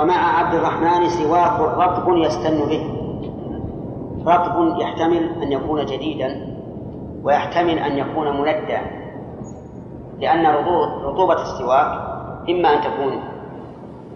ومع 0.00 0.38
عبد 0.38 0.54
الرحمن 0.54 1.08
سواك 1.08 1.60
رطب 1.60 2.16
يستن 2.16 2.58
به. 2.68 2.82
رطب 4.26 4.80
يحتمل 4.80 5.42
أن 5.42 5.52
يكون 5.52 5.86
جديدا 5.86 6.56
ويحتمل 7.22 7.78
أن 7.78 7.98
يكون 7.98 8.40
مندى 8.40 8.78
لأن 10.20 10.46
رطوبة 11.04 11.42
السواك 11.42 11.90
إما 12.50 12.74
أن 12.74 12.80
تكون 12.80 13.20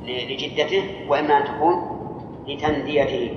لجدته 0.07 0.83
وإما 1.09 1.39
أن 1.39 1.45
تكون 1.45 1.75
لتنديته. 2.49 3.31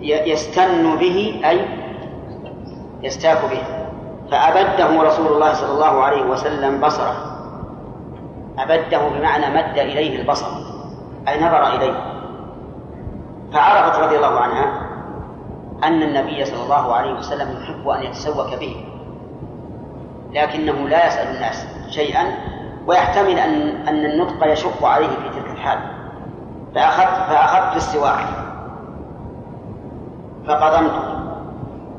يستن 0.00 0.96
به 0.96 1.40
أي 1.44 1.60
يستاك 3.02 3.38
به. 3.50 3.62
فأبده 4.30 5.02
رسول 5.02 5.26
الله 5.26 5.52
صلى 5.52 5.72
الله 5.72 6.02
عليه 6.02 6.30
وسلم 6.30 6.80
بصره. 6.80 7.35
أبده 8.58 9.08
بمعنى 9.08 9.46
مد 9.46 9.78
إليه 9.78 10.20
البصر 10.20 10.46
أي 11.28 11.40
نظر 11.40 11.66
إليه. 11.66 12.16
فعرفت 13.52 13.98
رضي 13.98 14.16
الله 14.16 14.40
عنها 14.40 14.86
أن 15.84 16.02
النبي 16.02 16.44
صلى 16.44 16.62
الله 16.62 16.94
عليه 16.94 17.12
وسلم 17.12 17.62
يحب 17.62 17.88
أن 17.88 18.02
يتسوك 18.02 18.54
به 18.60 18.84
لكنه 20.32 20.88
لا 20.88 21.06
يسأل 21.06 21.34
الناس 21.36 21.66
شيئا 21.90 22.24
ويحتمل 22.86 23.38
أن 23.38 23.86
أن 23.88 24.04
النطق 24.04 24.52
يشق 24.52 24.84
عليه 24.84 25.06
في 25.06 25.28
تلك 25.28 25.50
الحال. 25.50 25.78
فأخذت 26.74 27.30
فأخذت 27.30 27.76
السواك. 27.76 28.26
فقضمت 30.46 30.92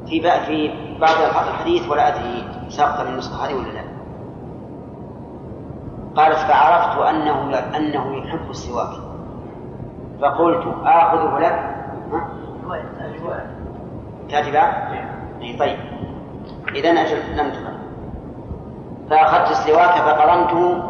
في 0.08 0.22
في 0.22 0.74
بعض 1.00 1.16
الحديث 1.48 1.90
ولا 1.90 2.08
أدري 2.08 2.48
ساقط 2.70 3.06
من 3.06 3.12
النسخة 3.12 3.46
هذه 3.46 3.54
ولا 3.54 3.68
لا. 3.68 3.87
قالت 6.18 6.38
فعرفت 6.38 6.98
أنه 6.98 7.60
أنه 7.78 8.18
يحب 8.18 8.50
السواك. 8.50 8.94
فقلت 10.22 10.64
آخذه 10.86 11.40
لك. 11.40 11.76
كاتبا 14.30 14.64
أي 15.42 15.58
طيب. 15.58 15.80
إذا 16.76 16.90
أجل 16.90 17.38
لم 17.38 17.50
تقل 17.52 17.78
فأخذت 19.10 19.52
السواك 19.52 19.92
فقرنته 19.92 20.84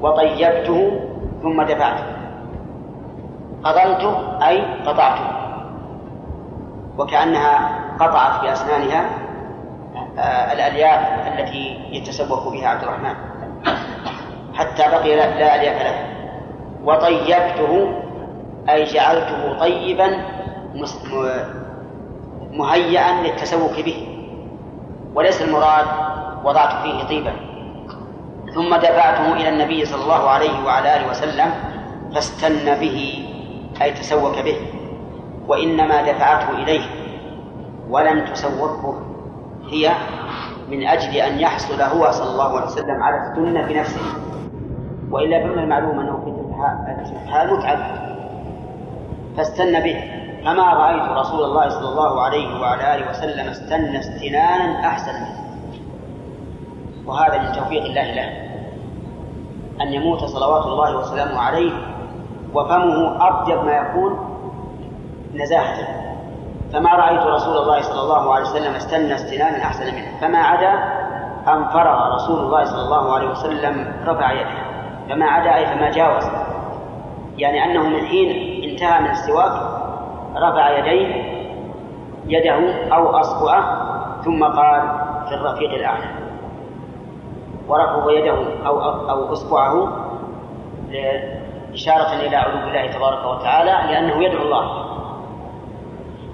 وطيبته 0.00 1.00
ثم 1.42 1.62
دفعته. 1.62 2.04
قضمته 3.64 4.46
أي 4.48 4.64
قطعته. 4.86 5.26
وكأنها 6.98 7.78
قطعت 8.00 8.42
بأسنانها 8.42 9.04
آه، 10.18 10.52
الألياف 10.52 11.28
التي 11.28 11.88
يتسوق 11.92 12.52
بها 12.52 12.68
عبد 12.68 12.82
الرحمن. 12.82 13.29
حتى 14.60 14.82
بقي 14.92 15.16
لا 15.16 15.54
ألياف 15.56 15.82
له. 15.82 15.96
وطيبته 16.84 17.72
أي 18.68 18.84
جعلته 18.84 19.58
طيبا 19.58 20.08
مهيئا 22.52 23.22
للتسوق 23.22 23.80
به. 23.80 23.98
وليس 25.14 25.42
المراد 25.42 25.86
وضعت 26.44 26.82
فيه 26.82 27.04
طيبا. 27.08 27.32
ثم 28.54 28.76
دفعته 28.76 29.32
إلى 29.32 29.48
النبي 29.48 29.84
صلى 29.84 30.02
الله 30.02 30.28
عليه 30.28 30.64
وعلى 30.64 30.96
آله 30.96 31.10
وسلم 31.10 31.50
فاستن 32.14 32.80
به 32.80 33.28
أي 33.82 33.90
تسوك 33.92 34.38
به. 34.44 34.56
وإنما 35.48 36.02
دفعته 36.02 36.50
إليه 36.50 36.84
ولم 37.90 38.24
تسوقه. 38.24 39.00
هي 39.70 39.90
من 40.68 40.86
أجل 40.86 41.16
أن 41.16 41.40
يحصل 41.40 41.82
هو 41.82 42.10
صلى 42.10 42.30
الله 42.30 42.56
عليه 42.56 42.66
وسلم 42.66 43.02
على 43.02 43.16
السنة 43.16 43.66
في 43.66 43.74
نفسه 43.74 44.29
وإلا 45.10 45.40
فمن 45.40 45.58
المعلوم 45.58 46.00
أنه 46.00 46.16
في 46.24 46.30
تلك 46.30 47.22
الحال 47.26 47.56
متعب. 47.56 47.78
فاستن 49.36 49.80
به. 49.80 50.04
فما 50.44 50.74
رأيت 50.74 51.18
رسول 51.18 51.44
الله 51.44 51.68
صلى 51.68 51.88
الله 51.88 52.22
عليه 52.22 52.60
وعلى 52.60 52.94
آله 52.94 53.10
وسلم 53.10 53.48
استن 53.48 53.96
استنانا 53.96 54.86
أحسن 54.86 55.12
منه. 55.12 55.40
وهذا 57.06 57.38
من 57.38 57.52
توفيق 57.52 57.84
الله 57.84 58.14
له. 58.14 58.50
أن 59.80 59.92
يموت 59.92 60.24
صلوات 60.24 60.66
الله 60.66 60.96
وسلامه 60.96 61.40
عليه 61.40 61.72
وفمه 62.54 63.28
أطيب 63.28 63.64
ما 63.64 63.72
يكون 63.72 64.18
نزاهة. 65.34 65.86
فما 66.72 66.94
رأيت 66.94 67.22
رسول 67.22 67.56
الله 67.56 67.82
صلى 67.82 68.00
الله 68.00 68.34
عليه 68.34 68.44
وسلم 68.44 68.74
استنى 68.74 69.14
استنانا 69.14 69.64
أحسن 69.64 69.94
منه. 69.94 70.20
فما 70.20 70.38
عدا 70.38 70.72
أن 71.52 71.68
فرغ 71.68 72.14
رسول 72.14 72.38
الله 72.38 72.64
صلى 72.64 72.82
الله 72.82 73.14
عليه 73.14 73.30
وسلم 73.30 73.92
رفع 74.06 74.32
يده. 74.32 74.69
فما 75.10 75.26
عدا 75.26 75.54
أي 75.54 75.66
فما 75.66 75.90
جاوز. 75.90 76.24
يعني 77.38 77.64
أنه 77.64 77.88
من 77.88 78.06
حين 78.06 78.30
انتهى 78.70 79.00
من 79.00 79.10
السواك 79.10 79.52
رفع 80.36 80.78
يديه 80.78 81.30
يده 82.26 82.94
أو 82.94 83.16
أصبعه 83.16 83.80
ثم 84.24 84.44
قال 84.44 84.82
في 85.28 85.34
الرفيق 85.34 85.70
الأعلى. 85.70 86.06
ورفع 87.68 88.10
يده 88.10 88.66
أو 88.66 88.80
أو 89.10 89.32
إصبعه 89.32 89.88
إشارة 91.72 92.14
إلى 92.14 92.36
علو 92.36 92.68
الله 92.68 92.86
تبارك 92.86 93.26
وتعالى 93.26 93.92
لأنه 93.92 94.24
يدعو 94.24 94.42
الله. 94.42 94.86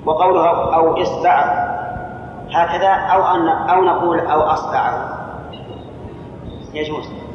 وقوله 0.07 0.75
أو 0.75 1.03
إصبع 1.03 1.67
هكذا 2.53 2.89
أو 2.89 3.23
أن 3.23 3.49
أو 3.49 3.85
نقول 3.85 4.21
أو 4.21 4.41
أصبعه. 4.41 5.17
يجوز. 6.75 7.26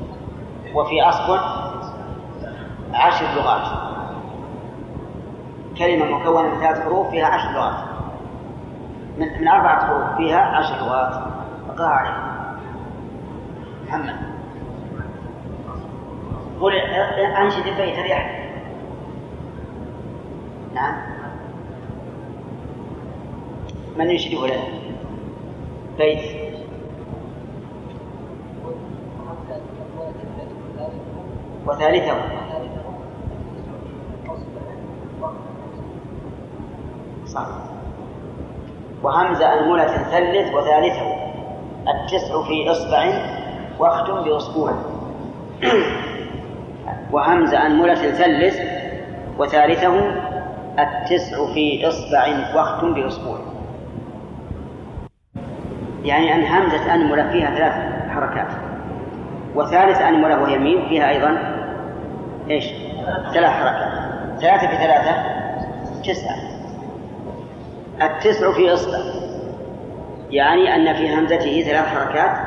وفي 0.75 1.01
أصبع 1.01 1.41
عشر 2.93 3.25
لغات. 3.35 3.91
كلمة 5.77 6.05
مكونة 6.05 6.49
من 6.49 6.59
ثلاث 6.59 6.83
حروف 6.83 7.09
فيها 7.09 7.25
عشر 7.25 7.51
لغات. 7.51 7.83
من, 9.17 9.41
من 9.41 9.47
أربعة 9.47 9.87
حروف 9.87 10.17
فيها 10.17 10.39
عشر 10.39 10.75
لغات. 10.75 11.23
اقرأ 11.69 11.87
عليه 11.87 12.31
محمد. 13.87 14.15
قل 16.61 16.75
أنشد 16.75 17.67
البيت 17.67 17.99
ريح 17.99 18.49
نعم. 20.73 20.95
من 23.97 24.09
يشرف 24.09 24.43
له 24.43 24.63
بيت. 25.97 26.40
وثالثه 31.71 32.15
صح. 37.25 37.47
وهمزة 39.03 39.53
أنملة 39.53 39.87
ثلث 39.87 40.53
وثالثه 40.55 41.15
التسع 41.87 42.43
في 42.43 42.71
إصبع 42.71 43.13
واختم 43.79 44.23
بأسبوع. 44.23 44.73
وهمزة 47.11 47.65
أنملة 47.65 47.95
ثلث 47.95 48.59
وثالثه 49.37 49.95
التسع 50.79 51.53
في 51.53 51.87
إصبع 51.87 52.27
واختم 52.55 52.93
بأسبوع. 52.93 53.37
يعني 56.03 56.35
أن 56.35 56.43
همزة 56.43 56.95
أنملة 56.95 57.31
فيها 57.31 57.55
ثلاث 57.55 57.73
حركات. 58.09 58.47
وثالث 59.55 60.01
أنملة 60.01 60.41
وهي 60.41 60.59
فيها 60.89 61.09
أيضا 61.09 61.50
إيش؟ 62.49 62.65
ثلاث 63.33 63.51
حركات. 63.51 63.91
ثلاثة 64.41 64.67
في 64.67 64.77
ثلاثة 64.77 65.15
تسعة. 66.03 66.35
التسع 68.01 68.51
في 68.53 68.73
إصبع 68.73 68.97
يعني 70.29 70.75
أن 70.75 70.93
في 70.93 71.15
همزته 71.15 71.61
ثلاث 71.61 71.85
حركات 71.85 72.37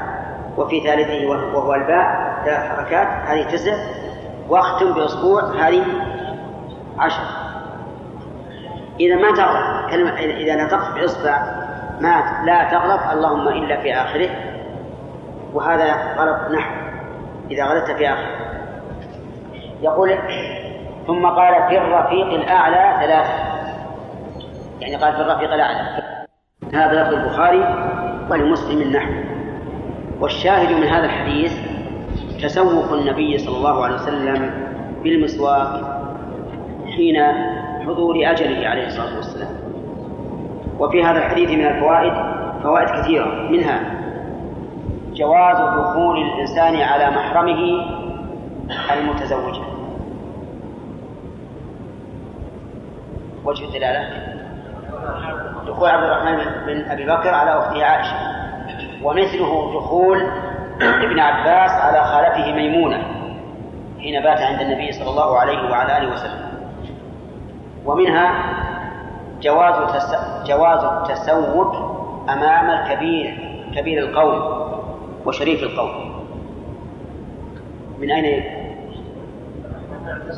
وفي 0.57 0.81
ثالثه 0.81 1.27
وهو 1.27 1.75
الباء 1.75 2.35
ثلاث 2.45 2.61
حركات 2.61 3.09
هذه 3.29 3.43
تسع. 3.43 3.77
واختم 4.49 4.93
بأسبوع 4.93 5.43
هذه 5.43 5.83
عشر. 6.99 7.23
إذا 9.01 9.17
ما 9.17 9.33
تغلط 9.37 9.91
كلمة 9.91 10.19
إذا 10.19 10.65
نطقت 10.65 10.95
بإصبع 10.95 11.43
ما 12.01 12.43
لا 12.45 12.71
تغلط 12.71 13.01
اللهم 13.13 13.49
إلا 13.49 13.81
في 13.81 13.95
آخره. 13.95 14.31
وهذا 15.53 15.95
غلط 16.19 16.51
نحو. 16.53 16.75
إذا 17.51 17.65
غلطت 17.65 17.91
في 17.91 18.09
آخره. 18.09 18.44
يقول 19.85 20.19
ثم 21.07 21.27
قال 21.27 21.69
في 21.69 21.79
الرفيق 21.79 22.27
الأعلى 22.27 23.07
ثلاثة. 23.07 23.33
يعني 24.81 24.97
قال 24.97 25.13
في 25.13 25.21
الرفيق 25.21 25.53
الأعلى. 25.53 26.03
هذا 26.75 27.03
لفظ 27.03 27.15
البخاري 27.15 27.65
ولمسلم 28.31 28.93
نحو 28.97 29.13
والشاهد 30.21 30.73
من 30.73 30.89
هذا 30.89 31.05
الحديث 31.05 31.53
تسوق 32.43 32.93
النبي 32.93 33.39
صلى 33.39 33.57
الله 33.57 33.85
عليه 33.85 33.95
وسلم 33.95 34.51
بالمسواك 35.03 35.69
حين 36.97 37.23
حضور 37.87 38.15
أجله 38.17 38.69
عليه 38.69 38.87
الصلاة 38.87 39.17
والسلام. 39.17 39.55
وفي 40.79 41.05
هذا 41.05 41.19
الحديث 41.19 41.51
من 41.51 41.67
الفوائد 41.67 42.13
فوائد 42.63 42.89
كثيرة. 42.89 43.51
منها 43.51 43.81
جواز 45.15 45.57
دخول 45.57 46.23
الإنسان 46.23 46.77
على 46.77 47.11
محرمه 47.11 47.87
المتزوجة. 48.93 49.74
وجه 53.45 53.65
الدلالة 53.65 54.09
دخول 55.67 55.89
عبد 55.89 56.05
الرحمن 56.05 56.37
بن 56.67 56.91
أبي 56.91 57.05
بكر 57.07 57.35
على 57.35 57.59
أخته 57.59 57.85
عائشة. 57.85 58.17
ومثله 59.03 59.75
دخول 59.75 60.23
ابن 60.83 61.19
عباس 61.21 61.71
على 61.71 62.05
خالته 62.05 62.53
ميمونة 62.53 63.03
حين 64.01 64.23
بات 64.23 64.39
عند 64.39 64.61
النبي 64.61 64.93
صلى 64.93 65.11
الله 65.11 65.39
عليه 65.39 65.71
وعلى 65.71 65.99
آله 65.99 66.13
وسلم. 66.13 66.45
ومنها 67.87 68.33
جواز 69.43 69.75
جواز 70.47 70.85
التسوق 70.85 71.77
أمام 72.31 72.71
الكبير 72.71 73.39
كبير 73.77 74.03
القوم 74.03 74.65
وشريف 75.27 75.63
القوم. 75.63 76.25
من 77.99 78.11
أين؟ 78.11 78.45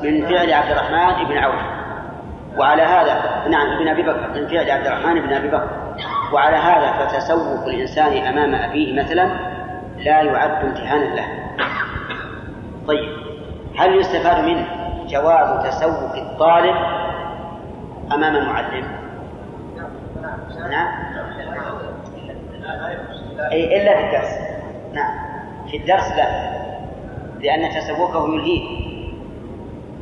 من 0.03 0.27
فعل 0.27 0.53
عبد 0.53 0.71
الرحمن 0.71 1.25
بن 1.29 1.39
عوف. 1.39 1.76
وعلى 2.59 2.83
هذا 2.83 3.45
نعم 3.49 3.77
ابن 3.77 3.89
أبي 3.89 4.03
بكر 4.03 4.29
من 4.35 4.49
فعل 4.49 4.71
عبد 4.71 4.87
الرحمن 4.87 5.21
بن 5.21 5.33
أبي 5.33 5.49
بكر. 5.49 5.69
وعلى 6.33 6.57
هذا 6.57 6.93
فتسوق 6.93 7.67
الإنسان 7.67 8.27
أمام 8.27 8.55
أبيه 8.55 9.03
مثلا 9.03 9.29
لا 9.97 10.23
يعد 10.23 10.65
امتهانا 10.65 11.15
له. 11.15 11.27
طيب 12.89 13.09
هل 13.79 14.01
يستفاد 14.01 14.45
منه 14.45 14.67
جواز 15.09 15.67
تسوق 15.67 16.17
الطالب 16.17 16.77
أمام 18.13 18.37
المعلم؟ 18.37 18.85
نعم. 20.71 20.89
أي 23.53 23.83
إلا 23.83 23.97
في 23.97 24.05
الدرس. 24.07 24.39
نعم 24.93 25.15
في 25.71 25.77
الدرس 25.77 26.13
لا 26.17 26.57
لأن 27.41 27.71
تسوقه 27.71 28.35
يلهيه. 28.35 28.86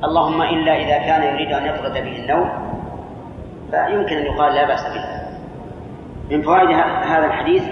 اللهم 0.05 0.43
إلا 0.43 0.77
إذا 0.77 0.99
كان 0.99 1.23
يريد 1.23 1.53
أن 1.53 1.67
يطرد 1.67 1.93
به 1.93 2.17
النوم 2.17 2.49
فيمكن 3.71 4.17
أن 4.17 4.27
يقال 4.27 4.55
لا 4.55 4.65
بأس 4.67 4.85
به. 4.87 5.05
من 6.31 6.43
فوائد 6.43 6.71
هذا 7.07 7.27
الحديث 7.27 7.65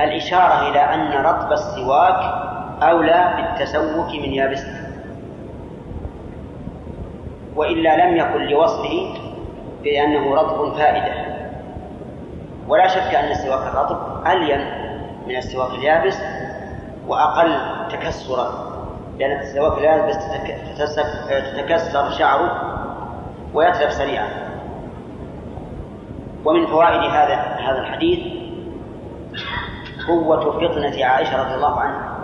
الإشارة 0.00 0.70
إلى 0.70 0.80
أن 0.80 1.24
رطب 1.24 1.52
السواك 1.52 2.20
أولى 2.82 3.34
بالتسوك 3.36 4.10
من 4.10 4.32
يابسه 4.34 4.88
وإلا 7.56 8.06
لم 8.06 8.16
يكن 8.16 8.40
لوصفه 8.42 9.14
بأنه 9.82 10.34
رطب 10.34 10.74
فائدة. 10.76 11.14
ولا 12.68 12.86
شك 12.86 13.14
أن 13.14 13.30
السواك 13.30 13.66
الرطب 13.66 14.26
ألين 14.26 14.60
من 15.26 15.36
السواك 15.36 15.70
اليابس 15.70 16.22
وأقل 17.08 17.60
تكسرا. 17.90 18.67
لأن 19.18 19.38
السواك 19.38 19.78
اليابس 19.78 20.16
تتكسر 21.56 22.10
شعره 22.10 22.62
ويتلف 23.54 23.92
سريعا 23.92 24.28
ومن 26.44 26.66
فوائد 26.66 27.00
هذا 27.10 27.34
هذا 27.36 27.78
الحديث 27.78 28.18
قوة 30.08 30.40
فطنة 30.40 31.04
عائشة 31.04 31.42
رضي 31.42 31.54
الله 31.54 31.80
عنها. 31.80 32.18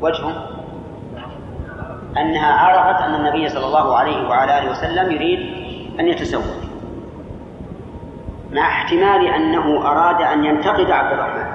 وجهه 0.00 0.48
أنها 2.16 2.52
عرفت 2.52 3.02
أن 3.02 3.14
النبي 3.14 3.48
صلى 3.48 3.66
الله 3.66 3.96
عليه 3.96 4.28
وعلى 4.28 4.58
آله 4.58 4.70
وسلم 4.70 5.10
يريد 5.12 5.38
أن 6.00 6.08
يتسوق 6.08 6.44
مع 8.52 8.68
احتمال 8.68 9.26
أنه 9.26 9.90
أراد 9.90 10.22
أن 10.22 10.44
ينتقد 10.44 10.90
عبد 10.90 11.12
الرحمن 11.12 11.46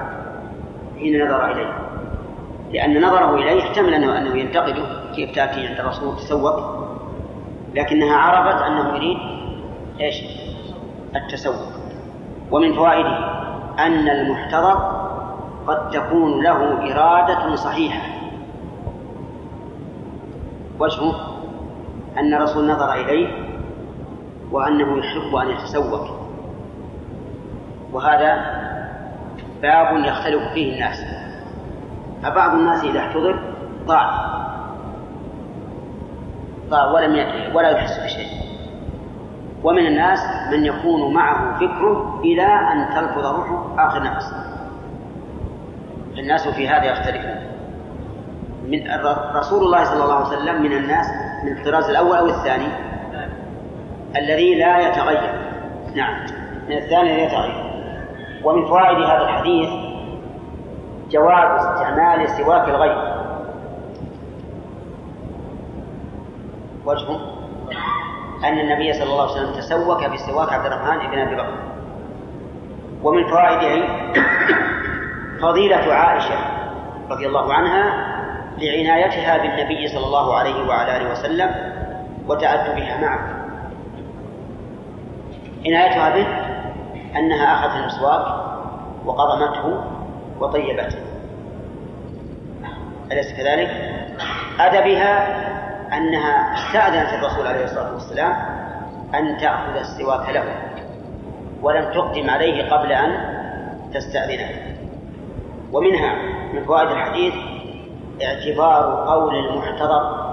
حين 0.98 1.26
نظر 1.26 1.52
إليه. 1.52 1.81
لأن 2.72 3.04
نظره 3.04 3.34
إليه 3.34 3.52
يحتمل 3.52 3.94
أنه 3.94 4.18
أنه 4.18 4.36
ينتقده 4.36 5.12
كيف 5.14 5.34
تأتي 5.34 5.66
عند 5.66 5.80
الرسول 5.80 6.16
تسوق 6.16 6.82
لكنها 7.74 8.16
عرفت 8.16 8.62
أنه 8.62 8.96
يريد 8.96 9.18
إيش؟ 10.00 10.24
التسوق. 11.16 11.72
ومن 12.50 12.74
فوائده 12.74 13.18
أن 13.78 14.08
المحتضر 14.08 15.02
قد 15.66 15.90
تكون 15.90 16.42
له 16.42 16.92
إرادة 16.92 17.54
صحيحة. 17.54 18.02
وجهه 20.78 21.14
أن 22.18 22.34
الرسول 22.34 22.68
نظر 22.68 22.94
إليه 22.94 23.28
وأنه 24.50 24.98
يحب 24.98 25.34
أن 25.34 25.50
يتسوق. 25.50 26.10
وهذا 27.92 28.62
باب 29.62 30.04
يختلف 30.04 30.52
فيه 30.54 30.74
الناس. 30.74 31.21
فبعض 32.22 32.54
الناس 32.54 32.84
إذا 32.84 33.00
احتضر 33.00 33.38
ضاع 33.86 34.32
ضاع 36.68 36.90
ولم 36.90 37.26
ولا 37.54 37.70
يحس 37.70 37.98
بشيء. 38.04 38.28
ومن 39.64 39.86
الناس 39.86 40.18
من 40.52 40.64
يكون 40.64 41.14
معه 41.14 41.56
فكره 41.56 42.20
إلى 42.24 42.46
أن 42.46 42.94
تلفظ 42.94 43.26
روحه 43.26 43.88
آخر 43.88 44.02
نفس. 44.02 44.34
الناس 46.18 46.48
في 46.48 46.68
هذا 46.68 46.84
يختلفون. 46.84 47.42
من 48.66 48.90
رسول 49.34 49.64
الله 49.64 49.84
صلى 49.84 50.04
الله 50.04 50.14
عليه 50.14 50.26
وسلم 50.26 50.62
من 50.62 50.72
الناس 50.72 51.06
من 51.44 51.58
الطراز 51.58 51.90
الأول 51.90 52.16
أو 52.16 52.26
الثاني؟ 52.26 52.68
الذي 54.16 54.54
لا 54.54 54.78
يتغير. 54.78 55.34
نعم. 55.94 56.26
من 56.68 56.76
الثاني 56.76 57.16
لا 57.16 57.22
يتغير. 57.22 57.72
ومن 58.44 58.66
فوائد 58.66 58.98
هذا 58.98 59.22
الحديث 59.22 59.91
جواز 61.12 61.66
استعمال 61.66 62.28
سواك 62.28 62.68
الغير 62.68 63.12
وجهه 66.86 67.20
أن 68.44 68.58
النبي 68.58 68.92
صلى 68.92 69.10
الله 69.12 69.22
عليه 69.22 69.32
وسلم 69.32 69.54
تسوك 69.54 70.04
بسواك 70.04 70.52
عبد 70.52 70.66
الرحمن 70.66 71.10
بن 71.10 71.18
أبي 71.18 71.34
بكر. 71.34 71.54
ومن 73.02 73.30
فوائده 73.30 73.88
فضيلة 75.42 75.94
عائشة 75.94 76.38
رضي 77.10 77.26
الله 77.26 77.54
عنها 77.54 78.12
لعنايتها 78.58 79.38
بالنبي 79.38 79.88
صلى 79.88 80.06
الله 80.06 80.34
عليه 80.36 80.68
وعلى 80.68 80.96
آله 80.96 81.10
وسلم 81.10 81.50
وتأدبها 82.28 83.00
معه. 83.00 83.42
عنايتها 85.66 86.10
به 86.10 86.26
أنها 87.18 87.54
أخذت 87.54 87.76
المسواك 87.80 88.26
وقضمته 89.06 89.84
وطيبته 90.42 90.98
أليس 93.12 93.32
كذلك؟ 93.36 93.70
أدبها 94.60 95.42
أنها 95.96 96.54
استأذنت 96.54 97.22
الرسول 97.22 97.46
عليه 97.46 97.64
الصلاة 97.64 97.92
والسلام 97.92 98.32
أن 99.14 99.38
تأخذ 99.38 99.76
السواك 99.76 100.28
له 100.28 100.44
ولم 101.62 101.92
تقدم 101.92 102.30
عليه 102.30 102.70
قبل 102.70 102.92
أن 102.92 103.10
تستأذنه. 103.94 104.48
ومنها 105.72 106.14
من 106.52 106.64
فوائد 106.64 106.90
الحديث 106.90 107.34
اعتبار 108.22 109.04
قول 109.08 109.34
المحتضر 109.34 110.32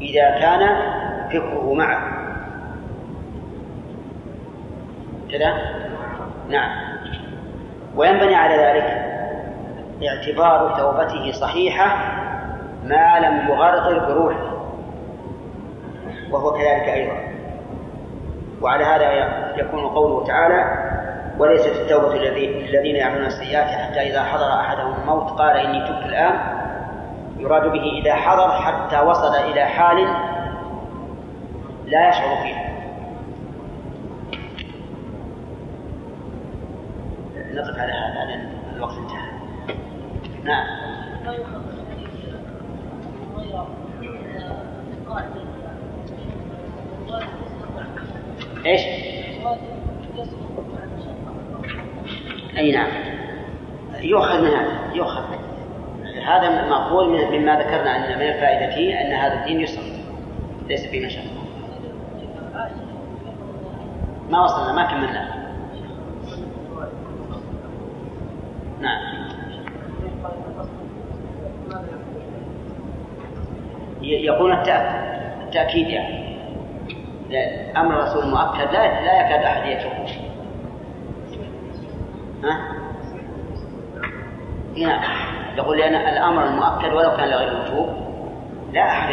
إذا 0.00 0.30
كان 0.30 0.76
فكره 1.28 1.74
معه. 1.74 2.14
كذا؟ 5.30 5.54
نعم. 6.48 6.70
وينبني 7.96 8.34
على 8.34 8.56
ذلك 8.56 9.03
اعتبار 10.08 10.76
توبته 10.76 11.32
صحيحة 11.32 11.86
ما 12.84 13.20
لم 13.20 13.48
يغرغر 13.48 13.98
بروحه 13.98 14.54
وهو 16.30 16.52
كذلك 16.52 16.88
أيضا. 16.88 17.16
وعلى 18.62 18.84
هذا 18.84 19.12
يكون 19.56 19.86
قوله 19.86 20.26
تعالى 20.26 20.64
وليست 21.38 21.76
التوبة 21.76 22.14
للذين 22.14 22.96
يعملون 22.96 23.26
السيئات 23.26 23.66
حتى 23.66 24.00
إذا 24.00 24.22
حضر 24.22 24.60
أحدهم 24.60 24.94
الموت 25.02 25.30
قال 25.30 25.56
إني 25.56 25.80
تبت 25.80 26.06
الآن. 26.06 26.38
يراد 27.38 27.62
به 27.62 28.02
إذا 28.02 28.14
حضر 28.14 28.50
حتى 28.50 29.00
وصل 29.00 29.34
إلى 29.34 29.64
حال 29.64 29.96
لا 31.86 32.08
يشعر 32.08 32.36
فيها. 32.42 32.74
نقف 37.54 37.78
على 37.78 37.92
هذا. 37.92 38.53
نعم 40.44 40.66
إيش؟ 48.66 48.80
أي 52.56 52.72
نعم. 52.72 52.88
يؤخذ 54.00 54.40
من 54.40 54.50
هذا 54.50 54.94
يؤخذ. 54.94 55.22
هذا 56.26 56.68
مقبول 56.68 57.08
مما 57.08 57.60
ذكرنا 57.60 57.96
أن 57.96 58.18
من 58.18 58.26
الفائدة 58.26 58.74
فيه 58.74 59.00
أن 59.00 59.12
هذا 59.12 59.40
الدين 59.40 59.60
يسر 59.60 59.82
ليس 60.68 60.86
فيه 60.86 61.06
مشقه 61.06 61.24
ما 64.30 64.44
وصلنا 64.44 64.72
ما 64.72 64.84
كملنا. 64.84 65.44
نعم. 68.80 69.13
يكون 74.04 74.52
التأكيد 74.52 75.88
يعني. 75.88 76.24
أمر 77.76 78.02
الرسول 78.02 78.26
مؤكد 78.26 78.72
لا 78.72 79.00
لا 79.04 79.26
يكاد 79.26 79.44
أحد 79.44 79.66
يتركه 79.66 80.06
ها؟ 82.44 82.54
هنا 84.76 85.04
يقول 85.56 85.78
لأن 85.78 85.94
الأمر 85.94 86.46
المؤكد 86.46 86.92
ولو 86.92 87.16
كان 87.16 87.28
لغير 87.28 87.48
الوجوب 87.48 87.88
لا 88.72 88.90
أحد 88.90 89.10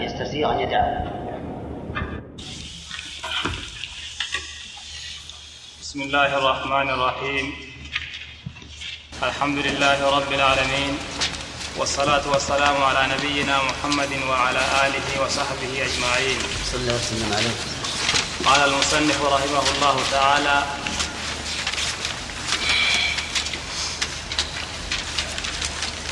يستطيع 0.00 0.52
أن 0.52 0.60
يدعه 0.60 1.04
بسم 5.80 6.02
الله 6.02 6.38
الرحمن 6.38 6.90
الرحيم. 6.90 7.46
الحمد 9.22 9.58
لله 9.58 10.16
رب 10.16 10.32
العالمين. 10.32 11.19
والصلاة 11.76 12.28
والسلام 12.32 12.82
على 12.82 13.14
نبينا 13.14 13.62
محمد 13.62 14.12
وعلى 14.28 14.58
آله 14.86 15.22
وصحبه 15.24 15.72
أجمعين. 15.86 16.38
صلى 16.72 16.80
الله 16.80 16.94
وسلم 16.94 17.32
عليه. 17.32 17.56
قال 18.44 18.60
المصنف 18.72 19.22
رحمه 19.24 19.64
الله 19.74 19.96
تعالى 20.10 20.62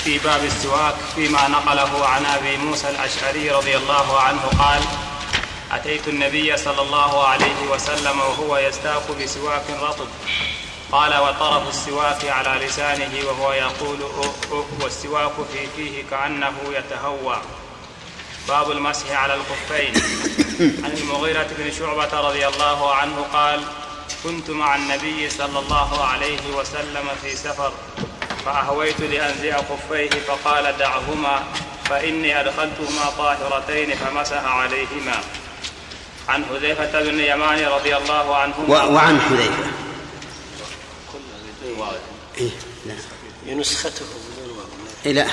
في 0.05 0.19
باب 0.19 0.45
السواك 0.45 0.95
فيما 1.15 1.49
نقله 1.49 2.07
عن 2.07 2.27
أبي 2.27 2.57
موسى 2.57 2.89
الأشعري 2.89 3.51
رضي 3.51 3.77
الله 3.77 4.21
عنه 4.21 4.43
قال 4.59 4.83
أتيت 5.73 6.09
النبي 6.09 6.57
صلى 6.57 6.83
الله 6.83 7.27
عليه 7.27 7.61
وسلم 7.71 8.19
وهو 8.21 8.57
يستاك 8.59 9.03
بسواك 9.21 9.65
رطب. 9.83 10.09
قال 10.93 11.15
وطرف 11.17 11.69
السواك 11.69 12.25
على 12.25 12.67
لسانه 12.67 13.13
وهو 13.27 13.53
يقول 13.53 13.99
والسواك 14.81 15.33
في 15.53 15.67
فيه 15.77 16.05
كأنه 16.11 16.55
يتهوى. 16.73 17.37
باب 18.49 18.71
المسح 18.71 19.13
على 19.13 19.35
الخفين. 19.35 19.93
عن 20.85 20.93
المغيرة 21.03 21.47
بن 21.59 21.73
شعبة 21.73 22.21
رضي 22.29 22.49
الله 22.49 22.95
عنه 22.95 23.27
قال 23.33 23.65
كنت 24.25 24.51
مع 24.51 24.77
النبي 24.77 25.31
صلى 25.31 25.59
الله 25.59 26.05
عليه 26.05 26.55
وسلم 26.57 27.09
في 27.23 27.37
سفر 27.37 27.73
فأهويت 28.45 29.01
لأنزع 29.01 29.57
خفيه 29.57 30.11
فقال 30.11 30.79
دعهما 30.79 31.45
فإني 31.85 32.41
أدخلتهما 32.41 33.11
طاهرتين 33.19 33.95
فمسح 33.95 34.45
عليهما. 34.45 35.21
عن 36.29 36.45
حذيفة 36.45 37.01
بن 37.01 37.09
اليمان 37.09 37.65
رضي 37.65 37.97
الله 37.97 38.37
عنهما 38.37 38.85
وعن 38.85 39.21
حذيفة. 39.21 39.88
إيه 42.39 42.51
لا 43.47 43.55
نسخته 43.55 44.05
بدون 44.05 44.57
واو. 44.57 44.67
إيه 45.07 45.13
لا. 45.13 45.27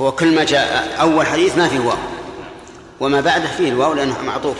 هو 0.00 0.12
كل 0.12 0.34
ما 0.34 0.44
جاء 0.44 1.00
أول 1.00 1.26
حديث 1.26 1.56
ما 1.56 1.68
فيه 1.68 1.78
واو. 1.78 1.98
وما 3.00 3.20
بعده 3.20 3.48
فيه 3.56 3.68
الواو 3.68 3.92
لأنه 3.92 4.22
معطوف. 4.22 4.56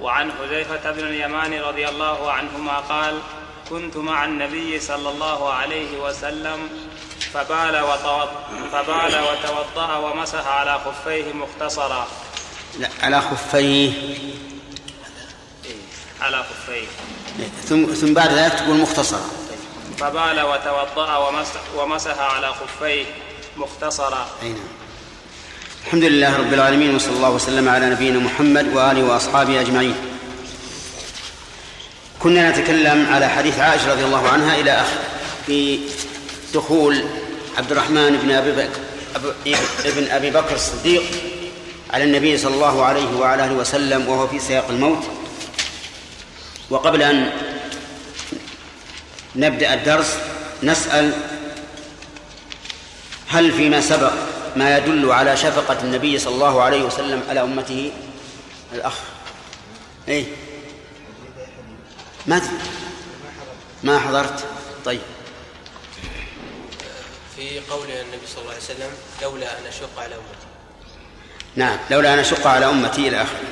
وعن 0.00 0.32
حذيفة 0.32 0.90
بن 0.92 0.98
اليمان 0.98 1.54
رضي 1.54 1.88
الله 1.88 2.32
عنهما 2.32 2.78
قال 2.78 3.18
كنت 3.70 3.96
مع 3.96 4.24
النبي 4.24 4.80
صلى 4.80 5.08
الله 5.10 5.52
عليه 5.52 6.00
وسلم 6.02 6.68
فبال 7.34 7.80
وتوضأ, 7.80 8.46
فبال 8.72 9.20
وتوضأ 9.22 9.96
ومسح 9.96 10.46
على 10.46 10.80
خفيه 10.84 11.32
مختصرا. 11.32 12.08
لا 12.78 12.88
على 13.02 13.20
خفيه. 13.20 13.92
على 16.20 16.44
خفيه. 16.44 16.86
ثم 17.64 17.86
ثم 17.86 18.14
بعد 18.14 18.32
ذلك 18.32 18.52
تقول 18.52 18.76
مختصرا. 18.76 19.30
فبال 20.00 20.40
وتوضأ 20.40 21.16
ومسح, 21.76 22.18
على 22.20 22.48
خفيه 22.48 23.04
مختصرا. 23.56 24.28
أي 24.42 24.48
نعم. 24.48 24.58
الحمد 25.84 26.04
لله 26.04 26.36
رب 26.38 26.52
العالمين 26.54 26.94
وصلى 26.94 27.16
الله 27.16 27.30
وسلم 27.30 27.68
على 27.68 27.86
نبينا 27.86 28.18
محمد 28.18 28.76
وآله 28.76 29.04
وأصحابه 29.04 29.60
أجمعين. 29.60 29.94
كنا 32.20 32.50
نتكلم 32.50 33.06
على 33.12 33.28
حديث 33.28 33.58
عائشة 33.58 33.92
رضي 33.92 34.04
الله 34.04 34.28
عنها 34.28 34.60
إلى 34.60 34.70
آخر 34.70 34.98
في 35.46 35.78
دخول 36.54 37.04
عبد 37.58 37.72
الرحمن 37.72 38.16
بن 38.16 38.30
أبي 38.30 38.52
بكر 38.52 38.80
ابن 39.84 40.10
أبي 40.10 40.30
بكر 40.30 40.54
الصديق 40.54 41.02
على 41.90 42.04
النبي 42.04 42.38
صلى 42.38 42.54
الله 42.54 42.84
عليه 42.84 43.16
وعلى 43.16 43.44
آله 43.44 43.54
وسلم 43.54 44.08
وهو 44.08 44.26
في 44.28 44.38
سياق 44.38 44.68
الموت. 44.70 45.04
وقبل 46.70 47.02
أن 47.02 47.30
نبدأ 49.36 49.74
الدرس. 49.74 50.18
نسأل 50.62 51.12
هل 53.28 53.52
فيما 53.52 53.80
سبق 53.80 54.12
ما 54.56 54.76
يدل 54.76 55.12
على 55.12 55.36
شفقة 55.36 55.80
النبي 55.82 56.18
صلى 56.18 56.34
الله 56.34 56.62
عليه 56.62 56.82
وسلم 56.82 57.22
على 57.28 57.42
أمته؟ 57.42 57.92
الأخ. 58.72 58.94
إيه. 60.08 60.24
ما 62.26 62.36
أدري 62.36 62.48
ما 63.82 63.98
حضرت؟ 63.98 64.44
طيب. 64.84 65.00
في 67.36 67.60
قول 67.70 67.90
النبي 67.90 68.26
صلى 68.26 68.42
الله 68.42 68.52
عليه 68.52 68.62
وسلم 68.62 68.90
لولا 69.22 69.58
أن 69.58 69.66
أشق 69.66 69.98
على 69.98 70.14
أمتي. 70.14 70.46
نعم. 71.56 71.78
لولا 71.90 72.14
أن 72.14 72.18
أشق 72.18 72.46
على 72.46 72.66
أمتي 72.66 73.08
إلى 73.08 73.22
آخره. 73.22 73.48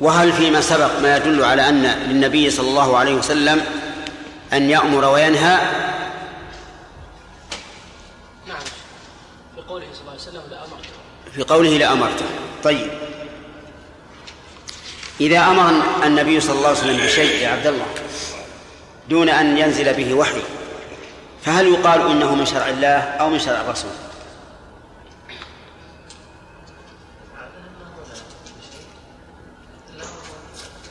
وهل 0.00 0.32
فيما 0.32 0.60
سبق 0.60 0.98
ما 0.98 1.16
يدل 1.16 1.44
على 1.44 1.68
أن 1.68 1.82
للنبي 1.82 2.50
صلى 2.50 2.68
الله 2.68 2.96
عليه 2.96 3.14
وسلم 3.14 3.64
أن 4.52 4.70
يأمر 4.70 5.04
وينهى. 5.04 5.58
نعم. 8.46 8.58
في 9.54 9.60
قوله 9.68 9.86
صلى 9.92 10.00
الله 10.00 10.10
عليه 10.10 10.20
وسلم 10.20 10.42
لأمرته 10.50 10.88
في 11.34 11.42
قوله 11.42 11.70
لأمرته 11.70 12.24
طيب. 12.64 12.90
إذا 15.20 15.38
أمر 15.40 15.82
النبي 16.06 16.40
صلى 16.40 16.56
الله 16.56 16.68
عليه 16.68 16.78
وسلم 16.78 17.06
بشيء 17.06 17.42
يا 17.42 17.48
عبد 17.48 17.66
الله 17.66 17.86
دون 19.08 19.28
أن 19.28 19.58
ينزل 19.58 19.94
به 19.94 20.14
وحي 20.14 20.42
فهل 21.42 21.66
يقال 21.66 22.10
إنه 22.10 22.34
من 22.34 22.46
شرع 22.46 22.68
الله 22.68 22.98
أو 22.98 23.30
من 23.30 23.38
شرع 23.38 23.60
الرسول؟ 23.60 23.90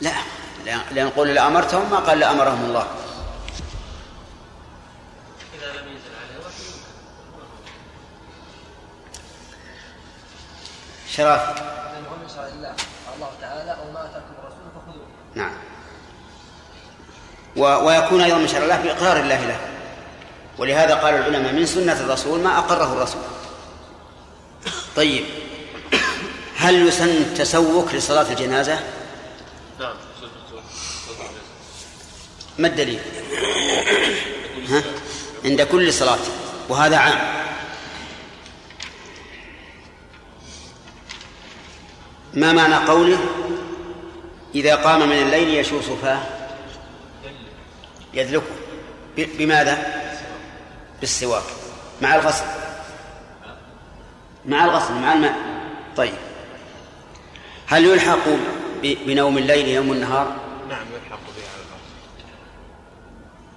لا. 0.01 0.11
لأن 0.91 1.09
قول 1.09 1.27
لأمرتهم 1.27 1.91
ما 1.91 1.97
قال 1.97 2.19
لأمرهم 2.19 2.65
الله 2.65 2.87
إذا 5.53 5.67
لم 5.81 5.87
ينزل 5.87 6.11
عليه 6.23 6.45
وحي 6.45 6.63
لأنه 11.23 12.09
من 12.21 12.29
شرع 12.35 12.47
الله 12.47 12.73
الله 13.15 13.29
تعالى 13.41 13.71
أو 13.71 13.91
ما 13.91 14.05
أتاكم 14.05 14.33
الرسول 14.39 14.59
فخذوه 14.75 15.07
نعم. 15.35 15.53
ويكون 17.85 18.21
أيضا 18.21 18.37
من 18.37 18.47
شرع 18.47 18.63
الله 18.63 18.81
بإقرار 18.81 19.19
الله 19.19 19.45
له 19.45 19.59
ولهذا 20.57 20.95
قال 20.95 21.15
العلماء 21.15 21.53
من 21.53 21.65
سنة 21.65 21.99
الرسول 21.99 22.39
ما 22.39 22.57
أقره 22.57 22.93
الرسول 22.93 23.21
طيب 24.95 25.25
هل 26.57 26.87
يسن 26.87 27.33
تسوك 27.33 27.93
لصلاة 27.93 28.31
الجنازة؟ 28.31 28.79
نعم 29.79 29.95
ما 32.57 32.67
الدليل؟ 32.67 32.99
ها؟ 34.69 34.83
عند 35.45 35.61
كل 35.61 35.93
صلاة 35.93 36.19
وهذا 36.69 36.97
عام 36.97 37.37
ما 42.33 42.53
معنى 42.53 42.75
قوله 42.75 43.17
إذا 44.55 44.75
قام 44.75 45.09
من 45.09 45.15
الليل 45.15 45.53
يشوص 45.53 45.85
فاه 45.85 46.19
يدلكه 48.13 48.45
بماذا؟ 49.17 50.03
بالسواك 50.99 51.43
مع 52.01 52.15
الغسل 52.15 52.45
مع 54.45 54.65
الغسل 54.65 54.93
مع 54.93 55.13
الماء 55.13 55.35
طيب 55.97 56.13
هل 57.67 57.85
يلحق 57.85 58.27
بنوم 58.83 59.37
الليل 59.37 59.67
يوم 59.67 59.91
النهار؟ 59.91 60.35
نعم 60.69 60.85
يلحق 60.93 61.19
به 61.19 61.43
على 61.53 61.81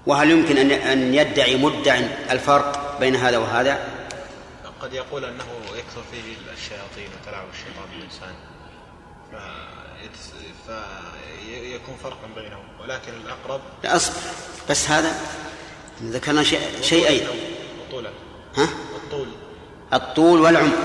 وهل 0.07 0.31
يمكن 0.31 0.57
أن 0.57 0.71
أن 0.71 1.15
يدعي 1.15 1.57
مدع 1.57 2.01
الفرق 2.31 3.01
بين 3.01 3.17
هذا 3.17 3.39
وهذا؟ 3.39 4.01
قد 4.81 4.93
يقول 4.93 5.25
أنه 5.25 5.45
يكثر 5.77 6.03
فيه 6.13 6.53
الشياطين 6.53 7.09
وتلاعب 7.21 7.47
الشيطان 7.53 7.85
بالإنسان. 7.93 8.35
فيكون 10.67 11.97
فرقا 12.03 12.27
بينهم 12.37 12.65
ولكن 12.81 13.13
الأقرب 13.25 13.61
لا 13.85 13.97
أصبر. 13.97 14.17
بس 14.71 14.91
هذا 14.91 15.15
ذكرنا 16.03 16.43
شيء 16.43 16.61
شيئين 16.83 17.27
طولا 17.91 18.11
ها؟ 18.57 18.69
الطول. 19.05 19.29
الطول 19.93 20.41
والعمق 20.41 20.79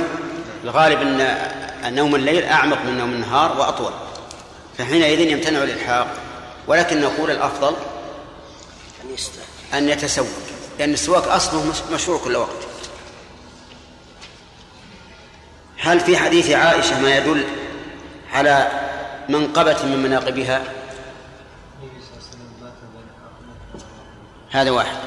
الغالب 0.63 1.01
أن 1.01 1.95
نوم 1.95 2.15
الليل 2.15 2.43
أعمق 2.43 2.81
من 2.85 2.97
نوم 2.97 3.09
النهار 3.09 3.57
وأطول. 3.59 3.91
فحينئذ 4.77 5.19
يمتنع 5.19 5.63
الإلحاق. 5.63 6.07
ولكن 6.67 7.01
نقول 7.01 7.31
الأفضل 7.31 7.75
أن 9.73 9.89
يتسوق. 9.89 10.27
لأن 10.79 10.93
السواك 10.93 11.23
أصله 11.23 11.65
مش- 11.65 11.93
مشروع 11.93 12.19
كل 12.23 12.35
وقت. 12.35 12.49
هل 15.77 15.99
في 15.99 16.17
حديث 16.17 16.49
عائشة 16.51 17.01
ما 17.01 17.17
يدل 17.17 17.43
على 18.35 18.67
منقبة 19.29 19.85
من 19.85 20.03
مناقبها؟ 20.03 20.63
هذا 24.51 24.71
واحد. 24.71 24.97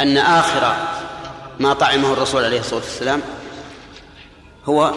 أن 0.00 0.18
آخر 0.18 0.76
ما 1.60 1.72
طعمه 1.72 2.12
الرسول 2.12 2.44
عليه 2.44 2.60
الصلاة 2.60 2.80
والسلام 2.80 3.22
هو 4.64 4.92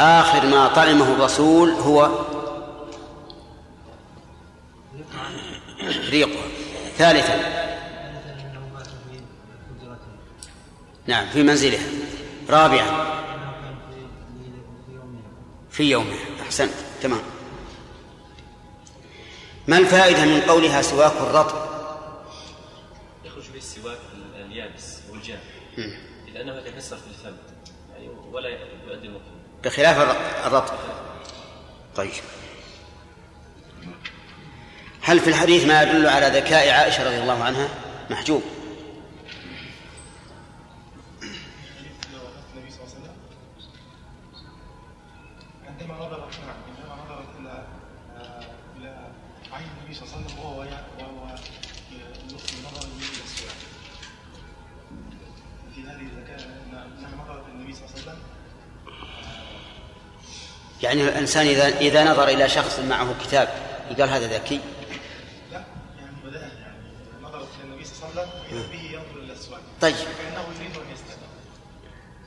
آخر 0.00 0.46
ما 0.46 0.68
طعمه 0.68 1.12
الرسول 1.12 1.70
هو 1.70 2.10
ريقه. 6.10 6.40
ثالثا 6.98 7.69
نعم 11.10 11.28
في 11.28 11.42
منزله 11.42 11.78
رابعا. 12.48 13.10
في 15.70 15.82
يومه 15.82 16.16
أحسنت. 16.42 16.72
تمام. 17.02 17.22
ما 19.68 19.78
الفائدة 19.78 20.24
من 20.24 20.40
قولها 20.40 20.82
سواك 20.82 21.12
الرطب؟ 21.12 21.70
يخرج 23.24 23.44
به 23.52 23.58
السواك 23.58 23.98
اليابس 24.36 24.98
والجاف. 25.10 25.40
لأنه 26.34 26.56
يتكسر 26.56 26.96
في 26.96 27.06
الفم. 27.06 27.36
يعني 27.92 28.08
ولا 28.32 28.48
يؤدي 28.48 29.06
المكان 29.06 29.40
بخلاف 29.64 30.16
الرطب. 30.46 30.74
طيب. 31.96 32.10
هل 35.02 35.20
في 35.20 35.30
الحديث 35.30 35.64
ما 35.64 35.82
يدل 35.82 36.06
على 36.06 36.26
ذكاء 36.26 36.70
عائشة 36.70 37.06
رضي 37.06 37.18
الله 37.18 37.44
عنها؟ 37.44 37.68
محجوب. 38.10 38.42
يعني 60.82 61.02
الإنسان 61.02 61.46
إذا 61.46 61.68
إذا 61.68 62.04
نظر 62.04 62.28
إلى 62.28 62.48
شخص 62.48 62.78
معه 62.78 63.14
كتاب 63.24 63.48
يقال 63.90 64.10
هذا 64.10 64.26
ذكي؟ 64.26 64.60
لا 65.52 65.64
يعني 66.00 66.16
بدأ 66.24 66.40
يعني 66.40 66.76
نظرت 67.22 67.48
إلى 67.60 67.64
النبي 67.64 67.84
صلى 67.84 68.10
الله 68.10 68.20
عليه 68.20 68.30
وسلم 68.30 68.58
واذا 68.58 68.68
به 68.72 68.84
ينظر 68.84 69.24
إلى 69.24 69.32
السؤال. 69.32 69.60
طيب. 69.80 69.94
فإنه 69.94 70.44
يريد 70.60 70.76
أن 70.76 70.92
يستمع 70.92 71.28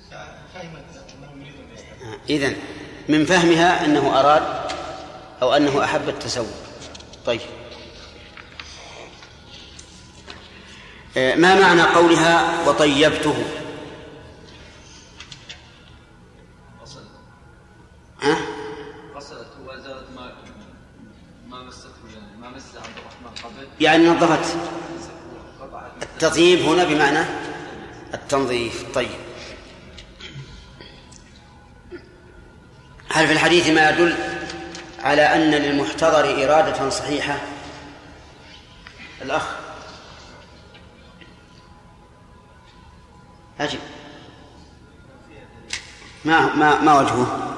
ففهمت 0.09 0.83
أنه 1.13 1.45
يريد 1.45 1.55
أن 1.59 1.73
يستمع 1.73 2.17
إذن 2.29 2.55
من 3.09 3.25
فهمها 3.25 3.85
أنه 3.85 4.19
أراد 4.19 4.43
أو 5.41 5.53
أنه 5.53 5.83
أحب 5.83 6.09
التسوق. 6.09 6.47
طيب. 7.25 7.41
آه، 11.17 11.35
ما 11.35 11.59
معنى 11.59 11.81
قولها 11.81 12.67
وطيبته؟ 12.67 13.35
ها؟ 18.23 18.37
غسلت 19.15 19.47
وازالت 19.65 20.07
ما 20.15 20.31
ما 21.47 21.63
مسته 21.63 21.89
يعني 22.15 22.37
ما 22.41 22.49
مس 22.49 22.63
عبد 22.75 22.97
الرحمن 22.97 23.43
قبل؟ 23.43 23.67
يعني 23.79 24.07
نظفت 24.07 24.57
التطيب 26.01 26.59
هنا 26.59 26.83
بمعنى 26.83 27.25
التنظيف. 28.13 28.85
طيب. 28.95 29.09
هل 33.09 33.27
في 33.27 33.33
الحديث 33.33 33.67
ما 33.69 33.89
يدل 33.89 34.15
على 34.99 35.21
أن 35.21 35.51
للمحتضر 35.51 36.45
إرادة 36.45 36.89
صحيحة؟ 36.89 37.37
الأخ. 39.21 39.43
أجب 43.59 43.79
ما 46.25 46.55
ما 46.55 46.81
ما 46.81 46.99
وجهه؟ 46.99 47.52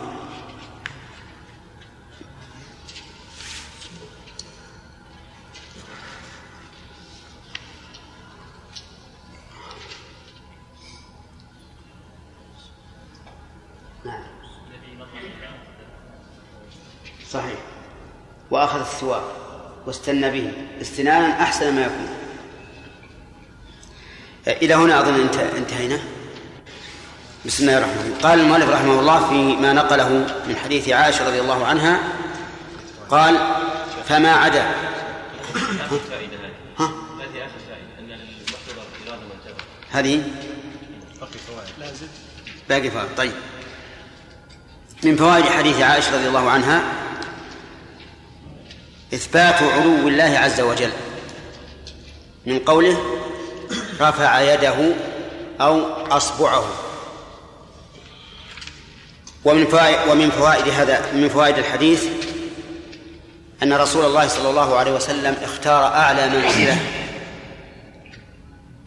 السواك 18.95 19.21
واستنى 19.85 20.29
به. 20.31 20.51
استنانا 20.81 21.41
أحسن 21.41 21.75
ما 21.75 21.81
يكون. 21.81 22.09
إلى 24.47 24.73
هنا 24.73 24.99
أظن 24.99 25.13
انت- 25.21 25.35
انتهينا. 25.57 25.99
بسم 27.45 27.63
الله 27.63 27.77
الرحمن 27.77 27.93
الرحيم. 27.95 28.13
قال 28.23 28.39
المؤلف 28.39 28.69
رحمه 28.69 28.99
الله 28.99 29.29
فيما 29.29 29.73
نقله 29.73 30.09
من 30.47 30.55
حديث 30.63 30.89
عائشة 30.89 31.27
رضي 31.27 31.41
الله 31.41 31.65
عنها 31.65 31.99
قال 33.09 33.37
فما 34.09 34.31
عدا 34.31 34.65
ها؟ 36.79 36.91
هذه؟ 39.91 40.23
باقي 42.69 42.89
فوائد. 42.89 43.07
طيب. 43.17 43.31
من 45.03 45.15
فوائد 45.15 45.45
حديث 45.45 45.81
عائشة 45.81 46.15
رضي 46.17 46.27
الله 46.27 46.49
عنها 46.49 46.81
إثبات 49.15 49.63
علو 49.63 50.07
الله 50.07 50.39
عز 50.39 50.61
وجل. 50.61 50.91
من 52.45 52.59
قوله 52.59 52.97
رفع 54.01 54.41
يده 54.41 54.75
أو 55.61 55.81
أصبعه. 56.11 56.65
ومن 59.45 59.67
فوائد 59.67 60.09
ومن 60.09 60.29
فوائد 60.29 60.67
هذا 60.67 61.11
من 61.13 61.29
فوائد 61.29 61.57
الحديث 61.57 62.03
أن 63.63 63.73
رسول 63.73 64.05
الله 64.05 64.27
صلى 64.27 64.49
الله 64.49 64.77
عليه 64.77 64.91
وسلم 64.91 65.35
اختار 65.43 65.85
أعلى 65.85 66.29
منزلة 66.29 66.77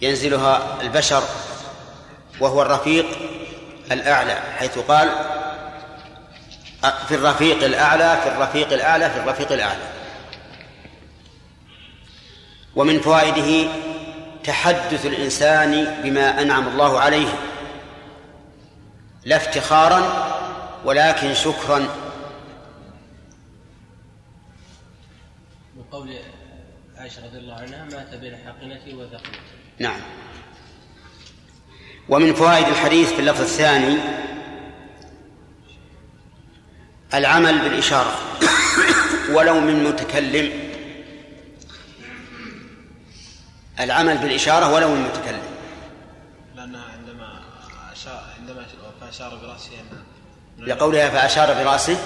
ينزلها 0.00 0.80
البشر 0.82 1.22
وهو 2.40 2.62
الرفيق 2.62 3.06
الأعلى 3.92 4.38
حيث 4.58 4.78
قال 4.78 5.08
في 7.08 7.14
الرفيق 7.14 7.64
الأعلى 7.64 8.18
في 8.22 8.28
الرفيق 8.28 8.72
الأعلى 8.72 9.10
في 9.10 9.16
الرفيق 9.16 9.52
الأعلى. 9.52 9.97
ومن 12.78 13.00
فوائده 13.00 13.70
تحدث 14.44 15.06
الإنسان 15.06 16.00
بما 16.02 16.42
أنعم 16.42 16.68
الله 16.68 17.00
عليه 17.00 17.28
لا 19.24 19.36
افتخارا 19.36 20.02
ولكن 20.84 21.34
شكرا. 21.34 21.78
من 25.76 25.82
قول 25.92 26.16
عائشة 26.96 27.26
رضي 27.26 27.38
الله 27.38 27.54
عنها 27.54 27.84
مات 27.84 28.14
بين 28.14 28.36
حقنتي 28.36 28.94
وثقلتي 28.94 29.38
نعم. 29.78 30.00
ومن 32.08 32.34
فوائد 32.34 32.66
الحديث 32.66 33.12
في 33.12 33.20
اللفظ 33.20 33.40
الثاني 33.40 33.96
العمل 37.14 37.58
بالإشارة 37.58 38.18
ولو 39.32 39.60
من 39.60 39.84
متكلم 39.84 40.67
العمل 43.80 44.18
بالإشارة 44.18 44.72
ولو 44.74 44.88
من 44.88 45.00
متكلم. 45.02 45.42
لأنها 46.56 46.84
عندما 46.98 47.40
أشار 47.92 48.22
عندما 48.40 48.66
أشار 49.08 49.30
برأسه 49.42 49.70
أن 50.58 50.66
لقولها 50.66 51.08
فأشار 51.10 51.54
برأسه 51.64 51.96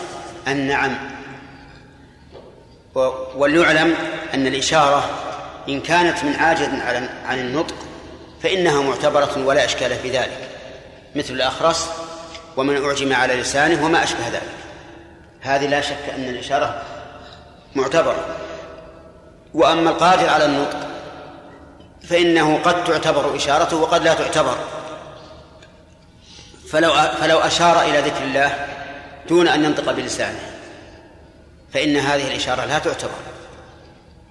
النعم 0.48 0.96
و- 2.94 3.11
وليعلم 3.37 3.94
أن 4.35 4.46
الإشارة 4.46 5.04
إن 5.68 5.80
كانت 5.80 6.24
من 6.24 6.35
عاجز 6.37 6.68
عن 6.68 7.08
عن 7.26 7.38
النطق 7.38 7.74
فإنها 8.42 8.82
معتبرة 8.82 9.44
ولا 9.46 9.64
إشكال 9.64 9.94
في 9.96 10.11
ذلك. 10.11 10.48
مثل 11.16 11.35
الأخرس 11.35 11.88
ومن 12.56 12.85
أعجم 12.85 13.12
على 13.12 13.35
لسانه 13.35 13.85
وما 13.85 14.02
أشبه 14.02 14.28
ذلك. 14.28 14.42
هذه 15.40 15.66
لا 15.66 15.80
شك 15.80 16.11
أن 16.16 16.24
الإشارة 16.28 16.82
معتبرة. 17.74 18.26
وأما 19.54 19.90
القادر 19.90 20.28
على 20.28 20.44
النطق 20.44 20.78
فإنه 22.09 22.59
قد 22.59 22.85
تعتبر 22.85 23.37
إشارته 23.37 23.77
وقد 23.77 24.03
لا 24.03 24.15
تعتبر. 24.15 24.57
فلو 26.71 26.93
فلو 26.93 27.38
أشار 27.38 27.83
إلى 27.83 27.99
ذكر 27.99 28.25
الله 28.25 28.67
دون 29.29 29.49
أن 29.49 29.65
ينطق 29.65 29.93
بلسانه 29.93 30.41
فإن 31.75 31.97
هذه 31.97 32.29
الإشارة 32.29 32.65
لا 32.65 32.79
تعتبر 32.79 33.11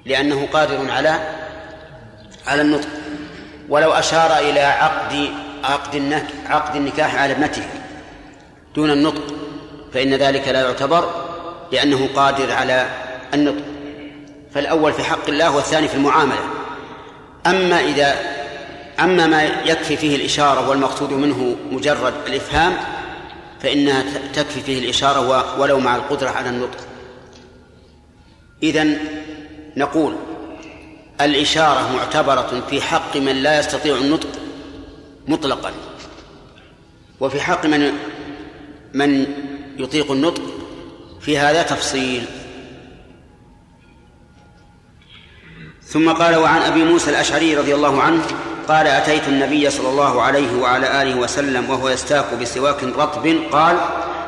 لأنه 0.05 0.47
قادر 0.53 0.91
على 0.91 1.19
على 2.47 2.61
النطق. 2.61 2.87
ولو 3.69 3.91
أشار 3.91 4.37
إلى 4.37 4.59
عقد 4.59 5.29
عقد 5.63 6.23
عقد 6.45 6.75
النكاح 6.75 7.15
على 7.15 7.33
ابنته 7.33 7.65
دون 8.75 8.91
النطق 8.91 9.23
فإن 9.93 10.13
ذلك 10.13 10.47
لا 10.47 10.61
يعتبر 10.61 11.09
لأنه 11.71 12.09
قادر 12.15 12.51
على 12.51 12.89
النطق. 13.33 13.65
فالأول 14.53 14.93
في 14.93 15.03
حق 15.03 15.27
الله 15.27 15.55
والثاني 15.55 15.87
في 15.87 15.95
المعاملة. 15.95 16.60
أما 17.47 17.79
إذا 17.79 18.15
أما 18.99 19.27
ما 19.27 19.43
يكفي 19.43 19.97
فيه 19.97 20.15
الإشارة 20.15 20.69
والمقصود 20.69 21.13
منه 21.13 21.55
مجرد 21.71 22.13
الإفهام 22.27 22.77
فإنها 23.61 24.03
تكفي 24.33 24.61
فيه 24.61 24.79
الإشارة 24.79 25.59
ولو 25.59 25.79
مع 25.79 25.95
القدرة 25.95 26.29
على 26.29 26.49
النطق. 26.49 26.77
إذن 28.63 28.99
نقول 29.77 30.15
الإشارة 31.21 31.95
معتبرة 31.95 32.63
في 32.69 32.81
حق 32.81 33.17
من 33.17 33.35
لا 33.35 33.59
يستطيع 33.59 33.95
النطق 33.95 34.29
مطلقا. 35.27 35.71
وفي 37.19 37.41
حق 37.41 37.65
من 37.65 37.93
من 38.93 39.25
يطيق 39.77 40.11
النطق 40.11 40.41
في 41.21 41.37
هذا 41.37 41.61
تفصيل. 41.63 42.25
ثم 45.93 46.11
قال 46.11 46.35
وعن 46.35 46.61
أبي 46.61 46.83
موسى 46.83 47.09
الأشعري 47.09 47.55
رضي 47.55 47.75
الله 47.75 48.01
عنه 48.01 48.23
قال 48.67 48.87
أتيت 48.87 49.27
النبي 49.27 49.69
صلى 49.69 49.89
الله 49.89 50.21
عليه 50.21 50.61
وعلى 50.61 51.01
آله 51.01 51.15
وسلم 51.15 51.69
وهو 51.69 51.89
يستاك 51.89 52.33
بسواك 52.41 52.83
رطب 52.83 53.37
قال 53.51 53.77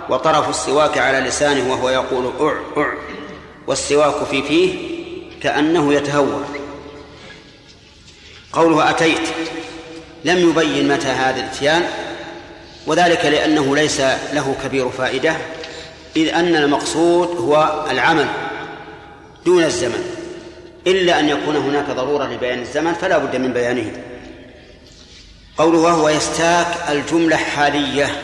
وطرف 0.09 0.49
السواك 0.49 0.97
على 0.97 1.19
لسانه 1.19 1.71
وهو 1.71 1.89
يقول 1.89 2.33
أع 2.41 2.83
أع. 2.83 2.93
والسواك 3.67 4.23
في 4.31 4.43
فيه 4.43 4.75
كأنه 5.41 5.93
يتهور. 5.93 6.45
قوله 8.53 8.89
أتيت 8.89 9.27
لم 10.25 10.49
يبين 10.49 10.87
متى 10.87 11.07
هذا 11.07 11.39
الاتيان 11.39 11.83
وذلك 12.87 13.25
لأنه 13.25 13.75
ليس 13.75 13.99
له 14.33 14.55
كبير 14.63 14.89
فائدة 14.89 15.35
إذ 16.15 16.33
أن 16.33 16.55
المقصود 16.55 17.27
هو 17.37 17.85
العمل 17.91 18.27
دون 19.45 19.63
الزمن. 19.63 20.12
إلا 20.87 21.19
أن 21.19 21.29
يكون 21.29 21.55
هناك 21.55 21.89
ضرورة 21.89 22.25
لبيان 22.25 22.59
الزمن 22.59 22.93
فلا 22.93 23.17
بد 23.17 23.35
من 23.35 23.53
بيانه. 23.53 24.03
قوله 25.57 25.79
وهو 25.79 26.09
يستاك 26.09 26.67
الجملة 26.89 27.35
حالية. 27.35 28.21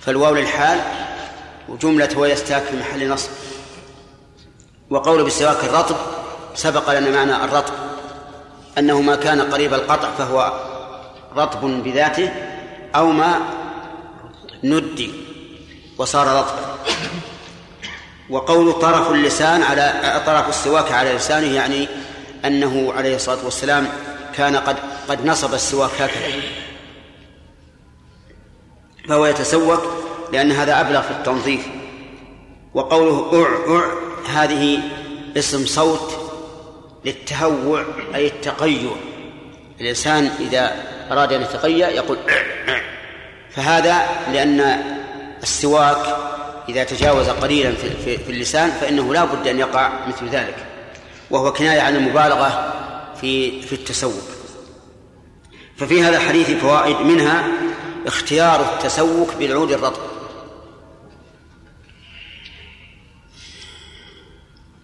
فالواو 0.00 0.34
للحال 0.34 0.80
وجملة 1.68 2.08
هو 2.16 2.24
يستاك 2.24 2.62
في 2.62 2.76
محل 2.76 3.08
نصب. 3.08 3.30
وقوله 4.90 5.24
بالسواك 5.24 5.64
الرطب 5.64 5.96
سبق 6.54 6.98
لنا 6.98 7.10
معنى 7.10 7.44
الرطب. 7.44 7.74
أنه 8.78 9.00
ما 9.00 9.16
كان 9.16 9.40
قريب 9.40 9.74
القطع 9.74 10.10
فهو 10.18 10.52
رطب 11.36 11.60
بذاته 11.84 12.32
أو 12.94 13.10
ما 13.10 13.40
ندي 14.64 15.10
وصار 15.98 16.26
رطبا. 16.26 16.78
وقول 18.30 18.72
طرف 18.72 19.10
اللسان 19.10 19.62
على 19.62 20.22
طرف 20.26 20.48
السواك 20.48 20.92
على 20.92 21.12
لسانه 21.12 21.54
يعني 21.54 21.88
أنه 22.44 22.92
عليه 22.96 23.16
الصلاة 23.16 23.44
والسلام 23.44 23.88
كان 24.34 24.56
قد 24.56 24.76
قد 25.08 25.26
نصب 25.26 25.54
السواك 25.54 25.90
هكذا. 25.90 26.42
فهو 29.08 29.26
يتسوك 29.26 29.82
لأن 30.32 30.52
هذا 30.52 30.80
أبلغ 30.80 31.00
في 31.00 31.10
التنظيف. 31.10 31.66
وقوله 32.74 33.42
أع 33.42 33.76
أع 33.76 33.84
هذه 34.42 34.80
اسم 35.36 35.66
صوت 35.66 36.30
للتهوع 37.04 37.84
أي 38.14 38.26
التقيع. 38.26 38.90
الإنسان 39.80 40.30
إذا 40.40 40.76
أراد 41.10 41.32
أن 41.32 41.42
يتقيأ 41.42 41.88
يقول 41.88 42.18
أع 42.28 42.72
أع. 42.74 42.80
فهذا 43.50 44.08
لأن 44.32 44.82
السواك 45.42 46.16
إذا 46.68 46.84
تجاوز 46.84 47.28
قليلا 47.28 47.72
في, 47.72 47.90
في, 47.90 48.18
في 48.18 48.32
اللسان 48.32 48.70
فإنه 48.70 49.14
لا 49.14 49.24
بد 49.24 49.46
أن 49.46 49.58
يقع 49.58 50.06
مثل 50.08 50.28
ذلك 50.28 50.66
وهو 51.30 51.52
كناية 51.52 51.80
عن 51.80 51.96
المبالغة 51.96 52.72
في 53.20 53.62
في 53.62 53.72
التسوق. 53.72 54.22
ففي 55.76 56.02
هذا 56.02 56.16
الحديث 56.16 56.50
فوائد 56.50 56.96
منها 56.96 57.48
اختيار 58.06 58.60
التسوق 58.60 59.34
بالعود 59.38 59.72
الرطب. 59.72 60.02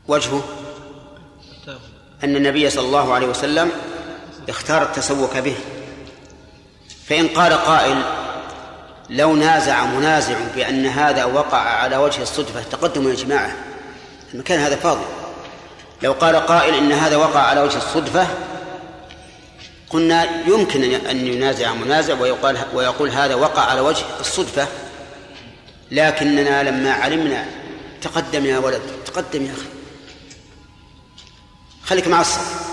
وجهه 0.08 0.44
أن 2.24 2.36
النبي 2.36 2.70
صلى 2.70 2.86
الله 2.86 3.14
عليه 3.14 3.26
وسلم 3.26 3.70
اختار 4.48 4.82
التسوق 4.82 5.38
به 5.38 5.56
فإن 7.06 7.28
قال 7.28 7.52
قائل 7.52 8.02
لو 9.10 9.36
نازع 9.36 9.84
منازع 9.84 10.36
بأن 10.54 10.86
هذا 10.86 11.24
وقع 11.24 11.58
على 11.58 11.96
وجه 11.96 12.22
الصدفة 12.22 12.62
تقدم 12.62 13.08
يا 13.08 13.14
جماعة. 13.14 13.56
المكان 14.34 14.60
هذا 14.60 14.76
فاضي. 14.76 15.04
لو 16.02 16.12
قال 16.12 16.36
قائل 16.36 16.74
إن 16.74 16.92
هذا 16.92 17.16
وقع 17.16 17.40
على 17.40 17.60
وجه 17.60 17.76
الصدفة 17.76 18.26
قلنا 19.90 20.46
يمكن 20.46 20.94
أن 20.94 21.26
ينازع 21.26 21.74
منازع 21.74 22.20
ويقال 22.20 22.58
ويقول 22.74 23.10
هذا 23.10 23.34
وقع 23.34 23.62
على 23.62 23.80
وجه 23.80 24.04
الصدفة 24.20 24.68
لكننا 25.90 26.62
لما 26.62 26.92
علمنا 26.92 27.46
تقدم 28.02 28.46
يا 28.46 28.58
ولد 28.58 28.82
تقدم 29.06 29.46
يا 29.46 29.52
أخي. 29.52 29.68
خليك 31.84 32.08
مع 32.08 32.20
الصف. 32.20 32.70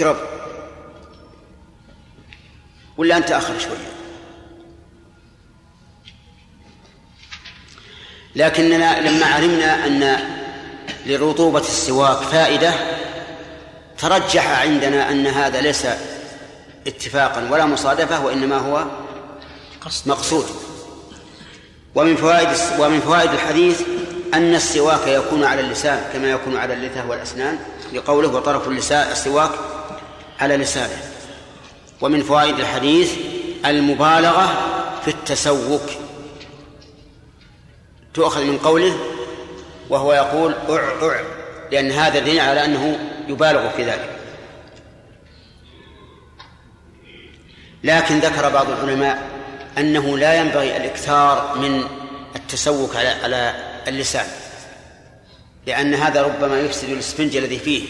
قرب. 0.00 0.16
ولا 2.96 3.16
أنت 3.16 3.30
أخر 3.30 3.58
شوية؟ 3.58 3.93
لكننا 8.36 9.00
لما 9.00 9.26
علمنا 9.26 9.86
أن 9.86 10.18
لرطوبة 11.06 11.60
السواك 11.60 12.18
فائدة 12.18 12.72
ترجح 13.98 14.60
عندنا 14.60 15.10
أن 15.10 15.26
هذا 15.26 15.60
ليس 15.60 15.86
اتفاقا 16.86 17.48
ولا 17.50 17.66
مصادفة 17.66 18.24
وإنما 18.24 18.56
هو 18.56 18.84
مقصود. 20.06 20.46
ومن 21.94 22.16
فوائد 22.16 22.48
ومن 22.78 23.00
فوائد 23.00 23.30
الحديث 23.30 23.80
أن 24.34 24.54
السواك 24.54 25.06
يكون 25.06 25.44
على 25.44 25.60
اللسان 25.60 26.04
كما 26.12 26.30
يكون 26.30 26.56
على 26.56 26.74
اللثة 26.74 27.08
والأسنان 27.08 27.58
لقوله 27.92 28.28
وطرف 28.28 28.68
اللسان 28.68 29.12
السواك 29.12 29.50
على 30.40 30.56
لسانه. 30.56 31.02
ومن 32.00 32.22
فوائد 32.22 32.58
الحديث 32.58 33.12
المبالغة 33.66 34.46
في 35.04 35.10
التسوك 35.10 35.90
تؤخذ 38.14 38.44
من 38.44 38.58
قوله 38.58 38.96
وهو 39.88 40.12
يقول 40.12 40.54
أع 40.68 40.92
أع 41.02 41.20
لأن 41.72 41.90
هذا 41.90 42.18
دليل 42.18 42.40
على 42.40 42.64
أنه 42.64 42.98
يبالغ 43.28 43.70
في 43.70 43.84
ذلك. 43.84 44.10
لكن 47.84 48.18
ذكر 48.18 48.48
بعض 48.48 48.70
العلماء 48.70 49.28
أنه 49.78 50.18
لا 50.18 50.34
ينبغي 50.34 50.76
الإكثار 50.76 51.58
من 51.58 51.84
التسوك 52.36 52.96
على 52.96 53.08
على 53.08 53.54
اللسان 53.88 54.26
لأن 55.66 55.94
هذا 55.94 56.22
ربما 56.22 56.60
يفسد 56.60 56.90
الإسفنج 56.90 57.36
الذي 57.36 57.58
فيه 57.58 57.84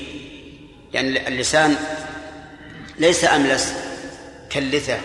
لأن 0.93 1.17
اللسان 1.17 1.77
ليس 2.99 3.25
أملس 3.25 3.75
كاللثة. 4.51 4.99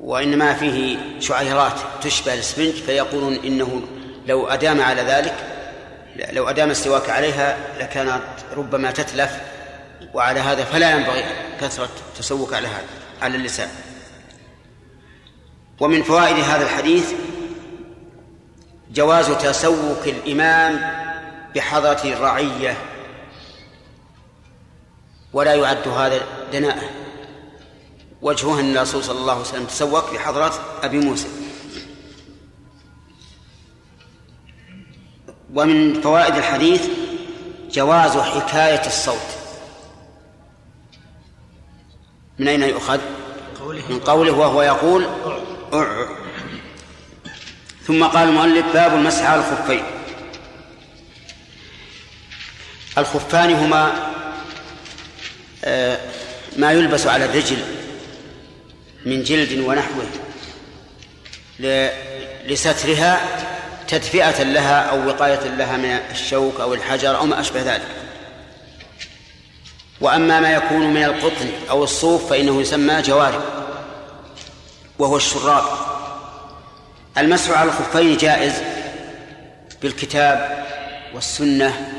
وإنما 0.00 0.54
فيه 0.54 0.98
شعيرات 1.20 1.80
تشبه 2.02 2.34
الإسفنج 2.34 2.72
فيقولون 2.72 3.34
إنه 3.34 3.82
لو 4.26 4.46
أدام 4.46 4.80
على 4.80 5.02
ذلك 5.02 5.34
لو 6.32 6.48
أدام 6.48 6.70
السواك 6.70 7.10
عليها 7.10 7.56
لكانت 7.78 8.22
ربما 8.56 8.90
تتلف 8.90 9.40
وعلى 10.14 10.40
هذا 10.40 10.64
فلا 10.64 10.90
ينبغي 10.90 11.24
كثرة 11.60 11.90
التسوك 12.08 12.54
على 12.54 12.68
هذا 12.68 12.86
على 13.22 13.36
اللسان. 13.36 13.68
ومن 15.80 16.02
فوائد 16.02 16.36
هذا 16.36 16.64
الحديث 16.64 17.12
جواز 18.92 19.30
تسوك 19.30 20.06
الإمام 20.06 20.80
بحضرة 21.54 22.00
الرعية 22.04 22.76
ولا 25.32 25.54
يعد 25.54 25.88
هذا 25.88 26.20
دناءة. 26.52 26.99
وجهه 28.22 28.60
أن 28.60 28.76
الرسول 28.76 29.04
صلى 29.04 29.18
الله 29.18 29.32
عليه 29.32 29.42
وسلم 29.42 29.64
تسوق 29.64 30.14
بحضرة 30.14 30.78
أبي 30.82 30.98
موسى. 30.98 31.28
ومن 35.54 36.00
فوائد 36.00 36.34
الحديث 36.34 36.88
جواز 37.72 38.16
حكاية 38.16 38.86
الصوت. 38.86 39.28
من 42.38 42.48
أين 42.48 42.62
يؤخذ؟ 42.62 43.00
من 43.88 44.00
قوله 44.00 44.32
وهو 44.32 44.62
يقول 44.62 45.06
أع 45.74 46.06
ثم 47.86 48.04
قال 48.04 48.28
المؤلف 48.28 48.72
باب 48.72 48.94
المسح 48.94 49.30
على 49.30 49.40
الخفين. 49.40 49.84
الخفان 52.98 53.52
هما 53.54 54.10
آه 55.64 56.00
ما 56.56 56.72
يلبس 56.72 57.06
على 57.06 57.24
الرجل 57.24 57.79
من 59.06 59.22
جلد 59.22 59.58
ونحوه 59.58 60.06
لسترها 62.46 63.20
تدفئة 63.88 64.42
لها 64.42 64.80
أو 64.80 65.08
وقاية 65.08 65.48
لها 65.48 65.76
من 65.76 65.98
الشوك 66.10 66.60
أو 66.60 66.74
الحجر 66.74 67.16
أو 67.16 67.26
ما 67.26 67.40
أشبه 67.40 67.62
ذلك. 67.62 67.88
وأما 70.00 70.40
ما 70.40 70.50
يكون 70.52 70.94
من 70.94 71.04
القطن 71.04 71.50
أو 71.70 71.84
الصوف 71.84 72.30
فإنه 72.30 72.60
يسمى 72.60 73.02
جوارب 73.02 73.42
وهو 74.98 75.16
الشراب. 75.16 75.64
المسح 77.18 77.50
على 77.50 77.68
الخفين 77.68 78.16
جائز 78.16 78.52
بالكتاب 79.82 80.66
والسنة 81.14 81.92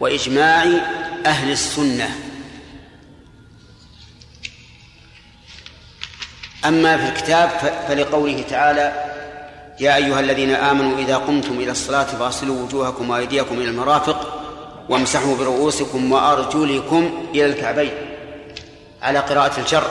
وإجماع 0.00 0.64
أهل 1.26 1.50
السنة. 1.50 2.23
أما 6.66 6.96
في 6.96 7.08
الكتاب 7.08 7.50
فلقوله 7.88 8.44
تعالى 8.50 8.92
يا 9.80 9.96
أيها 9.96 10.20
الذين 10.20 10.54
آمنوا 10.54 10.98
إذا 10.98 11.16
قمتم 11.16 11.60
إلى 11.60 11.70
الصلاة 11.70 12.04
فاغسلوا 12.04 12.62
وجوهكم 12.62 13.10
وأيديكم 13.10 13.54
إلى 13.54 13.68
المرافق 13.68 14.42
وامسحوا 14.88 15.36
برؤوسكم 15.36 16.12
وأرجلكم 16.12 17.26
إلى 17.34 17.46
الكعبين 17.46 17.92
على 19.02 19.18
قراءة 19.18 19.60
الجر. 19.60 19.88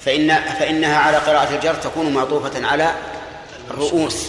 فإن 0.00 0.34
فإنها 0.58 0.98
على 0.98 1.16
قراءة 1.16 1.54
الجر 1.54 1.74
تكون 1.74 2.14
معطوفة 2.14 2.66
على 2.66 2.94
الرؤوس. 3.70 4.26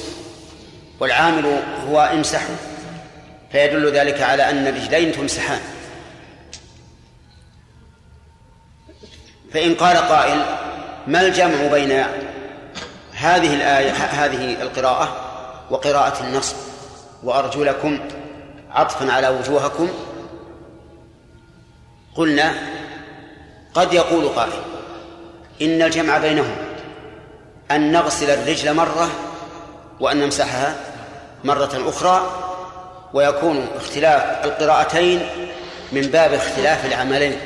والعامل 1.00 1.62
هو 1.90 2.02
امسحوا 2.14 2.56
فيدل 3.52 3.92
ذلك 3.92 4.22
على 4.22 4.50
أن 4.50 4.68
الرجلين 4.68 5.12
تمسحان. 5.12 5.60
فإن 9.54 9.76
قال 9.76 9.98
قائل 9.98 10.46
ما 11.08 11.22
الجمع 11.22 11.68
بين 11.72 12.04
هذه 13.14 13.54
الآية 13.54 13.92
هذه 13.92 14.62
القراءة 14.62 15.16
وقراءة 15.70 16.24
النصب 16.24 16.56
وأرجلكم 17.24 18.00
عطفا 18.72 19.12
على 19.12 19.30
وجوهكم؟ 19.30 19.90
قلنا 22.16 22.54
قد 23.74 23.94
يقول 23.94 24.30
قائل 24.30 24.52
إن 25.62 25.82
الجمع 25.82 26.18
بينهم 26.18 26.56
أن 27.72 27.92
نغسل 27.92 28.30
الرجل 28.30 28.74
مرة 28.74 29.10
وأن 30.00 30.18
نمسحها 30.18 30.76
مرة 31.44 31.90
أخرى 31.90 32.22
ويكون 33.14 33.68
اختلاف 33.76 34.46
القراءتين 34.46 35.22
من 35.92 36.02
باب 36.02 36.34
اختلاف 36.34 36.86
العملين. 36.86 37.40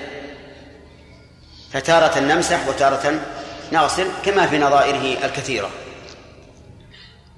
فتارة 1.72 2.20
نمسح 2.20 2.68
وتارة 2.68 3.20
نغسل 3.72 4.08
كما 4.26 4.48
في 4.48 4.58
نظائره 4.58 5.26
الكثيرة. 5.26 5.70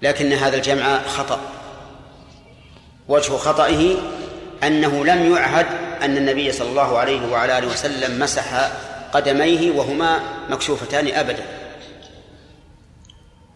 لكن 0.02 0.34
هذا 0.34 0.56
الجمع 0.56 1.02
خطأ. 1.02 1.40
وجه 3.08 3.32
خطئه 3.32 3.96
أنه 4.63 5.06
لم 5.06 5.34
يعهد 5.34 5.66
أن 6.02 6.18
النبي 6.18 6.52
صلى 6.52 6.70
الله 6.70 6.98
عليه 6.98 7.32
وعلى 7.32 7.58
آله 7.58 7.68
وسلم 7.68 8.20
مسح 8.20 8.72
قدميه 9.13 9.72
وهما 9.72 10.20
مكشوفتان 10.50 11.08
أبدا. 11.08 11.44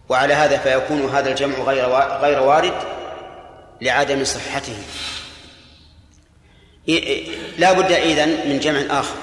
وعلى 0.09 0.33
هذا 0.33 0.57
فيكون 0.57 1.09
هذا 1.09 1.29
الجمع 1.29 1.55
غير 1.55 1.85
غير 2.21 2.41
وارد 2.43 2.73
لعدم 3.81 4.23
صحته. 4.23 4.77
لا 7.57 7.73
بد 7.73 7.91
إذن 7.91 8.49
من 8.49 8.59
جمع 8.59 8.99
آخر 8.99 9.15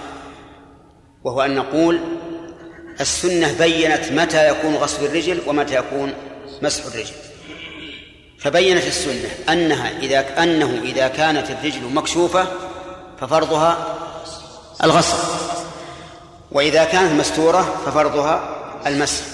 وهو 1.25 1.43
أن 1.43 1.55
نقول 1.55 2.01
السنة 3.01 3.53
بينت 3.59 4.13
متى 4.13 4.49
يكون 4.49 4.75
غسل 4.75 5.05
الرجل 5.05 5.41
ومتى 5.47 5.75
يكون 5.75 6.15
مسح 6.63 6.85
الرجل. 6.85 7.15
فبينت 8.39 8.87
السنة 8.87 9.29
أنها 9.49 9.99
إذا 9.99 10.43
أنه 10.43 10.81
إذا 10.85 11.09
كانت 11.09 11.51
الرجل 11.51 11.83
مكشوفة 11.83 12.47
ففرضها 13.21 13.97
الغسل 14.85 15.17
وإذا 16.53 16.85
كانت 16.85 17.13
مستورة 17.21 17.83
ففرضها 17.87 18.55
المسح. 18.87 19.25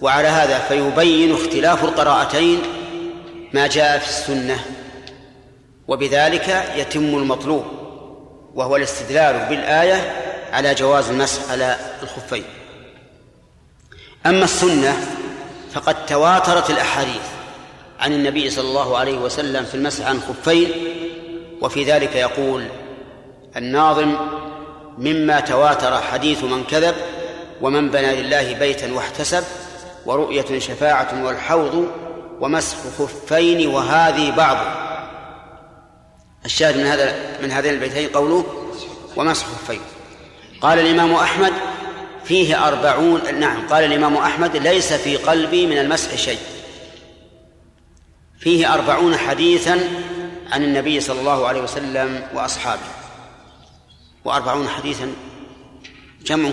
وعلى 0.00 0.28
هذا 0.28 0.58
فيبين 0.58 1.34
اختلاف 1.34 1.84
القراءتين 1.84 2.62
ما 3.52 3.66
جاء 3.66 3.98
في 3.98 4.08
السنة. 4.08 4.58
وبذلك 5.88 6.64
يتم 6.76 7.04
المطلوب 7.04 7.64
وهو 8.54 8.76
الاستدلال 8.76 9.46
بالآية 9.48 10.12
على 10.52 10.74
جواز 10.74 11.08
المسح 11.08 11.50
على 11.50 11.76
الخفين. 12.02 12.44
أما 14.26 14.44
السنة 14.44 14.96
فقد 15.72 16.06
تواترت 16.06 16.70
الأحاديث 16.70 17.22
عن 18.00 18.12
النبي 18.12 18.50
صلى 18.50 18.68
الله 18.68 18.98
عليه 18.98 19.18
وسلم 19.18 19.64
في 19.64 19.74
المسح 19.74 20.06
عن 20.06 20.20
خفين 20.20 20.70
وفي 21.60 21.84
ذلك 21.84 22.16
يقول 22.16 22.64
الناظم 23.56 24.14
مما 24.98 25.40
تواتر 25.40 26.00
حديث 26.00 26.44
من 26.44 26.64
كذب 26.64 26.94
ومن 27.60 27.90
بنى 27.90 28.22
لله 28.22 28.52
بيتا 28.52 28.92
واحتسب 28.92 29.44
ورؤية 30.06 30.58
شفاعة 30.58 31.24
والحوض 31.24 31.88
ومسح 32.40 32.76
خفين 32.98 33.68
وهذه 33.68 34.30
بعض. 34.30 34.56
الشاهد 36.44 36.76
من 36.76 36.86
هذا 36.86 37.14
من 37.42 37.50
هذين 37.50 37.74
البيتين 37.74 38.08
قوله 38.08 38.44
ومسح 39.16 39.46
خفين. 39.46 39.80
قال 40.60 40.78
الإمام 40.78 41.14
أحمد 41.14 41.52
فيه 42.28 42.68
أربعون 42.68 43.40
نعم 43.40 43.68
قال 43.68 43.84
الإمام 43.84 44.16
أحمد 44.16 44.56
ليس 44.56 44.92
في 44.92 45.16
قلبي 45.16 45.66
من 45.66 45.78
المسح 45.78 46.14
شيء. 46.14 46.38
فيه 48.38 48.74
أربعون 48.74 49.16
حديثا 49.16 49.80
عن 50.50 50.62
النبي 50.62 51.00
صلى 51.00 51.20
الله 51.20 51.46
عليه 51.46 51.60
وسلم 51.60 52.28
وأصحابه. 52.34 52.82
وأربعون 54.24 54.68
حديثا 54.68 55.12
جمع 56.24 56.50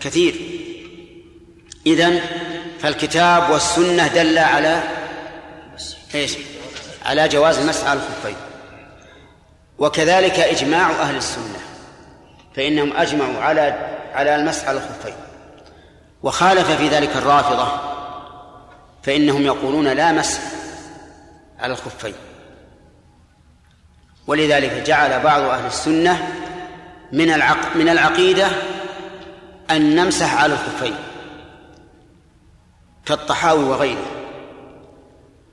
كثير. 0.00 0.34
إذن 1.86 2.20
فالكتاب 2.80 3.50
والسنة 3.50 4.08
دل 4.08 4.38
على 4.38 4.82
إيش؟ 6.14 6.32
على 7.04 7.28
جواز 7.28 7.58
المسح 7.58 7.86
على 7.86 8.00
الخفين. 8.00 8.36
وكذلك 9.78 10.40
إجماع 10.40 10.90
أهل 10.90 11.16
السنة 11.16 11.58
فإنهم 12.56 12.92
أجمعوا 12.96 13.42
على 13.42 13.96
على 14.16 14.36
المسح 14.36 14.68
على 14.68 14.78
الخفين. 14.78 15.14
وخالف 16.22 16.70
في 16.70 16.88
ذلك 16.88 17.16
الرافضة 17.16 17.68
فإنهم 19.02 19.42
يقولون 19.42 19.88
لا 19.88 20.12
مسح 20.12 20.40
على 21.60 21.72
الخفين. 21.72 22.14
ولذلك 24.26 24.72
جعل 24.86 25.20
بعض 25.20 25.42
أهل 25.42 25.66
السنة 25.66 26.28
من 27.12 27.30
العق 27.30 27.76
من 27.76 27.88
العقيدة 27.88 28.46
أن 29.70 29.96
نمسح 29.96 30.42
على 30.42 30.52
الخفين 30.52 30.94
كالطحاوي 33.06 33.64
وغيره. 33.64 34.06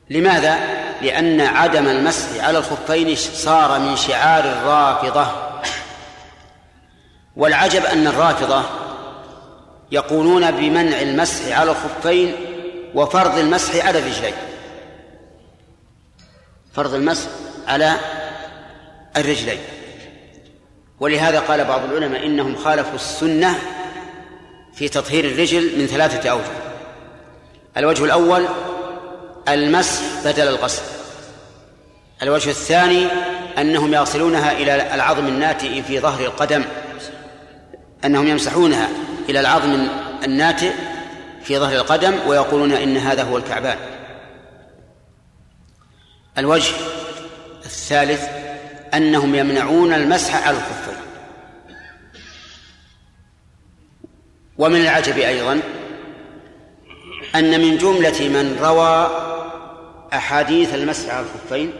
لماذا؟ 0.10 0.60
لأن 1.02 1.41
عدم 1.41 1.88
المسح 1.88 2.43
على 2.43 2.58
الخفين 2.58 3.15
صار 3.15 3.80
من 3.80 3.95
شعار 3.95 4.43
الرافضة. 4.43 5.42
والعجب 7.38 7.86
أن 7.86 8.08
الرافضة 8.08 8.63
يقولون 9.91 10.52
بمنع 10.52 11.02
المسح 11.02 11.60
على 11.60 11.72
الخفين 11.72 12.36
وفرض 12.96 13.38
المسح 13.38 13.86
على 13.86 14.00
الرجلين. 14.00 14.34
فرض 16.74 16.93
المسح 16.93 17.28
على 17.67 17.93
الرجلين. 19.17 19.60
ولهذا 21.00 21.39
قال 21.39 21.65
بعض 21.65 21.84
العلماء 21.84 22.26
إنهم 22.26 22.56
خالفوا 22.56 22.96
السنة 22.96 23.60
في 24.74 24.89
تطهير 24.89 25.26
الرجل 25.26 25.80
من 25.80 25.88
ثلاثة 25.88 26.30
أوجه. 26.30 26.52
الوجه 27.78 28.06
الأول 28.06 28.46
المسح 29.48 30.02
بدل 30.26 30.48
الغسل. 30.48 30.82
الوجه 32.22 32.50
الثاني 32.50 33.08
أنهم 33.58 33.93
يصلونها 33.93 34.52
إلى 34.52 34.96
العظم 34.96 35.28
الناتئ 35.28 35.82
في 35.82 36.00
ظهر 36.00 36.26
القدم. 36.26 36.63
أنهم 38.05 38.27
يمسحونها 38.27 38.89
إلى 39.29 39.39
العظم 39.39 39.87
الناتئ 40.23 40.71
في 41.43 41.57
ظهر 41.57 41.75
القدم 41.75 42.13
ويقولون 42.27 42.71
إن 42.71 42.97
هذا 42.97 43.23
هو 43.23 43.37
الكعبان. 43.37 43.77
الوجه 46.37 46.73
الثالث 47.65 48.23
أنهم 48.93 49.35
يمنعون 49.35 49.93
المسح 49.93 50.47
على 50.47 50.57
الخفين 50.57 51.03
ومن 54.57 54.81
العجب 54.81 55.17
أيضا 55.17 55.59
أن 57.35 57.61
من 57.61 57.77
جملة 57.77 58.29
من 58.29 58.57
روى 58.61 59.09
أحاديث 60.13 60.73
المسح 60.73 61.13
على 61.13 61.25
الخفين 61.25 61.73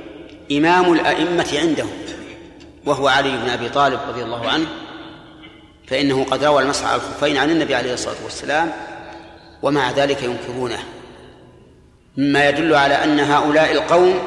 إمام 0.52 0.94
الأئمة 0.94 1.48
عندهم 1.54 1.92
وهو 2.86 3.08
علي 3.08 3.38
بن 3.38 3.50
أبي 3.50 3.70
طالب 3.70 4.00
رضي 4.08 4.24
الله 4.24 4.50
عنه 4.50 4.68
فإنه 5.88 6.24
قد 6.24 6.44
روى 6.44 6.64
المسح 6.64 6.86
على 6.86 6.96
الخفين 6.96 7.38
عن 7.38 7.50
النبي 7.50 7.76
عليه 7.76 7.94
الصلاة 7.94 8.24
والسلام 8.24 8.72
ومع 9.62 9.92
ذلك 9.92 10.24
ينكرونه. 10.24 10.80
مما 12.18 12.50
يدل 12.50 12.76
على 12.76 13.04
أن 13.04 13.20
هؤلاء 13.20 13.72
القوم 13.72 14.20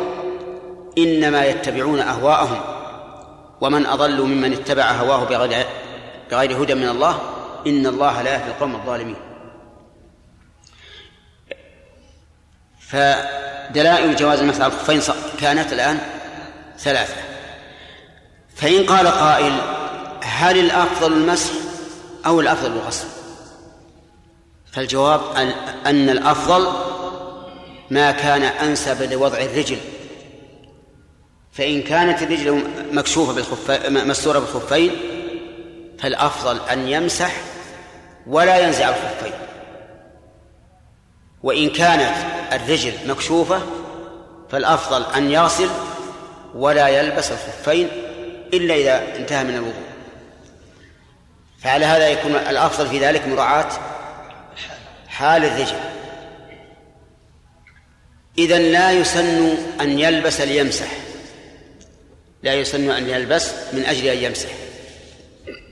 إنما 0.99 1.45
يتبعون 1.45 2.01
أهواءهم 2.01 2.61
ومن 3.61 3.87
أضل 3.87 4.23
ممن 4.23 4.53
اتبع 4.53 4.91
هواه 4.91 5.25
بغير 5.25 5.67
بغير 6.31 6.63
هدى 6.63 6.75
من 6.75 6.89
الله 6.89 7.21
إن 7.67 7.87
الله 7.87 8.23
لا 8.23 8.35
يهدي 8.35 8.51
القوم 8.51 8.75
الظالمين. 8.75 9.17
فدلائل 12.81 14.17
جواز 14.17 14.41
المسح 14.41 14.61
على 14.61 14.73
الخفين 14.73 15.01
كانت 15.41 15.73
الآن 15.73 15.99
ثلاثة. 16.79 17.15
فإن 18.57 18.87
قال 18.87 19.09
قائل 19.09 19.53
هل 20.27 20.59
الأفضل 20.59 21.13
المسح 21.13 21.53
أو 22.27 22.41
الأفضل 22.41 22.73
الغسل؟ 22.73 23.07
فالجواب 24.73 25.21
أن 25.87 26.09
الأفضل 26.09 26.67
ما 27.91 28.13
كان 28.13 28.43
أنسب 28.43 29.13
لوضع 29.13 29.39
الرجل. 29.39 29.79
فإن 31.53 31.83
كانت 31.83 32.23
الرجل 32.23 32.65
مكشوفة 32.93 33.33
بالخف 33.33 33.71
مستورة 33.91 34.39
بالخفين 34.39 34.91
فالأفضل 35.99 36.61
أن 36.71 36.89
يمسح 36.89 37.37
ولا 38.27 38.59
ينزع 38.59 38.89
الخفين. 38.89 39.33
وإن 41.43 41.71
كانت 41.71 42.15
الرجل 42.53 42.93
مكشوفة 43.07 43.61
فالأفضل 44.51 45.05
أن 45.17 45.31
يغسل 45.31 45.69
ولا 46.55 46.89
يلبس 46.89 47.33
الخفين 47.33 47.89
إلا 48.55 48.75
إذا 48.75 49.17
انتهى 49.17 49.45
من 49.45 49.55
الوضوء. 49.55 49.86
فعلى 51.63 51.85
هذا 51.85 52.09
يكون 52.09 52.33
الأفضل 52.33 52.89
في 52.89 52.99
ذلك 52.99 53.29
مراعاة 53.29 53.69
حال 55.09 55.45
الرجل. 55.45 55.77
إذا 58.39 58.59
لا 58.59 58.93
يسن 58.93 59.57
أن 59.81 59.99
يلبس 59.99 60.41
ليمسح. 60.41 60.87
لا 62.43 62.55
يسن 62.55 62.91
أن 62.91 63.09
يلبس 63.09 63.51
من 63.73 63.85
أجل 63.85 64.07
أن 64.07 64.19
يمسح. 64.19 64.49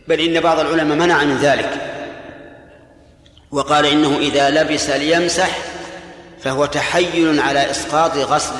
بل 0.08 0.20
إن 0.20 0.40
بعض 0.40 0.58
العلماء 0.58 0.96
منع 0.96 1.24
من 1.24 1.36
ذلك. 1.36 1.70
وقال 3.50 3.86
إنه 3.86 4.18
إذا 4.18 4.50
لبس 4.50 4.90
ليمسح 4.90 5.58
فهو 6.40 6.66
تحيل 6.66 7.40
على 7.40 7.70
إسقاط 7.70 8.16
غسل 8.16 8.54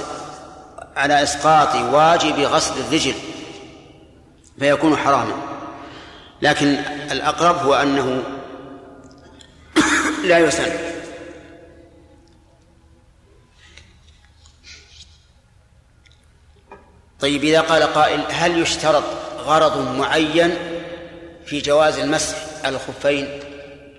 على 0.97 1.23
إسقاط 1.23 1.75
واجب 1.75 2.39
غسل 2.39 2.75
الرجل. 2.81 3.15
فيكون 4.59 4.97
حراما. 4.97 5.54
لكن 6.43 6.67
الأقرب 7.11 7.57
هو 7.57 7.75
أنه 7.75 8.23
لا 10.25 10.39
يسن 10.39 10.73
طيب 17.21 17.45
إذا 17.45 17.61
قال 17.61 17.83
قائل 17.83 18.21
هل 18.31 18.63
يشترط 18.63 19.05
غرض 19.39 19.97
معين 19.99 20.55
في 21.47 21.61
جواز 21.61 21.99
المسح 21.99 22.37
على 22.65 22.77
الخفين 22.77 23.41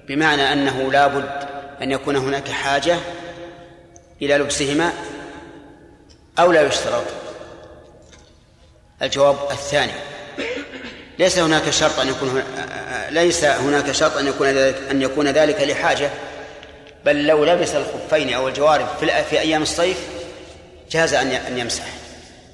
بمعنى 0.07 0.53
أنه 0.53 0.91
لا 0.91 1.07
بد 1.07 1.47
أن 1.81 1.91
يكون 1.91 2.15
هناك 2.15 2.49
حاجة 2.49 2.97
إلى 4.21 4.37
لبسهما 4.37 4.93
أو 6.39 6.51
لا 6.51 6.61
يشترط؟ 6.61 7.03
الجواب 9.01 9.35
الثاني. 9.51 9.91
ليس 11.19 11.39
هناك 11.39 11.69
شرط 11.69 11.99
أن 11.99 12.07
يكون 12.07 12.43
ليس 13.09 13.43
هناك 13.43 13.91
شرط 13.91 14.17
أن 14.17 14.27
يكون 14.27 14.47
ذلك 14.47 14.75
أن 14.91 15.01
يكون 15.01 15.27
ذلك 15.27 15.61
لحاجة. 15.61 16.09
بل 17.05 17.27
لو 17.27 17.45
لبس 17.45 17.71
الخفين 17.75 18.33
أو 18.33 18.47
الجوارب 18.47 18.87
في 18.99 19.23
في 19.23 19.39
أيام 19.39 19.61
الصيف 19.61 19.97
جاز 20.91 21.13
أن 21.13 21.27
أن 21.27 21.57
يمسح. 21.57 21.85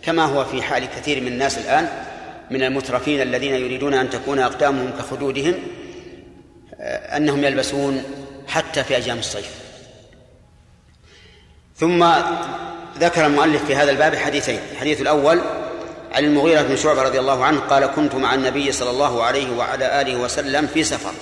كما 0.03 0.25
هو 0.25 0.45
في 0.45 0.61
حال 0.61 0.85
كثير 0.85 1.21
من 1.21 1.27
الناس 1.27 1.57
الآن 1.57 1.89
من 2.51 2.63
المترفين 2.63 3.21
الذين 3.21 3.55
يريدون 3.55 3.93
أن 3.93 4.09
تكون 4.09 4.39
أقدامهم 4.39 4.91
كخدودهم 4.99 5.55
أنهم 7.15 7.43
يلبسون 7.43 8.03
حتى 8.47 8.83
في 8.83 8.95
أيام 8.95 9.19
الصيف. 9.19 9.49
ثم 11.77 12.05
ذكر 12.99 13.25
المؤلف 13.25 13.65
في 13.65 13.75
هذا 13.75 13.91
الباب 13.91 14.15
حديثين. 14.15 14.59
الحديث 14.71 15.01
الأول 15.01 15.41
عن 16.11 16.23
المغيرة 16.23 16.61
بن 16.61 16.75
شعبة 16.75 17.01
رضي 17.01 17.19
الله 17.19 17.45
عنه 17.45 17.59
قال 17.59 17.85
كنت 17.85 18.15
مع 18.15 18.33
النبي 18.33 18.71
صلى 18.71 18.89
الله 18.89 19.23
عليه 19.23 19.57
وعلى 19.57 20.01
آله 20.01 20.15
وسلم 20.15 20.67
في 20.67 20.83
سفر. 20.83 21.13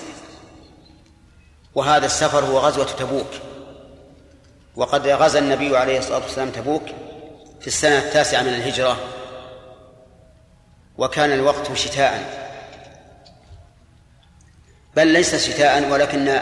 وهذا 1.75 2.06
السفر 2.06 2.45
هو 2.45 2.58
غزوة 2.58 2.86
تبوك. 2.86 3.32
وقد 4.75 5.08
غزا 5.08 5.39
النبي 5.39 5.78
عليه 5.78 5.99
الصلاة 5.99 6.19
والسلام 6.19 6.49
تبوك 6.49 6.84
في 7.62 7.67
السنة 7.67 7.97
التاسعة 7.97 8.41
من 8.41 8.54
الهجرة. 8.54 8.97
وكان 10.97 11.32
الوقت 11.32 11.73
شتاء. 11.73 12.39
بل 14.95 15.08
ليس 15.08 15.49
شتاء 15.49 15.91
ولكن 15.91 16.41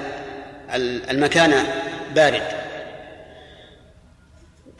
المكان 1.10 1.66
بارد. 2.16 2.57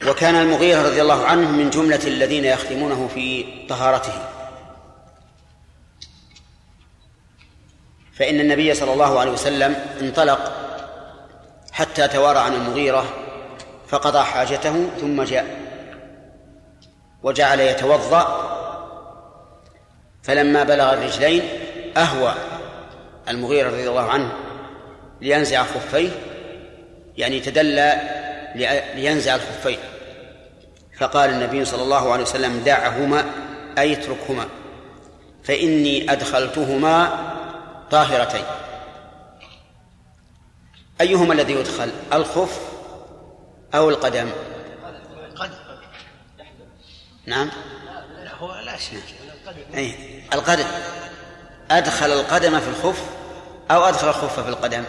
وكان 0.06 0.34
المغيرة 0.34 0.82
رضي 0.82 1.02
الله 1.02 1.24
عنه 1.26 1.50
من 1.50 1.70
جملة 1.70 2.00
الذين 2.06 2.44
يخدمونه 2.44 3.08
في 3.14 3.44
طهارته 3.68 4.12
فإن 8.12 8.40
النبي 8.40 8.74
صلى 8.74 8.92
الله 8.92 9.20
عليه 9.20 9.30
وسلم 9.30 9.76
انطلق 10.00 10.52
حتى 11.72 12.08
توارى 12.08 12.38
عن 12.38 12.54
المغيرة 12.54 13.04
فقضى 13.88 14.18
حاجته 14.24 14.90
ثم 15.00 15.22
جاء 15.22 15.46
وجعل 17.22 17.60
يتوضأ 17.60 18.48
فلما 20.22 20.64
بلغ 20.64 20.92
الرجلين 20.92 21.42
أهوى 21.96 22.34
المغيرة 23.28 23.68
رضي 23.68 23.88
الله 23.88 24.10
عنه 24.10 24.32
لينزع 25.20 25.62
خفيه 25.62 26.10
يعني 27.16 27.40
تدلى 27.40 28.00
لينزع 28.94 29.34
الخفين. 29.34 29.78
فقال 30.98 31.30
النبي 31.30 31.64
صلى 31.64 31.82
الله 31.82 32.12
عليه 32.12 32.22
وسلم 32.22 32.58
دعهما 32.64 33.24
أي 33.78 33.92
اتركهما 33.92 34.48
فإني 35.44 36.12
أدخلتهما 36.12 37.18
طاهرتين. 37.90 38.44
أيهما 41.00 41.34
الذي 41.34 41.52
يدخل 41.52 41.90
الخف 42.12 42.60
أو 43.74 43.90
القدم؟ 43.90 44.30
نعم. 47.26 47.50
هو 48.40 48.54
لا 48.54 48.76
شيء 48.76 49.02
أي 49.74 49.94
القدم. 50.32 50.66
أدخل 51.70 52.12
القدم 52.12 52.60
في 52.60 52.68
الخف 52.68 53.04
أو 53.70 53.84
أدخل 53.84 54.08
الخف 54.08 54.40
في 54.40 54.48
القدم. 54.48 54.84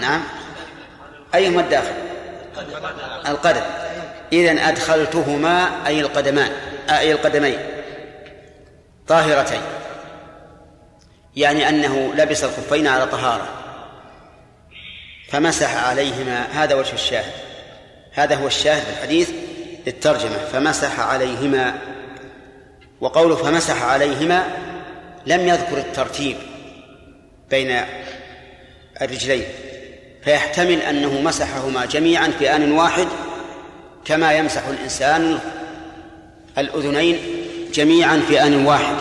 نعم. 0.00 0.22
أيهما 1.34 1.60
الداخل؟ 1.60 1.94
القدم. 3.28 3.62
إذن 4.32 4.58
أدخلتهما 4.58 5.86
أي 5.86 6.00
القدمان 6.00 6.52
أي 6.90 7.12
القدمين. 7.12 7.58
طاهرتين. 9.08 9.60
يعني 11.36 11.68
أنه 11.68 12.14
لبس 12.14 12.44
الخفين 12.44 12.86
على 12.86 13.06
طهارة. 13.06 13.48
فمسح 15.28 15.84
عليهما 15.88 16.46
هذا 16.52 16.74
وجه 16.74 16.92
الشاهد. 16.92 17.32
هذا 18.12 18.34
هو 18.34 18.46
الشاهد 18.46 18.82
في 18.82 18.90
الحديث 18.90 19.30
للترجمة. 19.86 20.36
فمسح 20.52 21.00
عليهما 21.00 21.78
وقوله 23.00 23.36
فمسح 23.36 23.82
عليهما 23.82 24.46
لم 25.26 25.48
يذكر 25.48 25.78
الترتيب 25.78 26.36
بين 27.50 27.80
الرجلين. 29.02 29.44
فيحتمل 30.28 30.80
أنه 30.80 31.20
مسحهما 31.20 31.84
جميعا 31.84 32.28
في 32.38 32.56
آن 32.56 32.72
واحد 32.72 33.08
كما 34.04 34.32
يمسح 34.32 34.66
الإنسان 34.66 35.38
الأذنين 36.58 37.18
جميعا 37.74 38.22
في 38.28 38.42
آن 38.42 38.66
واحد. 38.66 38.96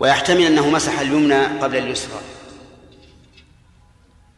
ويحتمل 0.00 0.40
أنه 0.40 0.70
مسح 0.70 1.00
اليمنى 1.00 1.44
قبل 1.44 1.76
اليسرى. 1.76 2.20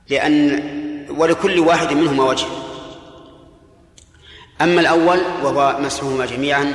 لأن 0.08 0.62
ولكل 1.10 1.58
واحد 1.58 1.92
منهما 1.92 2.24
وجه. 2.24 2.46
أما 4.60 4.80
الأول 4.80 5.18
وهو 5.42 5.76
مسحهما 5.80 6.26
جميعا 6.26 6.74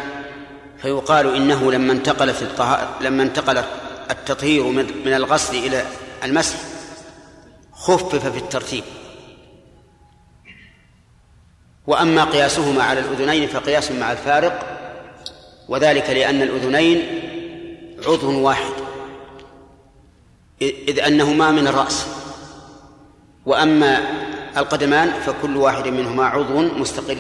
فيقال 0.82 1.36
إنه 1.36 1.72
لما 1.72 1.94
انتقل 1.94 2.34
في 2.34 2.42
الطهارة 2.42 2.98
لما 3.02 3.24
انتقل 3.24 3.64
التطهير 4.12 4.64
من 5.06 5.14
الغسل 5.14 5.56
إلى 5.56 5.86
المسح 6.24 6.58
خفف 7.82 8.28
في 8.28 8.38
الترتيب. 8.38 8.84
وأما 11.88 12.24
قياسهما 12.24 12.84
على 12.84 13.00
الأذنين 13.00 13.48
فقياس 13.48 13.92
مع 13.92 14.12
الفارق 14.12 14.78
وذلك 15.70 16.10
لأن 16.10 16.42
الأذنين 16.42 17.22
عضو 18.08 18.42
واحد 18.42 18.74
إذ 20.62 21.00
أنهما 21.00 21.52
من 21.52 21.68
الرأس. 21.68 22.08
وأما 23.46 24.00
القدمان 24.58 25.14
فكل 25.26 25.58
واحد 25.58 25.88
منهما 25.88 26.26
عضو 26.26 26.62
مستقل. 26.62 27.18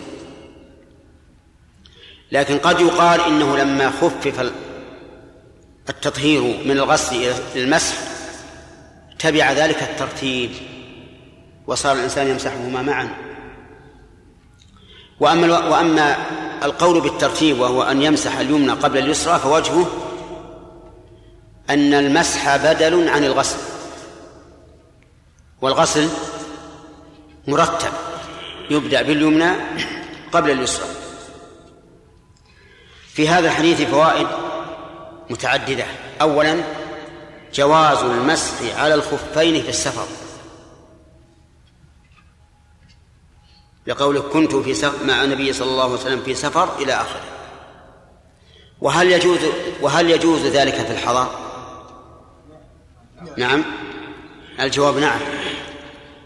لكن 2.31 2.57
قد 2.57 2.79
يقال 2.79 3.21
إنه 3.21 3.57
لما 3.57 3.89
خفف 3.89 4.51
التطهير 5.89 6.41
من 6.41 6.71
الغسل 6.71 7.15
إلى 7.15 7.33
المسح 7.55 8.10
تبع 9.21 9.51
ذلك 9.51 9.83
الترتيب 9.83 10.51
وصار 11.67 11.95
الإنسان 11.95 12.27
يمسحهما 12.27 12.81
معا. 12.81 13.09
وأما 15.19 15.67
وأما 15.69 16.17
القول 16.63 17.01
بالترتيب 17.01 17.59
وهو 17.59 17.83
أن 17.83 18.01
يمسح 18.01 18.37
اليمنى 18.37 18.71
قبل 18.71 18.97
اليسرى 18.97 19.39
فوجهه 19.39 19.87
أن 21.69 21.93
المسح 21.93 22.55
بدل 22.55 23.09
عن 23.09 23.23
الغسل. 23.23 23.59
والغسل 25.61 26.09
مرتب 27.47 27.91
يبدأ 28.69 29.01
باليمنى 29.01 29.51
قبل 30.31 30.51
اليسرى. 30.51 30.87
في 33.13 33.29
هذا 33.29 33.47
الحديث 33.47 33.81
فوائد 33.81 34.27
متعددة. 35.29 35.85
أولا 36.21 36.80
جواز 37.53 37.97
المسح 37.97 38.79
على 38.79 38.93
الخفين 38.93 39.63
في 39.63 39.69
السفر. 39.69 40.07
لقوله 43.87 44.21
كنت 44.21 44.55
في 44.55 44.73
سفر 44.73 45.05
مع 45.05 45.23
النبي 45.23 45.53
صلى 45.53 45.71
الله 45.71 45.83
عليه 45.83 45.93
وسلم 45.93 46.21
في 46.23 46.35
سفر 46.35 46.77
إلى 46.79 46.93
آخره. 46.93 47.23
وهل 48.81 49.11
يجوز 49.11 49.39
وهل 49.81 50.09
يجوز 50.09 50.45
ذلك 50.45 50.73
في 50.73 50.91
الحضر؟ 50.91 51.27
نعم. 53.37 53.65
الجواب 54.59 54.97
نعم. 54.97 55.19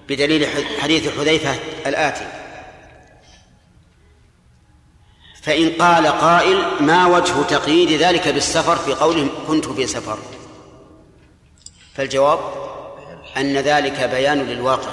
بدليل 0.09 0.47
حديث 0.79 1.17
حذيفة 1.17 1.55
الآتي. 1.85 2.27
فإن 5.41 5.69
قال 5.69 6.07
قائل 6.07 6.83
ما 6.83 7.07
وجه 7.07 7.43
تقييد 7.43 7.91
ذلك 8.01 8.27
بالسفر 8.27 8.75
في 8.75 8.93
قوله 8.93 9.29
كنت 9.47 9.65
في 9.65 9.87
سفر؟ 9.87 10.17
فالجواب 11.95 12.39
أن 13.37 13.57
ذلك 13.57 14.09
بيان 14.09 14.39
للواقع. 14.39 14.91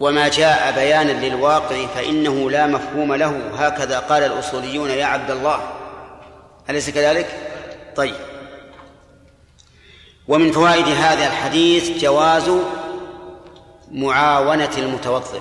وما 0.00 0.28
جاء 0.28 0.72
بيانا 0.74 1.26
للواقع 1.26 1.86
فإنه 1.86 2.50
لا 2.50 2.66
مفهوم 2.66 3.14
له. 3.14 3.50
هكذا 3.54 3.98
قال 3.98 4.22
الأصوليون 4.22 4.90
يا 4.90 5.04
عبد 5.04 5.30
الله 5.30 5.72
أليس 6.70 6.90
كذلك؟ 6.90 7.26
طيب. 7.96 8.14
ومن 10.28 10.52
فوائد 10.52 10.88
هذا 10.88 11.26
الحديث 11.26 12.02
جواز 12.02 12.50
معاونة 13.90 14.70
المتوضئ. 14.78 15.40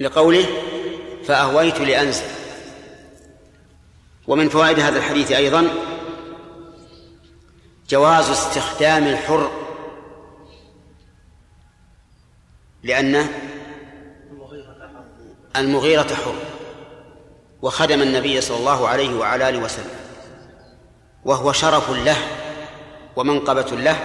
لقوله 0.00 0.46
فأهويت 1.26 1.80
لأنزل. 1.80 2.24
ومن 4.26 4.48
فوائد 4.48 4.80
هذا 4.80 4.98
الحديث 4.98 5.32
أيضا 5.32 5.68
جواز 7.88 8.30
استخدام 8.30 9.06
الحر 9.06 9.50
لأن 12.82 13.26
المغيرة 15.56 16.14
حر 16.14 16.34
وخدم 17.62 18.02
النبي 18.02 18.40
صلى 18.40 18.56
الله 18.56 18.88
عليه 18.88 19.14
وعلى 19.14 19.48
آله 19.48 19.58
وسلم 19.58 19.96
وهو 21.24 21.52
شرف 21.52 21.90
له 21.90 22.16
ومنقبة 23.16 23.76
له 23.76 23.96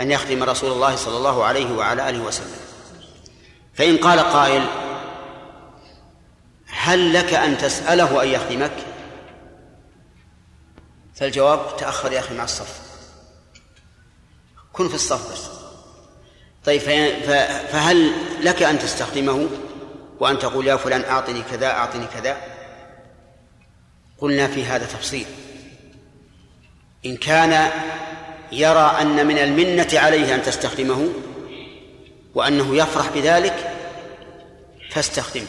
أن 0.00 0.10
يخدم 0.10 0.42
رسول 0.42 0.72
الله 0.72 0.96
صلى 0.96 1.16
الله 1.16 1.44
عليه 1.44 1.76
وعلى 1.76 2.08
آله 2.08 2.24
وسلم. 2.24 2.56
فإن 3.74 3.96
قال 3.96 4.20
قائل 4.20 4.66
هل 6.66 7.14
لك 7.14 7.34
أن 7.34 7.58
تسأله 7.58 8.22
أن 8.22 8.28
يخدمك؟ 8.28 8.72
فالجواب 11.14 11.76
تأخر 11.76 12.12
يا 12.12 12.18
أخي 12.18 12.34
مع 12.34 12.44
الصف 12.44 12.87
كن 14.78 14.88
في 14.88 14.94
الصف 14.94 15.32
بس. 15.32 15.40
طيب 16.64 16.80
فهل 17.72 18.12
لك 18.42 18.62
أن 18.62 18.78
تستخدمه؟ 18.78 19.48
وأن 20.20 20.38
تقول 20.38 20.66
يا 20.66 20.76
فلان 20.76 21.04
أعطني 21.04 21.42
كذا 21.42 21.66
أعطني 21.66 22.06
كذا. 22.06 22.36
قلنا 24.18 24.46
في 24.46 24.64
هذا 24.64 24.86
تفصيل. 24.86 25.26
إن 27.06 27.16
كان 27.16 27.70
يرى 28.52 28.96
أن 29.00 29.26
من 29.26 29.38
المنة 29.38 29.88
عليه 29.92 30.34
أن 30.34 30.42
تستخدمه 30.42 31.08
وأنه 32.34 32.76
يفرح 32.76 33.10
بذلك 33.14 33.72
فاستخدمه 34.90 35.46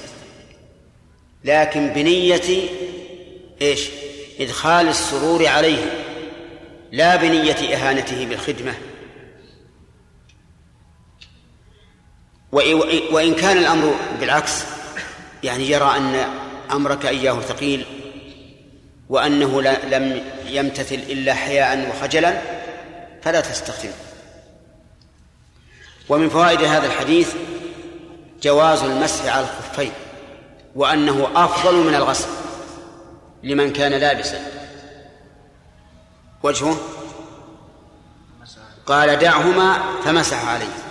لكن 1.43 1.87
بنية 1.87 2.69
إيش؟ 3.61 3.89
إدخال 4.39 4.87
السرور 4.87 5.47
عليه 5.47 5.85
لا 6.91 7.15
بنية 7.15 7.75
إهانته 7.75 8.25
بالخدمة. 8.25 8.73
وإن 12.51 13.35
كان 13.35 13.57
الأمر 13.57 13.95
بالعكس 14.19 14.63
يعني 15.43 15.69
يرى 15.69 15.97
أن 15.97 16.25
أمرك 16.71 17.05
إياه 17.05 17.39
ثقيل 17.39 17.85
وأنه 19.09 19.61
لم 19.61 20.23
يمتثل 20.45 20.95
إلا 20.95 21.33
حياء 21.33 21.89
وخجلا 21.89 22.41
فلا 23.21 23.41
تستخدمه. 23.41 23.93
ومن 26.09 26.29
فوائد 26.29 26.61
هذا 26.61 26.87
الحديث 26.87 27.33
جواز 28.43 28.83
المسح 28.83 29.35
على 29.35 29.45
الخفين 29.45 29.91
وأنه 30.75 31.29
أفضل 31.35 31.75
من 31.75 31.95
الغسل 31.95 32.27
لمن 33.43 33.73
كان 33.73 33.91
لابسا. 33.91 34.39
وجهه؟ 36.43 36.77
قال 38.85 39.19
دعهما 39.19 39.79
فمسح 40.03 40.47
عليه. 40.47 40.88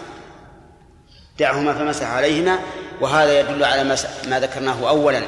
دعهما 1.39 1.75
فمسح 1.75 2.07
عليهما 2.07 2.59
وهذا 3.01 3.41
يدل 3.41 3.65
على 3.65 3.97
ما 4.29 4.41
ذكرناه 4.41 4.89
أولا 4.89 5.23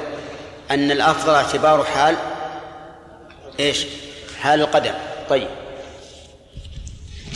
أن 0.71 0.91
الأفضل 0.91 1.35
اعتبار 1.35 1.85
حال 1.85 2.17
إيش؟ 3.61 3.87
حال 4.41 4.61
القدم 4.61 4.93
طيب 5.29 5.49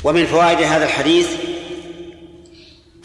ومن 0.04 0.26
فوائد 0.26 0.62
هذا 0.62 0.84
الحديث 0.84 1.28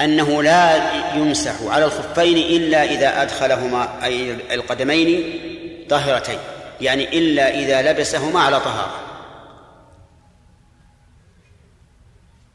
أنه 0.01 0.43
لا 0.43 0.91
يمسح 1.15 1.61
على 1.61 1.85
الخفين 1.85 2.37
إلا 2.37 2.83
إذا 2.83 3.21
أدخلهما 3.21 4.03
أي 4.03 4.37
القدمين 4.53 5.39
طاهرتين 5.89 6.39
يعني 6.81 7.19
إلا 7.19 7.59
إذا 7.59 7.91
لبسهما 7.91 8.39
على 8.39 8.59
طهارة 8.59 8.99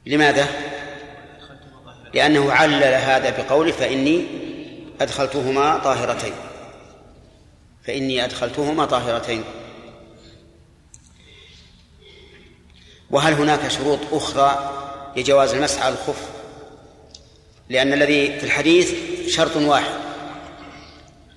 لماذا؟ 0.06 0.73
لأنه 2.14 2.52
علل 2.52 2.84
هذا 2.84 3.30
بقوله 3.30 3.72
فإني 3.72 4.26
أدخلتهما 5.00 5.78
طاهرتين. 5.78 6.32
فإني 7.86 8.24
أدخلتهما 8.24 8.84
طاهرتين. 8.84 9.44
وهل 13.10 13.32
هناك 13.32 13.68
شروط 13.68 13.98
أخرى 14.12 14.72
لجواز 15.16 15.54
المسح 15.54 15.82
على 15.82 15.94
الخف؟ 15.94 16.28
لأن 17.68 17.92
الذي 17.92 18.38
في 18.38 18.46
الحديث 18.46 18.94
شرط 19.28 19.56
واحد 19.56 19.94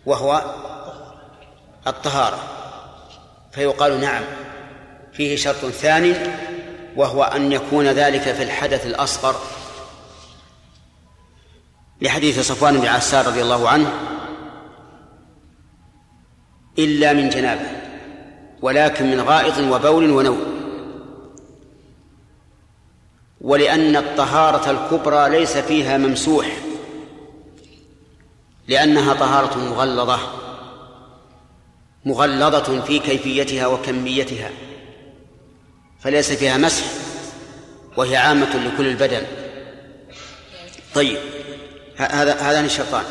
وهو 0.05 0.55
الطهارة. 1.87 2.39
فيقال 3.51 4.01
نعم 4.01 4.23
فيه 5.13 5.35
شرط 5.35 5.65
ثاني 5.65 6.13
وهو 6.95 7.23
أن 7.23 7.51
يكون 7.51 7.87
ذلك 7.87 8.21
في 8.21 8.43
الحدث 8.43 8.85
الأصغر. 8.85 9.41
لحديث 12.01 12.39
صفوان 12.39 12.79
بن 12.79 12.87
عسار 12.87 13.27
رضي 13.27 13.41
الله 13.41 13.69
عنه 13.69 13.91
إلا 16.79 17.13
من 17.13 17.29
جنابة 17.29 17.69
ولكن 18.61 19.11
من 19.11 19.21
غائط 19.21 19.57
وبول 19.57 20.11
ونوم. 20.11 20.57
ولأن 23.41 23.95
الطهارة 23.95 24.71
الكبرى 24.71 25.29
ليس 25.29 25.57
فيها 25.57 25.97
ممسوح 25.97 26.57
لأنها 28.67 29.13
طهارة 29.13 29.57
مغلظة 29.57 30.19
مغلظة 32.05 32.81
في 32.81 32.99
كيفيتها 32.99 33.67
وكميتها 33.67 34.49
فليس 35.99 36.31
فيها 36.31 36.57
مسح 36.57 36.85
وهي 37.97 38.15
عامة 38.15 38.55
لكل 38.55 38.87
البدن. 38.87 39.23
طيب. 40.95 41.36
هذا 41.97 42.35
هذان 42.35 42.65
الشرطان 42.65 43.03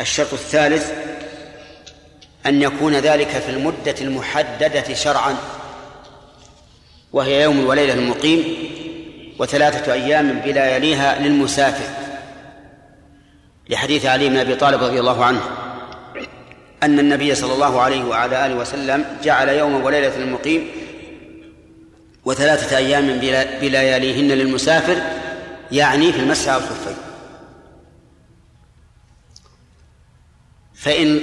الشرط 0.00 0.32
الثالث 0.32 0.92
أن 2.46 2.62
يكون 2.62 2.94
ذلك 2.94 3.28
في 3.28 3.50
المدة 3.50 3.94
المحددة 4.00 4.94
شرعا 4.94 5.36
وهي 7.12 7.42
يوم 7.42 7.66
وليلة 7.66 7.94
المقيم 7.94 8.44
وثلاثة 9.38 9.92
أيام 9.92 10.40
بلا 10.40 10.76
يليها 10.76 11.18
للمسافر. 11.18 11.94
لحديث 13.68 14.06
علي 14.06 14.28
بن 14.28 14.36
أبي 14.36 14.54
طالب 14.54 14.82
رضي 14.82 15.00
الله 15.00 15.24
عنه 15.24 15.40
أن 16.82 16.98
النبي 16.98 17.34
صلى 17.34 17.54
الله 17.54 17.80
عليه 17.80 18.04
وعلى 18.04 18.46
آله 18.46 18.54
وسلم 18.54 19.04
جعل 19.24 19.48
يوم 19.48 19.84
وليلة 19.84 20.16
المقيم 20.16 20.68
وثلاثة 22.24 22.76
أيام 22.76 23.06
بلياليهن 23.60 24.28
للمسافر 24.28 25.02
يعني 25.72 26.12
في 26.12 26.18
المسح 26.18 26.48
على 26.48 26.62
الخفين 26.62 26.96
فإن 30.82 31.20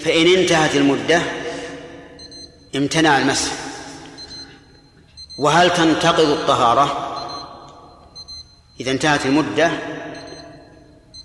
فإن 0.00 0.38
انتهت 0.38 0.76
المدة 0.76 1.22
امتنع 2.76 3.18
المسح. 3.18 3.52
وهل 5.38 5.70
تنتقض 5.70 6.28
الطهارة؟ 6.28 7.06
إذا 8.80 8.90
انتهت 8.90 9.26
المدة 9.26 9.70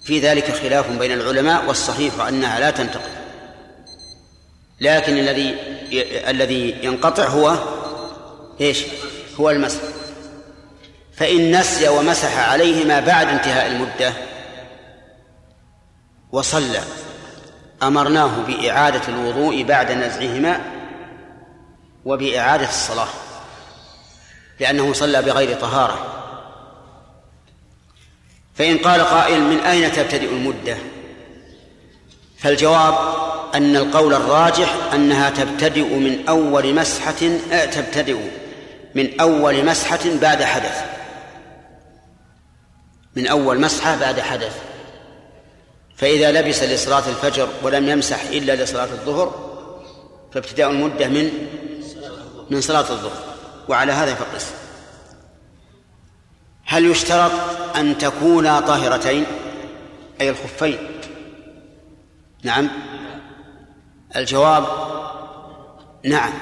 في 0.03 0.19
ذلك 0.19 0.55
خلاف 0.55 0.91
بين 0.91 1.11
العلماء 1.11 1.65
والصحيح 1.65 2.19
أنها 2.19 2.59
لا 2.59 2.71
تنتقض. 2.71 3.11
لكن 4.81 5.17
الذي 5.17 5.55
الذي 6.29 6.75
ينقطع 6.83 7.27
هو 7.27 7.57
إيش؟ 8.61 8.83
هو 9.39 9.49
المسح. 9.49 9.79
فإن 11.17 11.59
نسي 11.59 11.87
ومسح 11.87 12.49
عليهما 12.49 12.99
بعد 12.99 13.27
انتهاء 13.27 13.67
المدة 13.67 14.13
وصلى. 16.31 16.81
أمرناه 17.83 18.41
بإعادة 18.47 19.01
الوضوء 19.07 19.63
بعد 19.63 19.91
نزعهما 19.91 20.61
وبإعادة 22.05 22.69
الصلاة 22.69 23.07
لأنه 24.59 24.93
صلى 24.93 25.21
بغير 25.21 25.57
طهارة. 25.59 26.11
فإن 28.55 28.77
قال 28.77 29.01
قائل 29.01 29.41
من 29.41 29.59
أين 29.59 29.91
تبتدئ 29.91 30.29
المدة؟ 30.29 30.77
فالجواب 32.37 32.95
أن 33.55 33.75
القول 33.75 34.13
الراجح 34.13 34.75
أنها 34.93 35.29
تبتدئ 35.29 35.95
من 35.95 36.27
أول 36.29 36.75
مسحة 36.75 37.29
آه، 37.51 37.65
تبتدئ 37.65 38.17
من 38.95 39.19
أول 39.19 39.65
مسحة 39.65 39.99
بعد 40.21 40.43
حدث. 40.43 40.85
من 43.15 43.27
أول 43.27 43.61
مسحة 43.61 43.95
بعد 43.95 44.19
حدث. 44.19 44.74
فإذا 45.97 46.31
لبس 46.31 46.63
لصلاة 46.63 47.09
الفجر 47.09 47.49
ولم 47.63 47.89
يمسح 47.89 48.21
إلا 48.23 48.63
لصلاة 48.63 48.85
الظهر 48.85 49.55
فابتداء 50.33 50.69
المدة 50.69 51.07
من 51.07 51.31
من 52.49 52.61
صلاة 52.61 52.79
الظهر. 52.91 53.23
وعلى 53.67 53.91
هذا 53.91 54.15
فقس. 54.15 54.51
هل 56.65 56.85
يشترط 56.85 57.31
أن 57.75 57.97
تكونا 57.97 58.59
طاهرتين؟ 58.59 59.25
أي 60.21 60.29
الخفين؟ 60.29 60.77
نعم. 62.43 62.69
الجواب 64.15 64.67
نعم. 66.03 66.33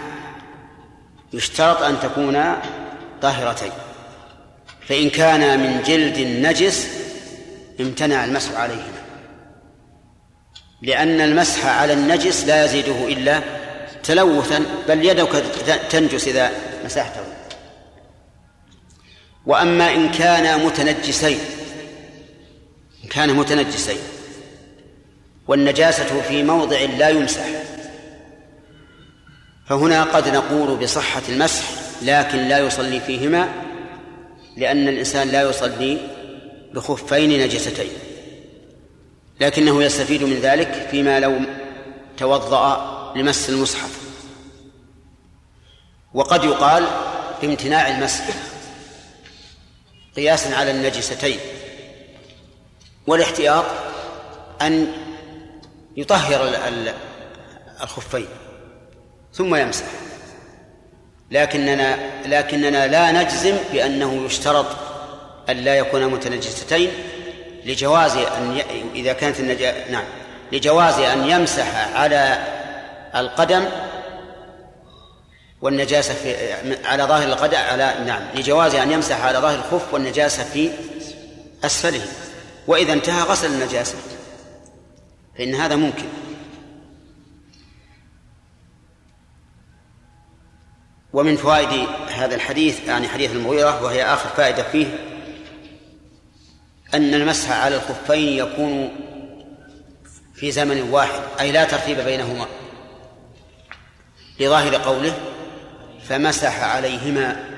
يشترط 1.33 1.81
أن 1.81 1.99
تكونا 1.99 2.61
طاهرتين. 3.21 3.71
فإن 4.87 5.09
كان 5.09 5.59
من 5.59 5.83
جلد 5.83 6.19
نجس 6.19 6.87
امتنع 7.79 8.25
المسح 8.25 8.55
عليهما. 8.55 8.92
لأن 10.83 11.21
المسح 11.21 11.65
على 11.65 11.93
النجس 11.93 12.45
لا 12.45 12.65
يزيده 12.65 13.07
إلا 13.07 13.41
تلوثا 14.03 14.65
بل 14.87 15.05
يدك 15.05 15.43
تنجس 15.89 16.27
إذا 16.27 16.51
مسحته. 16.85 17.23
وأما 19.45 19.95
إن 19.95 20.11
كان 20.11 20.65
متنجسين 20.65 21.39
إن 23.03 23.09
كان 23.09 23.33
متنجسين 23.33 23.97
والنجاسة 25.47 26.21
في 26.21 26.43
موضع 26.43 26.79
لا 26.81 27.09
يمسح 27.09 27.45
فهنا 29.69 30.03
قد 30.03 30.27
نقول 30.27 30.77
بصحة 30.77 31.21
المسح 31.29 31.63
لكن 32.01 32.37
لا 32.37 32.59
يصلي 32.59 32.99
فيهما 32.99 33.49
لأن 34.57 34.87
الإنسان 34.87 35.27
لا 35.27 35.41
يصلي 35.41 35.97
بخفين 36.73 37.43
نجستين. 37.43 38.12
لكنه 39.39 39.83
يستفيد 39.83 40.23
من 40.23 40.39
ذلك 40.39 40.87
فيما 40.91 41.19
لو 41.19 41.39
توضأ 42.17 43.13
لمس 43.15 43.49
المصحف. 43.49 43.99
وقد 46.13 46.43
يقال 46.43 46.87
بامتناع 47.41 47.87
المسح 47.87 48.23
قياسا 50.15 50.55
على 50.55 50.71
النجستين 50.71 51.39
والاحتياط 53.07 53.65
أن 54.61 54.87
يطهر 55.97 56.55
الخفين 57.81 58.27
ثم 59.33 59.55
يمسح. 59.55 59.85
لكننا 61.31 61.97
لكننا 62.25 62.87
لا 62.87 63.11
نجزم 63.11 63.57
بأنه 63.71 64.25
يشترط 64.25 64.65
أن 65.49 65.57
لا 65.57 65.75
يكون 65.75 66.07
متنجستين 66.07 66.91
لجواز 67.65 68.15
أن 68.17 68.57
ي... 68.57 68.63
إذا 68.95 69.13
كانت 69.13 69.39
النجا... 69.39 69.91
نعم. 69.91 70.05
لجواز 70.51 70.99
أن 70.99 71.29
يمسح 71.29 71.97
على 71.97 72.47
القدم 73.15 73.65
والنجاسة 75.61 76.13
في 76.13 76.53
على 76.85 77.03
ظاهر 77.03 77.27
القدم 77.27 77.57
على 77.57 77.95
نعم. 78.05 78.21
لجواز 78.35 78.75
أن 78.75 78.91
يمسح 78.91 79.25
على 79.25 79.39
ظاهر 79.39 79.55
الخف 79.55 79.93
والنجاسة 79.93 80.43
في 80.43 80.69
أسفله. 81.63 82.05
وإذا 82.67 82.93
انتهى 82.93 83.21
غسل 83.21 83.47
النجاسة. 83.47 83.95
فإن 85.37 85.55
هذا 85.55 85.75
ممكن. 85.75 86.05
ومن 91.13 91.37
فوائد 91.37 91.87
هذا 92.09 92.35
الحديث 92.35 92.87
يعني 92.87 93.07
حديث 93.07 93.31
المغيرة 93.31 93.83
وهي 93.83 94.03
آخر 94.05 94.29
فائدة 94.29 94.63
فيه 94.63 95.12
أن 96.93 97.13
المسح 97.13 97.51
على 97.51 97.75
الخفين 97.75 98.37
يكون 98.37 98.89
في 100.35 100.51
زمن 100.51 100.81
واحد 100.81 101.21
أي 101.39 101.51
لا 101.51 101.63
ترتيب 101.63 101.99
بينهما. 101.99 102.45
لظاهر 104.39 104.75
قوله 104.75 105.13
فمسح 106.09 106.63
عليهما 106.63 107.49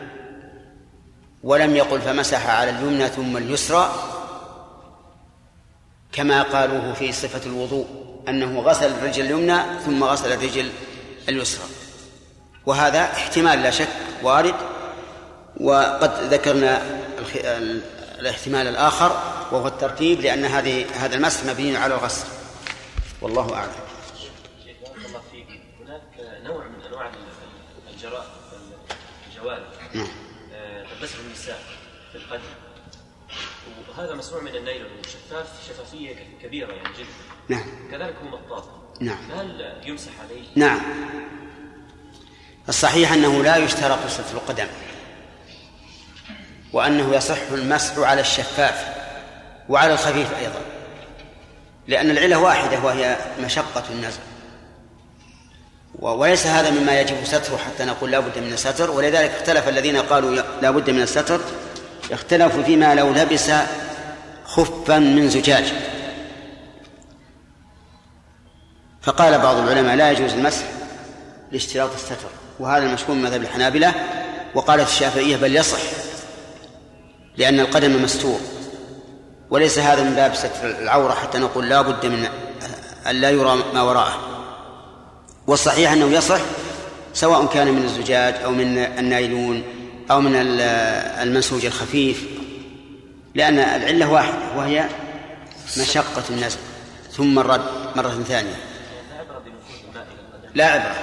ولم 1.44 1.76
يقل 1.76 2.02
فمسح 2.02 2.48
على 2.48 2.70
اليمنى 2.70 3.08
ثم 3.08 3.38
اليسرى 3.38 3.96
كما 6.12 6.44
قالوه 6.44 6.94
في 6.94 7.12
صفة 7.12 7.46
الوضوء 7.46 7.86
أنه 8.30 8.60
غسل 8.60 8.92
الرجل 8.92 9.26
اليمنى 9.26 9.58
ثم 9.86 10.04
غسل 10.04 10.34
الرجل 10.34 10.70
اليسرى. 11.30 11.66
وهذا 12.66 13.02
احتمال 13.04 13.64
لا 13.64 13.70
شك 13.70 13.88
وارد 14.24 14.56
وقد 15.60 16.34
ذكرنا 16.34 16.82
الاحتمال 18.20 18.68
الآخر 18.68 19.11
وهو 19.51 19.68
الترتيب 19.68 20.22
لأن 20.22 20.45
هذه 20.45 20.86
هذا 21.05 21.16
المسح 21.16 21.45
مبني 21.45 21.78
على 21.78 21.95
الغسل. 21.95 22.28
والله 23.22 23.53
أعلم. 23.53 23.72
الله 25.05 25.22
فيك 25.32 25.61
هناك 25.82 26.41
نوع 26.43 26.68
من 26.68 26.82
أنواع 26.88 27.11
الجراء 27.93 28.28
الجوال 29.30 29.63
تلبسه 30.89 31.20
النساء 31.28 31.63
في 32.11 32.18
القدم 32.18 32.43
وهذا 33.89 34.16
مصنوع 34.16 34.41
من 34.41 34.55
النيلون 34.55 34.89
وشفاف 34.99 35.47
شفافية 35.70 36.16
كبيرة 36.43 36.74
يعني 36.74 36.89
جدا 36.97 37.07
نعم. 37.49 37.66
كذلك 37.91 38.16
هو 38.24 38.28
مطاط 38.28 38.63
نعم. 38.99 39.32
هل 39.32 39.82
يمسح 39.86 40.11
عليه؟ 40.22 40.43
نعم. 40.55 40.82
الصحيح 42.70 43.11
أنه 43.11 43.43
لا 43.43 43.57
يشترط 43.57 44.07
ستر 44.07 44.38
القدم. 44.38 44.68
وأنه 46.76 47.15
يصح 47.15 47.38
المسح 47.51 47.97
على 47.97 48.21
الشفاف 48.21 48.86
وعلى 49.69 49.93
الخفيف 49.93 50.28
أيضا 50.39 50.61
لأن 51.88 52.11
العلة 52.11 52.38
واحدة 52.38 52.80
وهي 52.80 53.17
مشقة 53.43 53.84
النزع. 53.89 54.19
وليس 55.99 56.47
هذا 56.47 56.69
مما 56.69 56.99
يجب 57.01 57.15
ستره 57.23 57.57
حتى 57.57 57.86
نقول 57.86 58.11
لا 58.11 58.19
بد 58.19 58.39
من 58.39 58.53
الستر 58.53 58.91
ولذلك 58.91 59.32
اختلف 59.32 59.67
الذين 59.67 59.97
قالوا 59.97 60.41
لا 60.61 60.71
بد 60.71 60.89
من 60.89 61.01
الستر 61.01 61.41
اختلفوا 62.11 62.63
فيما 62.63 62.95
لو 62.95 63.09
لبس 63.09 63.51
خفا 64.45 64.99
من 64.99 65.30
زجاج. 65.30 65.73
فقال 69.01 69.39
بعض 69.39 69.57
العلماء 69.57 69.95
لا 69.95 70.11
يجوز 70.11 70.34
المسح 70.34 70.63
لاشتراط 71.51 71.93
الستر 71.93 72.30
وهذا 72.59 72.86
المشهور 72.86 73.15
من 73.15 73.21
مذهب 73.21 73.41
الحنابلة 73.41 73.93
وقالت 74.55 74.89
الشافعية 74.89 75.38
بل 75.38 75.55
يصح. 75.55 76.05
لأن 77.38 77.60
القدم 77.60 78.04
مستور. 78.04 78.40
وليس 79.50 79.80
هذا 79.80 80.04
من 80.04 80.16
باب 80.16 80.36
ستر 80.36 80.70
العورة 80.82 81.14
حتى 81.14 81.38
نقول 81.38 81.70
لا 81.70 81.82
بد 81.82 82.06
من 82.06 82.28
أن 83.08 83.16
لا 83.16 83.30
يرى 83.30 83.64
ما 83.74 83.82
وراءه. 83.82 84.20
والصحيح 85.48 85.92
أنه 85.92 86.06
يصح 86.06 86.40
سواء 87.14 87.46
كان 87.46 87.68
من 87.68 87.84
الزجاج 87.84 88.34
أو 88.44 88.52
من 88.52 88.78
النايلون 88.78 89.64
أو 90.12 90.22
من 90.22 90.36
ال- 90.36 90.62
المنسوج 91.28 91.66
الخفيف. 91.66 92.24
لأن 93.36 93.60
العلة 93.60 94.12
واحدة 94.12 94.36
وهي 94.58 94.90
مشقة 95.78 96.24
النزع 96.30 96.58
ثم 97.12 97.40
الرد 97.40 97.66
مرة 97.96 98.24
ثانية. 98.28 98.56
لا 100.56 100.66
عبرة. 100.66 100.96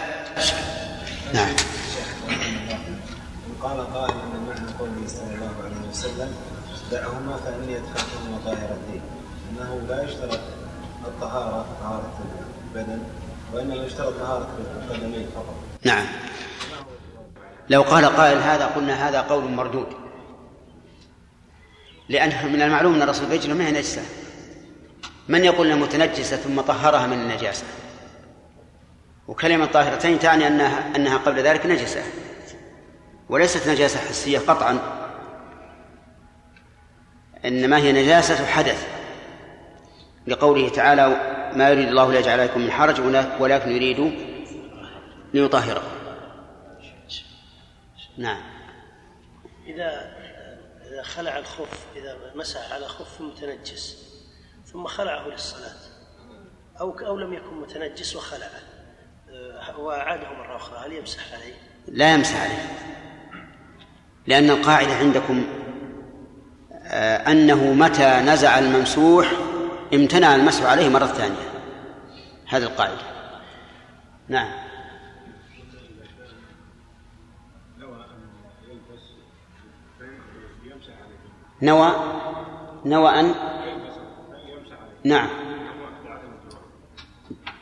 نعم. 1.35 1.55
قال 3.62 3.95
قائل 3.95 4.11
ان 4.14 4.47
معنى 4.49 4.72
قوله 4.78 5.07
صلى 5.09 5.35
الله 5.35 5.51
عليه 5.64 5.89
وسلم 6.03 6.34
دعهما 6.90 7.36
فاني 7.36 7.76
ادخلتهما 7.76 8.38
ظاهر 8.44 8.70
الدين. 8.70 9.03
إنه 9.50 9.80
لا 9.88 10.03
يشترط 10.03 10.40
الطهارة 11.05 11.66
طهارة 11.80 12.18
البدن 12.64 13.03
وإنما 13.55 13.74
يشترط 13.74 14.14
طهارة 14.18 14.48
القدمين 14.82 15.26
فقط. 15.34 15.55
نعم. 15.82 16.07
لو 17.70 17.82
قال 17.82 18.05
قائل 18.05 18.38
هذا 18.38 18.66
قلنا 18.66 19.09
هذا 19.09 19.20
قول 19.20 19.44
مردود. 19.44 19.86
لأنه 22.09 22.46
من 22.46 22.62
المعلوم 22.62 22.94
أن 22.94 23.03
الرسول 23.03 23.32
رجله 23.32 23.55
ما 23.55 23.66
هي 23.66 23.72
نجسة. 23.72 24.03
من 25.28 25.44
يقول 25.44 25.66
إنها 25.66 25.86
متنجسة 25.86 26.36
ثم 26.36 26.61
طهرها 26.61 27.07
من 27.07 27.18
النجاسة؟ 27.18 27.64
وكلمة 29.28 29.66
طاهرتين 29.66 30.18
تعني 30.18 30.46
أنها 30.46 30.96
أنها 30.96 31.16
قبل 31.16 31.42
ذلك 31.42 31.66
نجسة. 31.66 32.03
وليست 33.28 33.68
نجاسة 33.68 33.98
حسية 33.98 34.38
قطعا. 34.38 35.01
إنما 37.45 37.78
هي 37.78 37.93
نجاسة 37.93 38.47
حدث. 38.47 39.03
لقوله 40.26 40.68
تعالى 40.68 41.09
ما 41.57 41.70
يريد 41.70 41.88
الله 41.88 42.12
ليجعل 42.12 42.40
عليكم 42.40 42.61
من 42.61 42.70
حرج 42.70 43.01
ولكن 43.40 43.70
يريد 43.70 44.12
ليطهره 45.34 45.82
نعم. 48.18 48.43
إذا 49.66 50.16
إذا 50.90 51.03
خلع 51.03 51.38
الخف 51.38 51.86
إذا 51.97 52.16
مسح 52.34 52.72
على 52.72 52.88
خف 52.88 53.20
متنجس 53.20 53.99
ثم 54.66 54.86
خلعه 54.86 55.28
للصلاة 55.28 55.80
أو 56.80 56.99
أو 56.99 57.18
لم 57.18 57.32
يكن 57.32 57.61
متنجس 57.61 58.16
وخلعه 58.16 58.61
آه، 59.30 59.78
وأعاده 59.78 60.32
مرة 60.32 60.57
أخرى 60.57 60.86
هل 60.86 60.93
يمسح 60.93 61.34
عليه؟ 61.34 61.55
لا 61.88 62.14
يمسح 62.14 62.43
عليه. 62.43 62.68
لأن 64.26 64.51
القاعدة 64.51 64.95
عندكم 64.95 65.47
أنه 66.93 67.72
متى 67.72 68.20
نزع 68.20 68.59
الممسوح 68.59 69.32
امتنع 69.95 70.34
المسح 70.34 70.64
عليه 70.64 70.88
مرة 70.88 71.07
ثانية. 71.07 71.53
هذه 72.49 72.62
القاعدة. 72.62 73.03
نعم. 74.28 74.53
نوى 81.62 81.95
نوى؟ 82.84 83.20
أن؟ 83.20 83.34
نعم. 85.05 85.28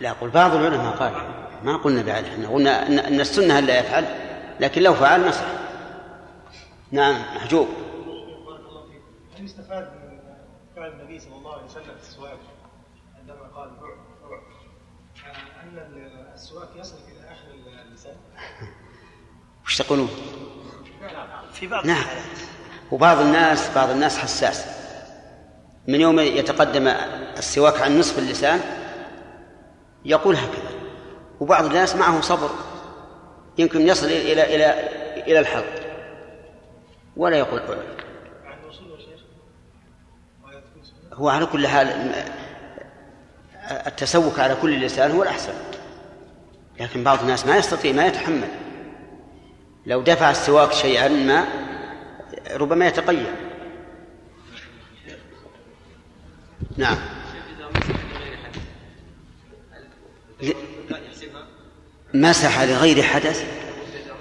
لا 0.01 0.13
قل 0.13 0.31
بعض 0.31 0.55
العلماء 0.55 0.97
قال. 0.97 1.13
ما 1.65 1.77
قلنا 1.77 2.03
بعد. 2.03 2.25
إحنا 2.25 2.49
قلنا 2.49 2.87
ان 2.87 3.21
السنة 3.21 3.59
الا 3.59 3.79
يفعل؟ 3.79 4.05
لكن 4.61 4.83
لو 4.83 4.95
فعل 4.95 5.29
نصح. 5.29 5.45
نعم 6.93 7.15
محجوب 7.37 7.69
هل 9.39 9.45
يستفاد 9.45 9.83
من 9.83 10.19
فعل 10.81 10.93
النبي 10.93 11.19
صلى 11.19 11.37
الله 11.37 11.53
عليه 11.53 11.65
وسلم 11.65 11.95
في 11.97 12.09
السواك 12.09 12.39
عندما 13.19 13.47
قال 13.55 13.71
بعد 13.71 14.41
بعد 15.25 15.77
أن 15.77 16.29
السواك 16.35 16.69
يصل 16.77 16.97
إلى 16.97 17.33
آخر 17.33 17.49
اللسان؟ 17.89 18.17
وش 19.67 19.79
تقولون؟ 19.79 20.09
في 21.53 21.67
بعض 21.67 21.87
نعم. 21.87 22.05
وبعض 22.93 23.21
الناس 23.21 23.71
بعض 23.75 23.91
الناس 23.91 24.19
حساس. 24.19 24.67
من 25.89 26.01
يوم 26.01 26.21
يتقدم 26.21 26.89
السواك 27.39 27.81
عن 27.81 27.99
نصف 27.99 28.19
اللسان 28.19 28.61
يقول 30.05 30.37
هكذا. 30.37 30.71
وبعض 31.41 31.65
الناس 31.65 31.97
معه 31.97 32.21
صبر. 32.21 32.51
يمكن 33.59 33.81
يصل 33.81 34.07
إلى 34.07 34.33
إلى 34.33 34.55
إلى, 34.55 34.89
إلى 35.27 35.39
الحلق. 35.39 35.81
ولا 37.17 37.39
يقول 37.39 37.61
قول 37.61 37.79
هو 41.21 41.29
على 41.29 41.47
كل 41.47 41.67
حال 41.67 42.13
التسوك 43.87 44.41
على 44.41 44.55
كل 44.63 44.81
لسان 44.81 45.11
هو 45.11 45.23
الأحسن. 45.23 45.53
لكن 46.81 47.05
بعض 47.05 47.21
الناس 47.21 47.47
ما 47.47 47.57
يستطيع 47.57 47.93
ما 47.93 48.07
يتحمل. 48.07 48.49
لو 49.87 50.03
دفع 50.03 50.31
السواك 50.31 50.73
شيئا 50.73 51.09
ما 51.09 51.47
ربما 52.51 52.87
يتقيأ. 52.87 53.35
نعم. 56.77 56.99
مسح 62.15 62.63
لغير 62.63 63.03
حدث؟ 63.03 63.45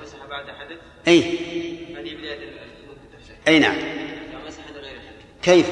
مسح 0.03 0.25
بعد 0.29 0.45
حدث؟ 0.45 0.77
بداية 1.07 2.49
أي 3.47 3.59
نعم. 3.59 3.75
كيف؟ 5.41 5.69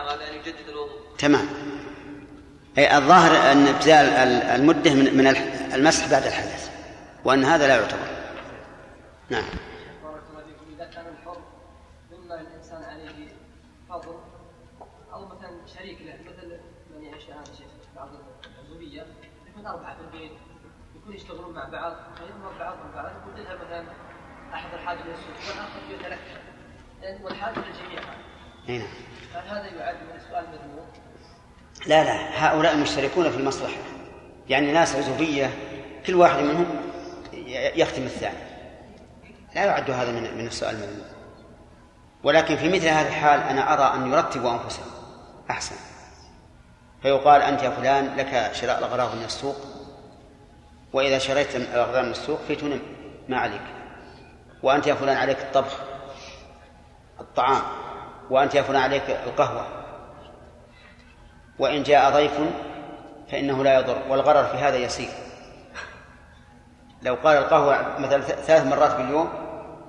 أراد 0.00 0.22
أن 0.22 0.34
يجدد 0.34 0.68
الوضوء. 0.68 1.00
تمام. 1.18 1.46
أي 2.78 2.96
الظاهر 2.96 3.52
أن 3.52 3.66
ابتداء 3.66 4.22
المدة 4.56 4.94
من 4.94 5.16
من 5.16 5.26
المسح 5.74 6.10
بعد 6.10 6.26
الحدث 6.26 6.70
وأن 7.24 7.44
هذا 7.44 7.66
لا 7.66 7.76
يعتبر. 7.76 8.08
نعم. 9.30 9.44
بارك 10.02 10.22
الله 10.30 10.42
فيكم. 10.42 10.74
إذا 10.76 10.84
كان 10.84 11.04
الحر 11.06 11.38
مما 12.12 12.34
عليه 12.86 13.28
فضل 13.88 14.14
أو 15.12 15.26
مثلا 15.26 15.50
شريك 15.66 15.98
له 16.02 16.14
مثل 16.26 16.60
من 16.94 17.04
يعيش 17.04 17.24
هذا 17.24 17.44
شيخ 17.58 17.66
بعض 17.96 18.08
يكون 19.48 19.66
أربعة 19.66 19.96
في 19.96 20.00
البيت 20.00 20.32
يكون 20.96 21.14
يشتغلون 21.14 21.54
مع 21.54 21.68
بعض 21.68 21.96
فيأمر 22.16 22.58
بعضهم 22.58 22.92
بعض 22.94 23.06
يقول 23.06 23.44
تذهب 23.44 23.58
مثلا 23.64 23.84
أحد 24.54 24.74
الحاجة 24.74 25.00
إلى 25.00 25.14
السوق 25.14 25.48
والآخر 25.48 25.80
يتلكى 25.90 26.40
لأن 27.02 27.24
والحاجة 27.24 27.58
للجميع 27.58 28.02
نعم. 28.68 28.88
لا 31.86 32.04
لا 32.04 32.46
هؤلاء 32.46 32.76
مشتركون 32.76 33.30
في 33.30 33.36
المصلحة. 33.36 33.80
يعني 34.48 34.72
ناس 34.72 34.96
عزوبية 34.96 35.50
كل 36.06 36.14
واحد 36.14 36.38
منهم 36.38 36.66
يختم 37.52 38.02
الثاني. 38.02 38.38
لا 39.54 39.64
يعد 39.64 39.90
هذا 39.90 40.12
من 40.12 40.38
من 40.38 40.46
السؤال 40.46 40.74
المذموم. 40.74 41.06
ولكن 42.22 42.56
في 42.56 42.68
مثل 42.68 42.86
هذه 42.88 43.08
الحال 43.08 43.40
أنا 43.40 43.74
أرى 43.74 43.94
أن 43.94 44.12
يرتبوا 44.12 44.52
أنفسهم 44.52 44.86
أحسن. 45.50 45.76
فيقال 47.02 47.42
أنت 47.42 47.62
يا 47.62 47.70
فلان 47.70 48.16
لك 48.16 48.50
شراء 48.52 48.78
الأغراض 48.78 49.16
من 49.16 49.24
السوق 49.24 49.56
وإذا 50.92 51.18
شريت 51.18 51.56
الأغراض 51.56 52.04
من 52.04 52.10
السوق 52.10 52.38
فتنم 52.48 52.80
ما 53.28 53.38
عليك. 53.38 53.62
وأنت 54.62 54.86
يا 54.86 54.94
فلان 54.94 55.16
عليك 55.16 55.38
الطبخ 55.38 55.80
الطعام. 57.20 57.62
وأنت 58.30 58.56
فلان 58.56 58.82
عليك 58.82 59.10
القهوة. 59.10 59.66
وإن 61.58 61.82
جاء 61.82 62.10
ضيف 62.10 62.32
فإنه 63.30 63.64
لا 63.64 63.78
يضر 63.78 63.98
والغرر 64.08 64.44
في 64.44 64.56
هذا 64.56 64.76
يسير. 64.76 65.10
لو 67.02 67.14
قال 67.14 67.36
القهوة 67.36 67.98
مثلا 67.98 68.20
ثلاث 68.20 68.66
مرات 68.66 68.96
باليوم 68.96 69.28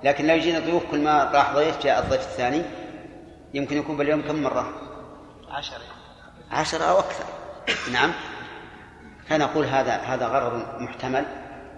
لكن 0.04 0.28
لو 0.28 0.36
يجينا 0.36 0.60
ضيوف 0.60 0.84
كل 0.92 1.00
ما 1.00 1.24
راح 1.34 1.54
ضيف 1.54 1.84
جاء 1.84 2.00
الضيف 2.00 2.22
الثاني 2.22 2.62
يمكن 3.54 3.78
يكون 3.78 3.98
باليوم 3.98 4.22
كم 4.22 4.44
مرة؟ 4.44 4.74
عشرة. 5.50 5.82
عشرة 6.52 6.84
أو 6.84 7.00
أكثر. 7.00 7.26
نعم. 7.92 8.12
فنقول 9.28 9.66
هذا 9.66 9.96
هذا 9.96 10.28
غرر 10.28 10.66
محتمل. 10.80 11.26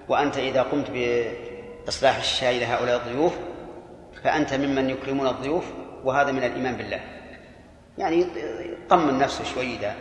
وأنت 0.10 0.38
إذا 0.38 0.62
قمت 0.62 0.92
بإصلاح 0.92 2.18
الشاي 2.18 2.60
لهؤلاء 2.60 2.98
الضيوف 2.98 3.34
فأنت 4.24 4.54
ممن 4.54 4.90
يكرمون 4.90 5.28
الضيوف 5.28 5.66
وهذا 6.04 6.32
من 6.32 6.44
الإيمان 6.44 6.76
بالله. 6.76 7.00
يعني 7.98 8.28
يطمن 8.86 9.20
نفسه 9.20 9.44
شوي 9.44 9.76
إذا 9.76 9.96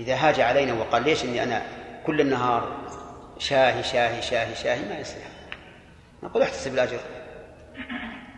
إذا 0.00 0.14
هاج 0.14 0.40
علينا 0.40 0.72
وقال 0.72 1.02
ليش 1.02 1.24
إني 1.24 1.42
أنا 1.42 1.62
كل 2.06 2.20
النهار 2.20 2.76
شاهي 3.38 3.82
شاهي 3.82 4.22
شاهي 4.22 4.54
شاهي 4.54 4.88
ما 4.88 4.98
يصلح. 4.98 5.26
نقول 6.22 6.42
احتسب 6.42 6.74
الأجر. 6.74 7.00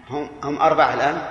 هم 0.08 0.30
هم 0.42 0.58
أربعة 0.62 0.94
الآن. 0.94 1.22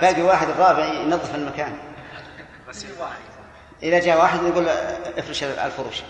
باقي 0.00 0.22
واحد 0.22 0.48
الرابع 0.48 0.84
ينظف 0.84 1.34
المكان. 1.34 1.78
إذا 3.82 4.00
جاء 4.00 4.18
واحد 4.18 4.42
يقول 4.42 4.68
افرش 5.18 5.44
الفروش 5.44 6.02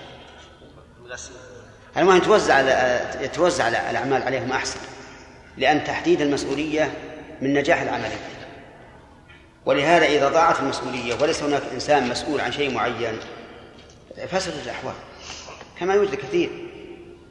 المهم 1.96 2.18
توزع 2.18 2.54
على 2.54 3.28
توزع 3.34 3.68
الأعمال 3.68 4.22
عليهم 4.22 4.52
أحسن. 4.52 4.80
لأن 5.56 5.84
تحديد 5.84 6.20
المسؤولية 6.20 6.92
من 7.42 7.54
نجاح 7.54 7.80
العملية 7.82 8.36
ولهذا 9.66 10.06
إذا 10.06 10.28
ضاعت 10.28 10.60
المسؤولية 10.60 11.14
وليس 11.20 11.42
هناك 11.42 11.62
إنسان 11.74 12.08
مسؤول 12.08 12.40
عن 12.40 12.52
شيء 12.52 12.74
معين 12.74 13.18
فسدت 14.28 14.64
الأحوال. 14.64 14.94
كما 15.80 15.94
يوجد 15.94 16.14
كثير. 16.14 16.50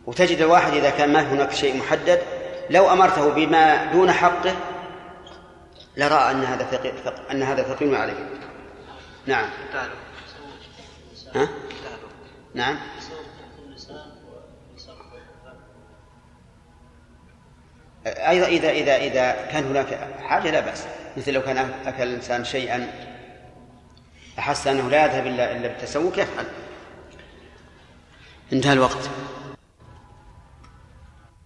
وتجد 0.06 0.42
الواحد 0.42 0.74
إذا 0.74 0.90
كان 0.90 1.14
ما 1.14 1.22
هناك 1.22 1.52
شيء 1.52 1.78
محدد 1.78 2.22
لو 2.70 2.90
أمرته 2.94 3.30
بما 3.30 3.92
دون 3.92 4.12
حقه 4.12 4.56
لرأى 5.98 6.32
أن 6.32 6.44
هذا 6.44 6.64
ثقيل 6.64 6.94
أن 7.32 7.44
هذا 7.44 7.64
ثقيل 7.64 7.96
عليه. 7.96 8.30
نعم. 9.26 9.50
ها؟ 11.36 11.50
نعم. 12.54 12.78
أيضا 18.06 18.48
إذا 18.48 18.70
إذا 18.70 18.96
إذا 18.96 19.46
كان 19.52 19.64
هناك 19.64 19.94
حاجة 20.20 20.52
لا 20.52 20.60
بأس. 20.60 20.88
مثل 21.18 21.34
لو 21.34 21.42
كان 21.42 21.58
أكل 21.86 22.04
الإنسان 22.04 22.44
شيئا 22.44 22.88
أحس 24.40 24.68
أنه 24.68 24.90
لا 24.90 25.06
يذهب 25.06 25.28
إلا 25.28 25.52
إلا 25.52 25.68
بالتسوق 25.68 26.20
يفعل. 26.20 26.46
انتهى 28.54 28.74
الوقت. 28.74 29.10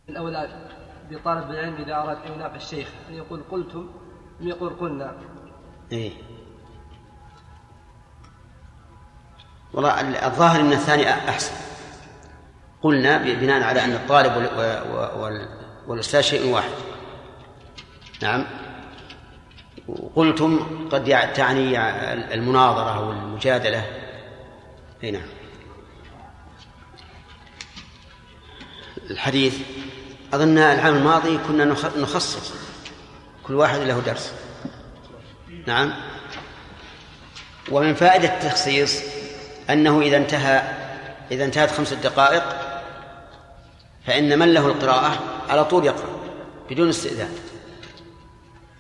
الأولى 0.10 0.70
بطالب 1.12 1.52
العلم 1.52 1.76
إذا 1.76 1.96
أراد 1.96 2.18
أن 2.26 2.32
ينافع 2.32 2.56
الشيخ 2.56 2.88
أن 3.10 3.14
يقول 3.14 3.44
قلتم 3.52 3.90
أم 4.42 4.48
يقول 4.48 4.70
قلنا؟ 4.70 5.18
إيه. 5.92 6.12
والله 9.74 10.26
الظاهر 10.28 10.60
أن 10.60 10.72
الثاني 10.72 11.10
أحسن. 11.10 11.54
قلنا 12.82 13.18
بناء 13.18 13.64
على 13.64 13.84
أن 13.84 13.92
الطالب 13.92 14.32
والأستاذ 15.88 16.22
شيء 16.22 16.46
واحد. 16.46 16.70
نعم. 18.22 18.46
قلتم 20.16 20.80
قد 20.92 21.34
تعني 21.34 21.80
المناظرة 22.34 22.98
أو 22.98 23.12
المجادلة 23.12 23.86
أي 25.04 25.12
نعم. 25.12 25.28
الحديث 29.12 29.58
أظن 30.34 30.58
العام 30.58 30.96
الماضي 30.96 31.38
كنا 31.48 31.66
نخصص 31.98 32.54
كل 33.44 33.54
واحد 33.54 33.80
له 33.80 34.00
درس. 34.00 34.34
نعم. 35.68 35.94
ومن 37.72 37.94
فائدة 37.94 38.34
التخصيص 38.34 39.02
أنه 39.70 40.02
إذا 40.02 40.18
انتهى 40.18 40.62
إذا 41.32 41.46
انتهت 41.46 41.72
خمس 41.72 41.94
دقائق 41.94 42.44
فإن 44.08 44.40
من 44.40 44.54
له 44.54 44.68
القراءة 44.68 45.39
على 45.50 45.66
طول 45.66 45.86
يقرأ 45.86 46.20
بدون 46.70 46.90
استئذان. 46.90 47.36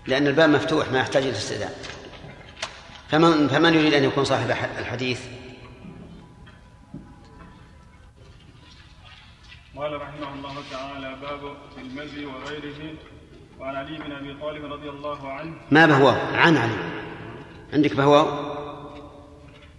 لأن 0.07 0.27
الباب 0.27 0.49
مفتوح 0.49 0.91
ما 0.91 0.99
يحتاج 0.99 1.23
إلى 1.23 1.31
استئذان. 1.31 1.71
فمن 3.09 3.47
فمن 3.47 3.73
يريد 3.73 3.93
أن 3.93 4.03
يكون 4.03 4.23
صاحب 4.23 4.49
الحديث؟ 4.79 5.21
قال 9.75 10.01
رحمه 10.01 10.33
الله 10.33 10.55
تعالى 10.71 11.15
باب 11.21 11.57
في 11.75 11.81
المزي 11.81 12.25
وغيره. 12.25 12.95
وعن 13.59 13.75
علي 13.75 13.97
بن 13.97 14.11
أبي 14.11 14.33
طالب 14.41 14.73
رضي 14.73 14.89
الله 14.89 15.31
عنه. 15.31 15.53
ما 15.71 15.85
بهو 15.85 16.09
عن 16.33 16.57
علي. 16.57 16.77
عندك 17.73 17.95
بهو 17.95 18.15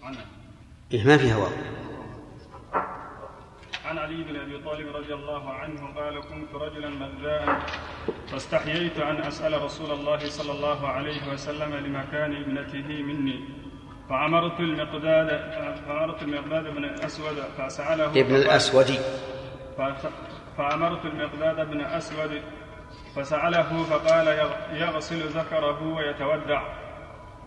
عن 0.03 0.17
إيه 0.93 1.05
ما 1.05 1.17
في 1.17 1.33
هواء 1.33 1.80
عن 3.91 3.99
علي 3.99 4.23
بن 4.23 4.37
أبي 4.37 4.59
طالب 4.59 4.97
رضي 4.97 5.15
الله 5.15 5.51
عنه 5.51 5.95
قال 5.97 6.21
كنت 6.21 6.55
رجلا 6.55 6.89
مذاء 6.89 7.61
فاستحييت 8.29 8.99
أن 8.99 9.17
أسأل 9.17 9.63
رسول 9.63 9.91
الله 9.91 10.19
صلى 10.19 10.53
الله 10.53 10.89
عليه 10.89 11.33
وسلم 11.33 11.75
لمكان 11.75 12.37
ابنته 12.43 13.03
مني. 13.03 13.45
فأمرت 14.09 14.61
المقداد 14.61 15.29
فأمرت 15.87 16.23
المقداد 16.23 16.75
بن 16.75 16.85
الاسود 16.85 17.35
فسأله 17.59 18.11
ابن 18.21 18.35
الأسود. 18.35 18.87
فأمرت 20.57 21.05
المقداد 21.05 21.71
بن 21.71 21.81
أسود 21.81 22.43
فسأله 23.17 23.83
فقال 23.83 24.27
يغسل 24.73 25.29
ذكره 25.29 25.83
ويتودع. 25.97 26.63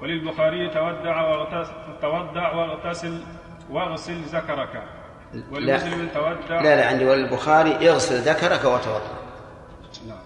وللبخاري 0.01 0.69
تودع 0.69 1.21
واغتسل 1.21 1.73
تودع 2.01 2.53
واغتسل 2.53 3.23
واغسل 3.69 4.21
ذكرك. 4.21 5.02
ولمسلم 5.51 6.09
تودع 6.13 6.61
لا 6.61 6.75
لا 6.75 6.87
عندي 6.87 7.05
وللبخاري 7.05 7.89
اغسل 7.89 8.15
ذكرك 8.15 8.65
وتوضأ. 8.65 9.17
نعم 10.07 10.17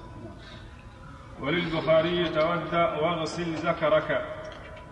وللبخاري 1.40 2.30
تودع 2.30 2.94
واغسل 2.94 3.54
ذكرك. 3.54 4.26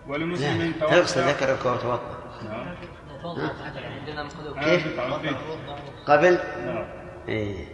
ولمسلم 0.08 0.62
لا 0.62 0.72
تودع 0.80 0.96
اغسل 0.96 1.20
ذكرك 1.20 1.66
وتوضأ. 1.66 2.00
نعم. 2.48 2.74
كيف؟ 4.64 5.00
قبل؟ 6.06 6.38
نعم. 6.66 6.86
إيه. 7.28 7.64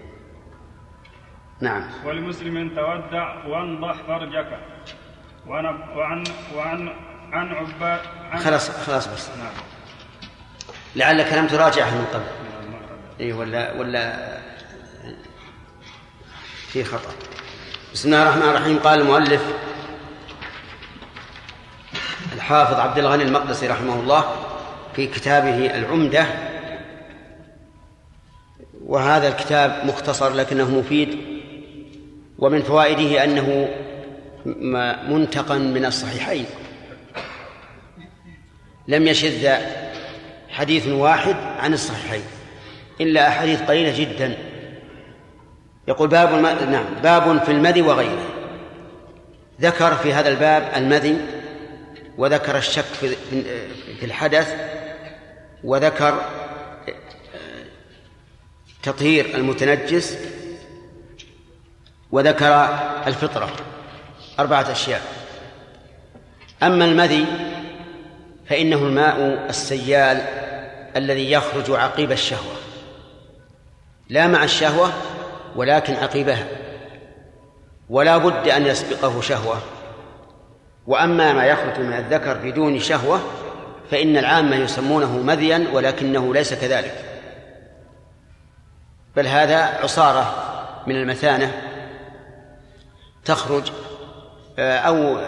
نعم. 1.61 1.90
ولمسلم 2.05 2.68
تودع 2.68 3.47
وانضح 3.47 3.95
فرجك. 4.07 4.59
وعن 5.47 5.64
وعن 5.97 6.24
وعن 6.57 6.88
عن 7.32 7.49
عباد 7.49 8.01
عن 8.30 8.38
خلاص 8.38 8.70
خلاص 8.70 9.07
بس. 9.14 9.30
نعم. 9.38 9.72
لعلك 10.97 11.32
لم 11.32 11.47
تراجعه 11.47 11.90
من 11.90 12.07
قبل. 12.14 12.24
اي 13.20 13.32
ولا 13.32 13.72
ولا 13.72 14.38
في 16.68 16.84
خطأ. 16.84 17.11
بسم 17.93 18.09
الله 18.09 18.22
الرحمن 18.22 18.43
الرحيم. 18.43 18.78
قال 18.78 19.01
المؤلف 19.01 19.43
الحافظ 22.32 22.80
عبد 22.80 22.99
الغني 22.99 23.22
المقدسي 23.22 23.66
رحمه 23.66 24.01
الله 24.01 24.36
في 24.97 25.07
كتابه 25.07 25.78
العمدة 25.78 26.26
وهذا 28.86 29.28
الكتاب 29.28 29.86
مختصر 29.86 30.32
لكنه 30.34 30.70
مفيد 30.70 31.18
ومن 32.38 32.62
فوائده 32.62 33.24
أنه 33.24 33.68
منتقى 35.09 35.59
من 35.59 35.84
الصحيحين. 35.84 36.47
لم 38.88 39.07
يشذ 39.07 39.57
حديث 40.53 40.87
واحد 40.87 41.37
عن 41.59 41.73
الصحيحين. 41.73 42.23
إلا 43.01 43.29
أحاديث 43.29 43.63
قليلة 43.63 43.99
جدا. 43.99 44.37
يقول 45.89 46.09
باب. 46.09 46.35
نعم 46.71 46.85
باب 47.03 47.45
في 47.45 47.53
المذي 47.53 47.83
وغيره. 47.83 48.27
ذكر 49.61 49.95
في 49.95 50.13
هذا 50.13 50.29
الباب 50.29 50.73
المذي 50.77 51.19
وذكر 52.19 52.57
الشك 52.57 52.85
في 52.85 53.09
في 54.01 54.07
الحدث 54.07 54.55
وذكر 55.65 56.21
تطهير 58.83 59.35
المتنجس 59.35 60.19
وذكر 62.11 62.69
الفطرة. 63.07 63.51
أربعة 64.39 64.73
أشياء. 64.73 65.03
أما 66.63 66.85
المذي 66.85 67.27
فإنه 68.49 68.77
الماء 68.77 69.47
السيال 69.49 70.41
الذي 70.97 71.32
يخرج 71.32 71.70
عقيب 71.70 72.12
الشهوة. 72.12 72.55
لا 74.09 74.26
مع 74.26 74.45
الشهوة 74.45 74.93
ولكن 75.57 75.95
عقيبها. 75.95 76.47
ولا 77.88 78.18
بد 78.18 78.49
أن 78.49 78.66
يسبقه 78.66 79.20
شهوة. 79.20 79.59
وأما 80.86 81.32
ما 81.32 81.45
يخرج 81.45 81.80
من 81.80 81.93
الذكر 81.93 82.36
بدون 82.36 82.80
شهوة 82.80 83.20
فإن 83.90 84.16
العامة 84.16 84.57
يسمونه 84.57 85.18
مذيا 85.18 85.66
ولكنه 85.72 86.34
ليس 86.34 86.55
كذلك. 86.55 87.05
بل 89.16 89.26
هذا 89.26 89.59
عصارة 89.59 90.34
من 90.86 90.97
المثانة 90.97 91.62
تخرج 93.24 93.70
أو 94.59 95.18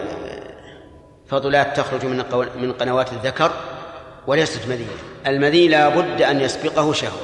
فضلات 1.27 1.77
تخرج 1.77 2.05
من 2.05 2.17
من 2.55 2.73
قنوات 2.73 3.13
الذكر 3.13 3.51
وليست 4.27 4.67
مذية. 4.67 5.14
المذي 5.27 5.67
لا 5.67 5.89
بد 5.89 6.21
أن 6.21 6.41
يسبقه 6.41 6.93
شهوة 6.93 7.21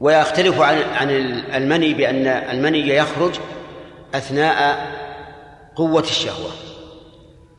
ويختلف 0.00 0.60
عن 0.60 0.82
عن 0.82 1.10
المني 1.54 1.94
بأن 1.94 2.26
المني 2.26 2.88
يخرج 2.88 3.34
أثناء 4.14 4.86
قوة 5.76 6.02
الشهوة 6.02 6.50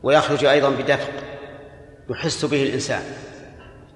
ويخرج 0.02 0.44
أيضا 0.44 0.70
بدفق 0.70 1.12
يحس 2.10 2.44
به 2.44 2.62
الإنسان. 2.62 3.02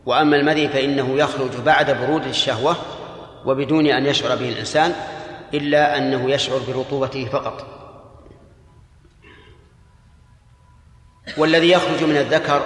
وأما 0.06 0.36
المذي 0.36 0.68
فإنه 0.68 1.18
يخرج 1.18 1.56
بعد 1.66 1.90
برود 1.90 2.26
الشهوة 2.26 2.76
وبدون 3.46 3.86
أن 3.86 4.06
يشعر 4.06 4.36
به 4.36 4.48
الإنسان 4.48 4.94
إلا 5.54 5.98
أنه 5.98 6.30
يشعر 6.30 6.58
برطوبته 6.68 7.24
فقط. 7.24 7.66
والذي 11.36 11.70
يخرج 11.70 12.04
من 12.04 12.16
الذكر 12.16 12.62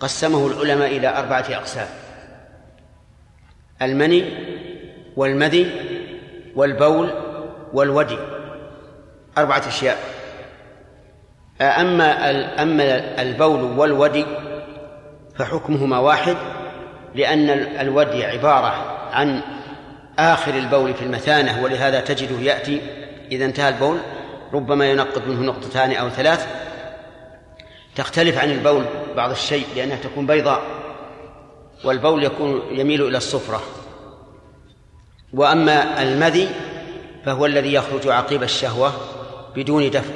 قسمه 0.00 0.46
العلماء 0.46 0.96
إلى 0.96 1.18
أربعة 1.18 1.44
أقسام. 1.50 1.88
المني 3.82 4.24
والمذي 5.16 5.70
والبول 6.54 7.10
والودي. 7.72 8.18
أربعة 9.38 9.62
أشياء. 9.68 9.98
أما 11.60 12.30
أما 12.62 13.22
البول 13.22 13.62
والودي 13.62 14.24
فحكمهما 15.34 15.98
واحد 15.98 16.36
لأن 17.14 17.50
الودي 17.80 18.24
عبارة 18.24 18.98
عن 19.12 19.40
آخر 20.18 20.54
البول 20.54 20.94
في 20.94 21.02
المثانة 21.02 21.62
ولهذا 21.62 22.00
تجده 22.00 22.40
يأتي 22.40 22.80
إذا 23.32 23.44
انتهى 23.44 23.68
البول 23.68 23.98
ربما 24.52 24.90
ينقط 24.90 25.22
منه 25.26 25.42
نقطتان 25.42 25.92
أو 25.92 26.08
ثلاث 26.08 26.46
تختلف 27.98 28.38
عن 28.38 28.50
البول 28.50 28.84
بعض 29.16 29.30
الشيء 29.30 29.66
لأنها 29.76 29.96
تكون 29.96 30.26
بيضاء 30.26 30.62
والبول 31.84 32.24
يكون 32.24 32.62
يميل 32.70 33.06
إلى 33.06 33.16
الصفرة. 33.16 33.62
وأما 35.32 36.02
المذي 36.02 36.48
فهو 37.24 37.46
الذي 37.46 37.72
يخرج 37.72 38.08
عقيب 38.08 38.42
الشهوة 38.42 38.92
بدون 39.56 39.90
دفق 39.90 40.14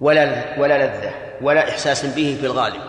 ولا 0.00 0.54
ولا 0.60 0.86
لذة 0.86 1.14
ولا 1.42 1.68
إحساس 1.68 2.06
به 2.06 2.36
في 2.40 2.46
الغالب. 2.46 2.80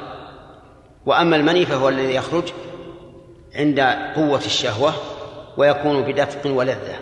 وأما 1.05 1.35
المني 1.35 1.65
فهو 1.65 1.89
الذي 1.89 2.15
يخرج 2.15 2.43
عند 3.55 3.79
قوة 4.15 4.45
الشهوة 4.45 4.93
ويكون 5.57 6.01
بدفق 6.01 6.51
ولذة. 6.51 6.99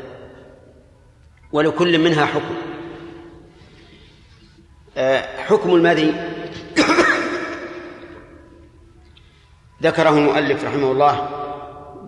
ولكل 1.52 2.00
منها 2.00 2.26
حكم. 2.26 2.56
آه، 4.98 5.38
حكم 5.38 5.76
المذي 5.76 6.35
ذكره 9.86 10.10
المؤلف 10.10 10.64
رحمه 10.64 10.92
الله 10.92 11.30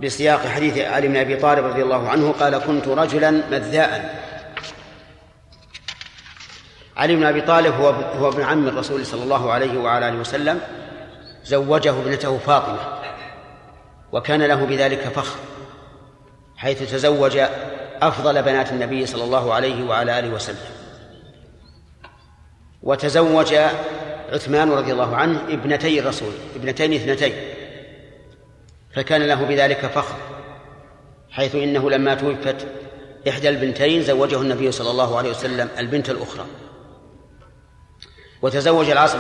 بسياق 0.02 0.48
حديث 0.48 0.78
علي 0.78 1.08
بن 1.08 1.18
أبي 1.18 1.36
طالب 1.36 1.66
رضي 1.66 1.84
الله 1.84 2.10
عنه 2.10 2.32
قال 2.32 2.58
كنت 2.58 2.88
رجلا 2.88 3.32
مذاء. 3.32 4.24
علي 6.98 7.16
بن 7.16 7.24
أبي 7.24 7.42
طالب 7.42 7.74
هو 7.74 7.90
هو 7.90 8.30
ابن 8.30 8.44
عم 8.44 8.68
الرسول 8.68 9.06
صلى 9.06 9.24
الله 9.24 9.52
عليه 9.52 9.80
وعلى 9.80 10.10
آله 10.10 10.18
وسلم 10.18 10.60
زوجه 11.44 11.90
ابنته 11.90 12.38
فاطمة 12.38 12.80
وكان 14.12 14.42
له 14.42 14.66
بذلك 14.66 15.00
فخر 15.00 15.40
حيث 16.58 16.92
تزوج 16.92 17.40
أفضل 18.02 18.44
بنات 18.44 18.72
النبي 18.72 19.06
صلى 19.06 19.24
الله 19.24 19.54
عليه 19.54 19.90
وعلى 19.90 20.20
آله 20.20 20.30
وسلم. 20.30 20.58
وتزوج 22.84 23.56
عثمان 24.34 24.72
رضي 24.72 24.92
الله 24.92 25.16
عنه 25.16 25.42
ابنتي 25.50 26.00
الرسول 26.00 26.32
ابنتين 26.56 26.94
اثنتين. 26.94 27.57
فكان 28.98 29.24
له 29.24 29.46
بذلك 29.46 29.86
فخر 29.86 30.16
حيث 31.32 31.56
إنه 31.56 31.90
لما 31.90 32.16
توفت 32.16 32.68
إحدى 33.30 33.50
البنتين 33.50 34.04
زوجه 34.04 34.42
النبي 34.42 34.72
صلى 34.72 34.92
الله 34.92 35.18
عليه 35.18 35.30
وسلم 35.30 35.70
البنت 35.78 36.10
الأخرى. 36.10 36.46
وتزوج 38.42 38.90
العاص 38.90 39.16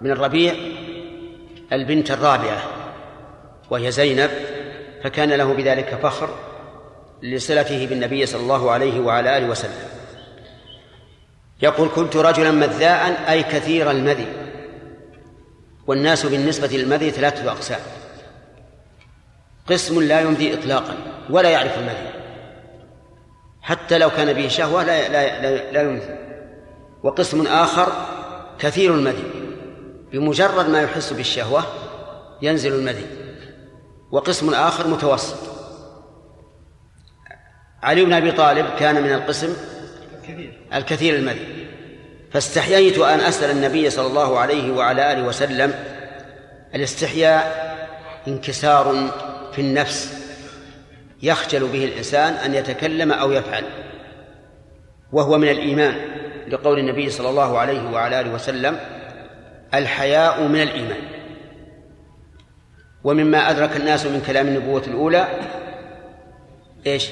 بن 0.00 0.10
الربيع 0.10 0.54
البنت 1.72 2.10
الرابعة 2.10 2.62
وهي 3.70 3.90
زينب 3.90 4.30
فكان 5.02 5.32
له 5.32 5.54
بذلك 5.54 5.98
فخر 6.02 6.28
لصلته 7.22 7.86
بالنبي 7.86 8.26
صلى 8.26 8.40
الله 8.40 8.70
عليه 8.70 9.00
وعلى 9.00 9.38
آله 9.38 9.46
وسلم. 9.48 9.88
يقول 11.62 11.88
كنت 11.94 12.16
رجلا 12.16 12.50
مذاء 12.50 13.30
أي 13.30 13.42
كثير 13.42 13.90
المذي 13.90 14.26
والناس 15.86 16.26
بالنسبة 16.26 16.68
للمذي 16.68 17.10
ثلاثة 17.10 17.50
أقسام 17.52 17.80
قسم 19.70 20.02
لا 20.02 20.20
يمضي 20.20 20.54
إطلاقا 20.54 20.94
ولا 21.30 21.50
يعرف 21.50 21.78
المذي 21.78 22.10
حتى 23.62 23.98
لو 23.98 24.10
كان 24.10 24.32
به 24.32 24.48
شهوة 24.48 24.84
لا 24.84 25.08
لا 25.08 25.42
لا, 25.42 25.72
لا 25.72 25.82
يمضي. 25.82 26.18
وقسم 27.02 27.46
آخر 27.46 27.92
كثير 28.58 28.94
المذي. 28.94 29.24
بمجرد 30.12 30.68
ما 30.68 30.82
يحس 30.82 31.12
بالشهوة 31.12 31.62
ينزل 32.42 32.74
المذي. 32.74 33.06
وقسم 34.10 34.54
آخر 34.54 34.86
متوسط. 34.86 35.38
علي 37.82 38.04
بن 38.04 38.12
أبي 38.12 38.32
طالب 38.32 38.66
كان 38.78 39.02
من 39.02 39.12
القسم 39.12 39.56
الكثير 40.74 41.14
المذي. 41.14 41.68
فاستحييت 42.32 42.98
أن 42.98 43.20
أسأل 43.20 43.50
النبي 43.50 43.90
صلى 43.90 44.06
الله 44.06 44.38
عليه 44.38 44.72
وعلى 44.72 45.12
آله 45.12 45.22
وسلم. 45.22 45.74
الاستحياء 46.74 47.68
انكسار 48.28 49.10
في 49.58 49.64
النفس 49.64 50.14
يخجل 51.22 51.66
به 51.66 51.84
الإنسان 51.84 52.32
أن 52.32 52.54
يتكلم 52.54 53.12
أو 53.12 53.32
يفعل 53.32 53.64
وهو 55.12 55.38
من 55.38 55.48
الإيمان 55.48 55.96
لقول 56.48 56.78
النبي 56.78 57.10
صلى 57.10 57.30
الله 57.30 57.58
عليه 57.58 57.90
وعلى 57.90 58.20
آله 58.20 58.34
وسلم 58.34 58.80
الحياء 59.74 60.42
من 60.42 60.62
الإيمان. 60.62 61.02
ومما 63.04 63.50
أدرك 63.50 63.76
الناس 63.76 64.06
من 64.06 64.22
كلام 64.26 64.48
النبوة 64.48 64.82
الأولى 64.86 65.28
إيش؟ 66.86 67.08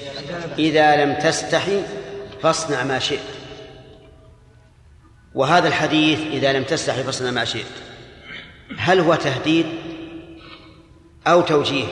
إذا 0.58 1.04
لم 1.04 1.14
تستحي 1.14 1.82
فاصنع 2.42 2.84
ما 2.84 2.98
شئت. 2.98 3.20
وهذا 5.34 5.68
الحديث 5.68 6.20
إذا 6.20 6.52
لم 6.52 6.62
تستحي 6.62 7.02
فاصنع 7.02 7.30
ما 7.30 7.44
شئت. 7.44 7.72
هل 8.78 9.00
هو 9.00 9.14
تهديد 9.14 9.66
أو 11.26 11.40
توجيه؟ 11.40 11.86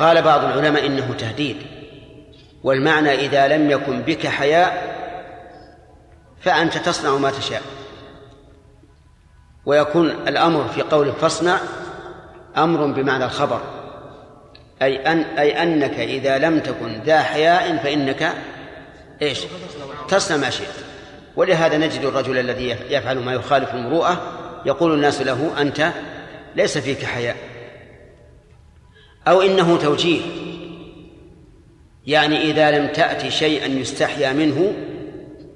قال 0.00 0.22
بعض 0.22 0.44
العلماء 0.44 0.86
إنه 0.86 1.14
تهديد. 1.18 1.56
والمعنى 2.62 3.14
إذا 3.14 3.48
لم 3.48 3.70
يكن 3.70 4.02
بك 4.02 4.26
حياء 4.26 4.96
فأنت 6.40 6.78
تصنع 6.78 7.16
ما 7.16 7.30
تشاء. 7.30 7.62
ويكون 9.66 10.10
الأمر 10.10 10.68
في 10.68 10.82
قول 10.82 11.12
فاصنع 11.12 11.58
أمر 12.56 12.86
بمعنى 12.86 13.24
الخبر. 13.24 13.60
أي 14.82 14.96
أن 14.96 15.20
أي 15.20 15.62
أنك 15.62 15.98
إذا 15.98 16.38
لم 16.38 16.60
تكن 16.60 17.00
ذا 17.04 17.22
حياء 17.22 17.76
فإنك 17.76 18.34
إيش؟ 19.22 19.40
تصنع 20.08 20.36
ما 20.36 20.50
شئت. 20.50 20.84
ولهذا 21.36 21.78
نجد 21.78 22.04
الرجل 22.04 22.38
الذي 22.38 22.76
يفعل 22.90 23.18
ما 23.18 23.32
يخالف 23.32 23.74
المروءة 23.74 24.22
يقول 24.66 24.94
الناس 24.94 25.20
له 25.20 25.52
أنت 25.60 25.90
ليس 26.56 26.78
فيك 26.78 27.04
حياء. 27.04 27.49
أو 29.28 29.42
إنه 29.42 29.76
توجيه. 29.76 30.20
يعني 32.06 32.42
إذا 32.42 32.70
لم 32.78 32.86
تأتي 32.86 33.30
شيئا 33.30 33.66
يستحيا 33.66 34.32
منه 34.32 34.72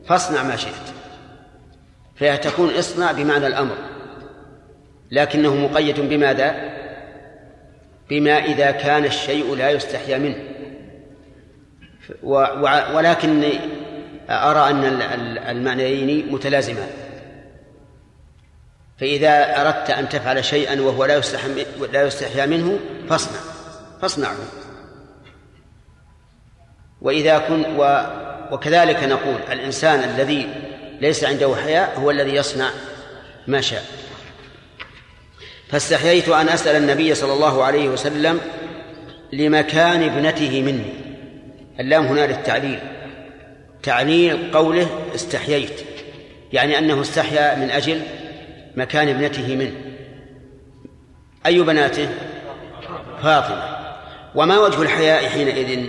فاصنع 0.07 0.43
ما 0.43 0.57
شئت. 0.57 0.95
فتكون 2.17 2.71
اصنع 2.71 3.13
بمعنى 3.13 3.47
الأمر. 3.47 3.77
لكنه 5.11 5.55
مقيد 5.55 6.01
بماذا؟ 6.01 6.75
بما 8.11 8.45
إذا 8.45 8.71
كان 8.71 9.05
الشيء 9.05 9.55
لا 9.55 9.71
يستحيا 9.71 10.19
منه. 10.19 10.37
ولكن 12.95 13.45
أرى 14.31 14.71
أن 14.71 14.85
المعنيين 15.49 16.33
متلازمان. 16.33 16.91
فإذا 19.01 19.61
أردت 19.61 19.91
أن 19.91 20.09
تفعل 20.09 20.45
شيئا 20.45 20.81
وهو 20.81 21.05
لا 21.93 22.03
يستحيا 22.07 22.47
منه 22.47 22.79
فاصنع. 23.09 23.54
فاصنعه. 24.03 24.37
وإذا 27.01 27.39
كن 27.39 27.65
و 27.77 28.07
وكذلك 28.53 29.05
نقول 29.05 29.37
الإنسان 29.53 30.05
الذي 30.05 30.49
ليس 31.01 31.25
عنده 31.25 31.57
حياء 31.57 32.01
هو 32.01 32.11
الذي 32.11 32.35
يصنع 32.35 32.71
ما 33.47 33.61
شاء. 33.61 33.85
فاستحييت 35.69 36.29
أن 36.29 36.49
أسأل 36.49 36.77
النبي 36.77 37.15
صلى 37.15 37.33
الله 37.33 37.65
عليه 37.65 37.89
وسلم 37.89 38.41
لمكان 39.33 40.03
ابنته 40.03 40.63
مني. 40.63 40.95
اللام 41.81 42.07
هنا 42.07 42.27
للتعليل. 42.27 42.81
تعليل 43.83 44.51
قوله 44.53 45.01
استحييت. 45.15 45.81
يعني 46.53 46.79
أنه 46.79 47.01
استحيا 47.01 47.55
من 47.55 47.71
أجل 47.71 48.03
مكان 48.77 49.09
ابنته 49.09 49.57
منه. 49.57 49.75
أي 51.47 51.61
بناته؟ 51.61 52.09
فاطمة. 53.23 53.74
وما 54.35 54.59
وجه 54.59 54.83
الحياء 54.83 55.29
حينئذ؟ 55.29 55.85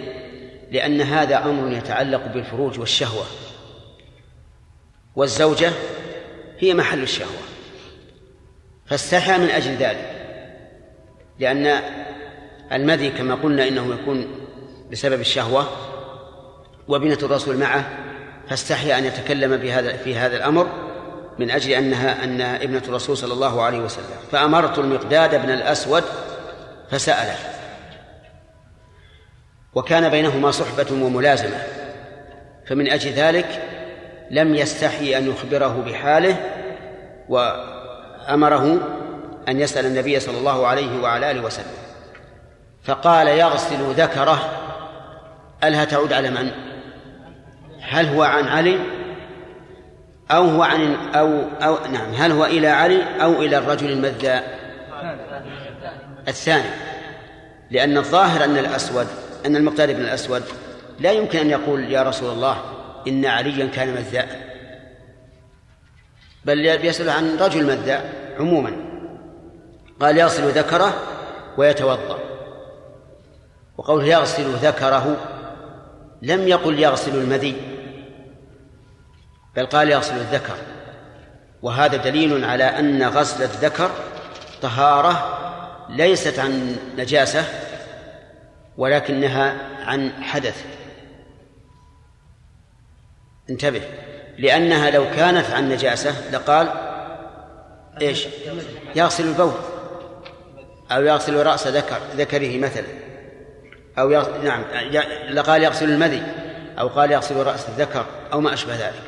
لأن 0.72 1.02
هذا 1.02 1.46
أمر 1.46 1.72
يتعلق 1.72 2.28
بالفروج 2.28 2.80
والشهوة. 2.80 3.26
والزوجة 5.16 5.72
هي 6.60 6.74
محل 6.74 7.04
الشهوة. 7.04 7.42
فاستحى 8.86 9.38
من 9.38 9.50
أجل 9.50 9.72
ذلك. 9.72 10.12
لأن 11.40 11.82
المذي 12.72 13.10
كما 13.10 13.36
قلنا 13.36 13.68
إنه 13.68 13.94
يكون 13.94 14.28
بسبب 14.92 15.20
الشهوة 15.20 15.70
وبنة 16.88 17.18
الرسول 17.24 17.58
معه 17.58 17.90
فاستحيا 18.50 18.98
أن 18.98 19.06
يتكلم 19.06 19.58
بهذا 19.58 19.98
في 19.98 20.16
هذا 20.16 20.38
الأمر 20.38 20.68
من 21.40 21.52
أجل 21.52 21.72
أنها 21.72 22.24
أن 22.24 22.42
ابنة 22.42 22.82
الرسول 22.88 23.18
صلى 23.18 23.34
الله 23.34 23.62
عليه 23.62 23.80
وسلم. 23.80 24.06
فأمرت 24.32 24.80
المقداد 24.80 25.42
بن 25.42 25.50
الأسود 25.50 26.04
فسأله. 26.92 27.55
وكان 29.76 30.10
بينهما 30.10 30.52
صحبة 30.52 30.86
وملازمة. 30.92 31.58
فمن 32.66 32.90
أجل 32.90 33.12
ذلك 33.12 33.64
لم 34.32 34.56
يستحي 34.56 35.18
أن 35.18 35.30
يخبره 35.30 35.84
بحاله 35.88 36.36
وأمره 37.30 38.80
أن 39.48 39.60
يسأل 39.60 39.86
النبي 39.86 40.20
صلى 40.20 40.38
الله 40.38 40.68
عليه 40.68 41.02
وعلى 41.02 41.32
آله 41.32 41.42
وسلم. 41.42 41.66
فقال 42.84 43.28
يغسل 43.28 43.92
ذكره 43.92 44.40
ألها 45.64 45.86
تعود 45.86 46.14
على 46.14 46.30
من؟ 46.30 46.52
هل 47.82 48.06
هو 48.06 48.24
عن 48.24 48.48
علي 48.48 48.80
أو 50.32 50.44
هو 50.44 50.64
عن 50.64 50.96
أو 51.16 51.42
أو 51.62 51.78
نعم 51.92 52.14
هل 52.14 52.32
هو 52.32 52.46
إلى 52.46 52.68
علي 52.68 53.04
أو 53.22 53.32
إلى 53.42 53.58
الرجل 53.58 53.92
المذاء؟ 53.92 54.60
الثاني. 56.28 56.70
لأن 57.72 57.98
الظاهر 57.98 58.44
أن 58.44 58.58
الأسود 58.58 59.08
أن 59.46 59.56
المقداد 59.56 59.92
بن 59.92 60.02
الأسود 60.02 60.44
لا 61.00 61.12
يمكن 61.12 61.40
أن 61.40 61.50
يقول 61.50 61.92
يا 61.92 62.04
رسول 62.04 62.30
الله 62.30 62.62
إن 63.08 63.26
عليا 63.26 63.66
كان 63.66 63.94
مذاء 63.94 64.56
بل 66.46 66.66
يسأل 66.66 67.10
عن 67.10 67.38
رجل 67.38 67.66
مذاء 67.66 68.14
عموما. 68.40 68.72
قال 70.00 70.18
يغسل 70.18 70.50
ذكره 70.50 70.94
ويتوضأ. 71.58 72.20
وقوله 73.78 74.06
يغسل 74.06 74.52
ذكره 74.52 75.18
لم 76.22 76.48
يقل 76.48 76.80
يغسل 76.80 77.16
المذي 77.16 77.56
بل 79.56 79.66
قال 79.66 79.90
يغسل 79.90 80.16
الذكر. 80.16 80.56
وهذا 81.62 81.98
دليل 81.98 82.46
على 82.46 82.64
أن 82.64 83.04
غسل 83.04 83.44
الذكر 83.44 83.92
طهارة 84.62 85.42
ليست 85.90 86.40
عن 86.40 86.76
نجاسة 86.98 87.44
ولكنها 88.78 89.56
عن 89.86 90.24
حدث. 90.24 90.66
انتبه. 93.50 93.82
لأنها 94.38 94.90
لو 94.90 95.06
كانت 95.16 95.52
عن 95.52 95.70
نجاسة 95.70 96.32
لقال 96.32 96.70
إيش؟ 98.02 98.28
يغسل 98.96 99.28
البول. 99.28 99.54
أو 100.92 101.04
يغسل 101.04 101.46
رأس 101.46 101.68
ذكر 101.68 101.98
ذكره 102.16 102.58
مثلا. 102.58 102.88
أو 104.00 104.12
يغسل 104.12 104.46
نعم 104.46 104.64
لقال 105.30 105.64
يغسل 105.64 105.90
المذي 105.90 106.24
أو 106.80 106.88
قال 106.88 107.12
يغسل 107.12 107.36
رأس 107.36 107.70
الذكر 107.70 108.06
أو 108.34 108.42
ما 108.42 108.54
أشبه 108.54 108.76
ذلك. 108.76 109.02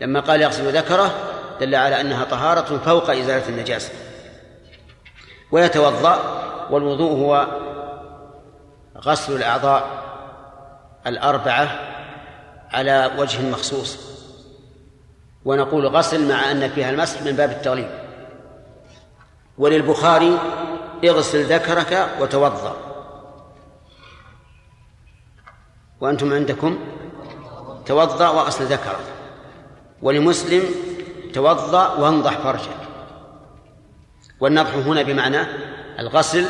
لما 0.00 0.20
قال 0.20 0.42
يغسل 0.42 0.76
ذكره 0.76 1.14
دل 1.60 1.74
على 1.74 2.00
أنها 2.00 2.24
طهارة 2.24 2.78
فوق 2.84 3.10
إزالة 3.10 3.48
النجاسة. 3.48 3.90
ويتوضأ 5.50 6.40
والوضوء 6.70 7.12
هو 7.12 7.46
غسل 9.04 9.36
الأعضاء 9.36 10.02
الأربعة 11.06 11.78
على 12.70 13.10
وجه 13.18 13.50
مخصوص. 13.50 14.10
ونقول 15.44 15.86
غسل 15.86 16.28
مع 16.28 16.50
أن 16.50 16.70
فيها 16.70 16.90
المسح 16.90 17.22
من 17.22 17.32
باب 17.32 17.50
التغليب 17.50 17.90
وللبخاري 19.58 20.38
اغسل 21.04 21.44
ذكرك 21.44 22.08
وتوضأ. 22.20 22.76
وأنتم 26.00 26.32
عندكم 26.32 26.78
توضأ 27.86 28.28
وغسل 28.28 28.64
ذكرك. 28.64 29.04
ولمسلم 30.02 30.64
توضأ 31.34 31.94
وانضح 31.94 32.38
فرجك. 32.38 32.76
والنضح 34.40 34.74
هنا 34.74 35.02
بمعنى 35.02 35.40
الغسل 35.98 36.46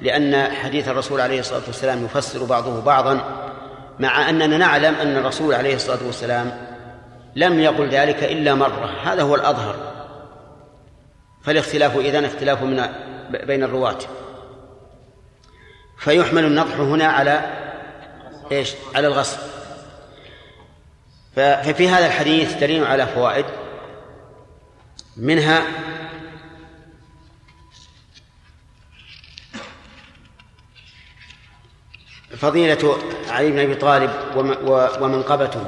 لأن 0.00 0.52
حديث 0.54 0.88
الرسول 0.88 1.20
عليه 1.20 1.40
الصلاة 1.40 1.62
والسلام 1.66 2.04
يفسر 2.04 2.44
بعضه 2.44 2.80
بعضا 2.80 3.20
مع 3.98 4.30
أننا 4.30 4.56
نعلم 4.56 4.94
أن 4.94 5.16
الرسول 5.16 5.54
عليه 5.54 5.74
الصلاة 5.74 6.06
والسلام 6.06 6.66
لم 7.36 7.60
يقل 7.60 7.88
ذلك 7.88 8.24
إلا 8.24 8.54
مرة. 8.54 8.90
هذا 9.04 9.22
هو 9.22 9.34
الأظهر. 9.34 9.76
فالاختلاف 11.42 11.96
إذن 11.96 12.24
اختلاف 12.24 12.62
من 12.62 12.88
بين 13.46 13.62
الرواة. 13.62 13.98
فيحمل 15.98 16.44
النضح 16.44 16.74
هنا 16.74 17.06
على 17.06 17.40
إيش؟ 18.52 18.74
على 18.94 19.06
الغسل. 19.06 19.38
ففي 21.36 21.88
هذا 21.88 22.06
الحديث 22.06 22.54
دليل 22.54 22.84
على 22.84 23.06
فوائد. 23.06 23.44
منها 25.16 25.62
فضيلة 32.36 32.96
علي 33.28 33.50
بن 33.50 33.58
أبي 33.58 33.74
طالب 33.74 34.10
ومنقبته 35.00 35.64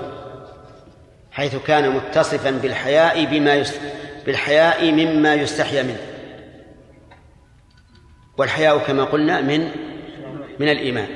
حيث 1.31 1.57
كان 1.57 1.91
متصفا 1.91 2.51
بالحياء 2.51 3.25
بما 3.25 3.55
يست... 3.55 3.81
بالحياء 4.27 4.93
مما 4.93 5.35
يستحيا 5.35 5.83
منه. 5.83 6.01
والحياء 8.39 8.79
كما 8.79 9.05
قلنا 9.05 9.41
من 9.41 9.71
من 10.59 10.69
الإيمان. 10.69 11.09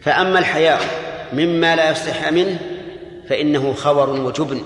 فأما 0.00 0.38
الحياء 0.38 0.80
مما 1.32 1.76
لا 1.76 1.90
يستحيا 1.90 2.30
منه 2.30 2.58
فإنه 3.28 3.72
خور 3.72 4.10
وجبن 4.10 4.62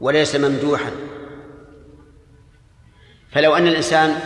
وليس 0.00 0.36
ممدوحا. 0.36 0.90
فلو 3.32 3.56
أن 3.56 3.66
الإنسان 3.66 4.16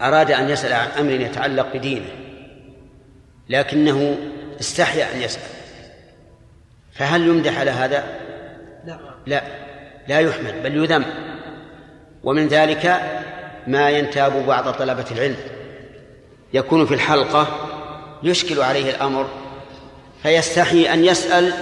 أراد 0.00 0.30
أن 0.30 0.48
يسأل 0.48 0.72
عن 0.72 0.88
أمر 0.88 1.12
يتعلق 1.12 1.76
بدينه 1.76 2.19
لكنه 3.50 4.18
استحيا 4.60 5.14
أن 5.14 5.22
يسأل. 5.22 5.42
فهل 6.92 7.28
يمدح 7.28 7.58
على 7.58 7.70
هذا؟ 7.70 8.04
لا. 8.84 8.98
لا. 9.26 9.42
لا 10.08 10.20
يحمد 10.20 10.62
بل 10.62 10.76
يذم. 10.84 11.04
ومن 12.24 12.48
ذلك 12.48 13.00
ما 13.66 13.90
ينتاب 13.90 14.46
بعض 14.46 14.72
طلبة 14.72 15.04
العلم. 15.10 15.36
يكون 16.52 16.86
في 16.86 16.94
الحلقة 16.94 17.46
يشكل 18.22 18.60
عليه 18.60 18.90
الأمر 18.90 19.28
فيستحي 20.22 20.92
أن 20.92 21.04
يسأل 21.04 21.52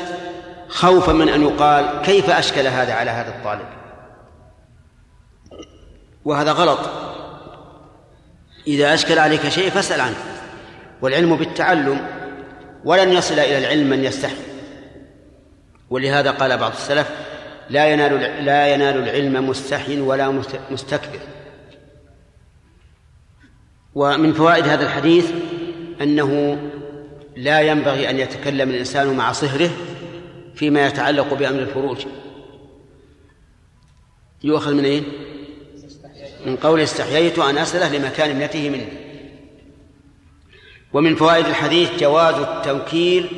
خوفا 0.68 1.12
من 1.12 1.28
أن 1.28 1.42
يقال 1.42 2.02
كيف 2.02 2.30
أشكل 2.30 2.66
هذا 2.66 2.94
على 2.94 3.10
هذا 3.10 3.28
الطالب؟ 3.28 3.66
وهذا 6.24 6.52
غلط. 6.52 6.78
إذا 8.66 8.94
أشكل 8.94 9.18
عليك 9.18 9.48
شيء 9.48 9.70
فاسأل 9.70 10.00
عنه. 10.00 10.37
والعلم 11.02 11.36
بالتعلم 11.36 12.06
ولن 12.84 13.12
يصل 13.12 13.34
إلى 13.34 13.58
العلم 13.58 13.90
من 13.90 14.04
يستحي. 14.04 14.34
ولهذا 15.90 16.30
قال 16.30 16.58
بعض 16.58 16.72
السلف 16.72 17.10
لا 17.70 17.92
ينال 17.92 18.44
لا 18.44 18.74
ينال 18.74 18.96
العلم 18.96 19.48
مستحي 19.48 20.00
ولا 20.00 20.42
مستكبر. 20.70 21.20
ومن 23.94 24.32
فوائد 24.32 24.68
هذا 24.68 24.84
الحديث 24.84 25.30
أنه 26.00 26.58
لا 27.36 27.60
ينبغي 27.60 28.10
أن 28.10 28.18
يتكلم 28.18 28.70
الإنسان 28.70 29.16
مع 29.16 29.32
صهره 29.32 29.70
فيما 30.54 30.86
يتعلق 30.86 31.34
بأمر 31.34 31.58
الفروج. 31.58 32.06
يؤخذ 34.44 34.74
من 34.74 34.84
أين؟ 34.84 35.04
من 36.46 36.56
قول 36.56 36.80
استحييت 36.80 37.38
أن 37.38 37.58
أسأله 37.58 37.98
لمكان 37.98 38.30
ابنته 38.30 38.70
مني. 38.70 39.07
ومن 40.92 41.16
فوائد 41.16 41.46
الحديث 41.46 42.00
جواز 42.00 42.34
التوكيل 42.34 43.28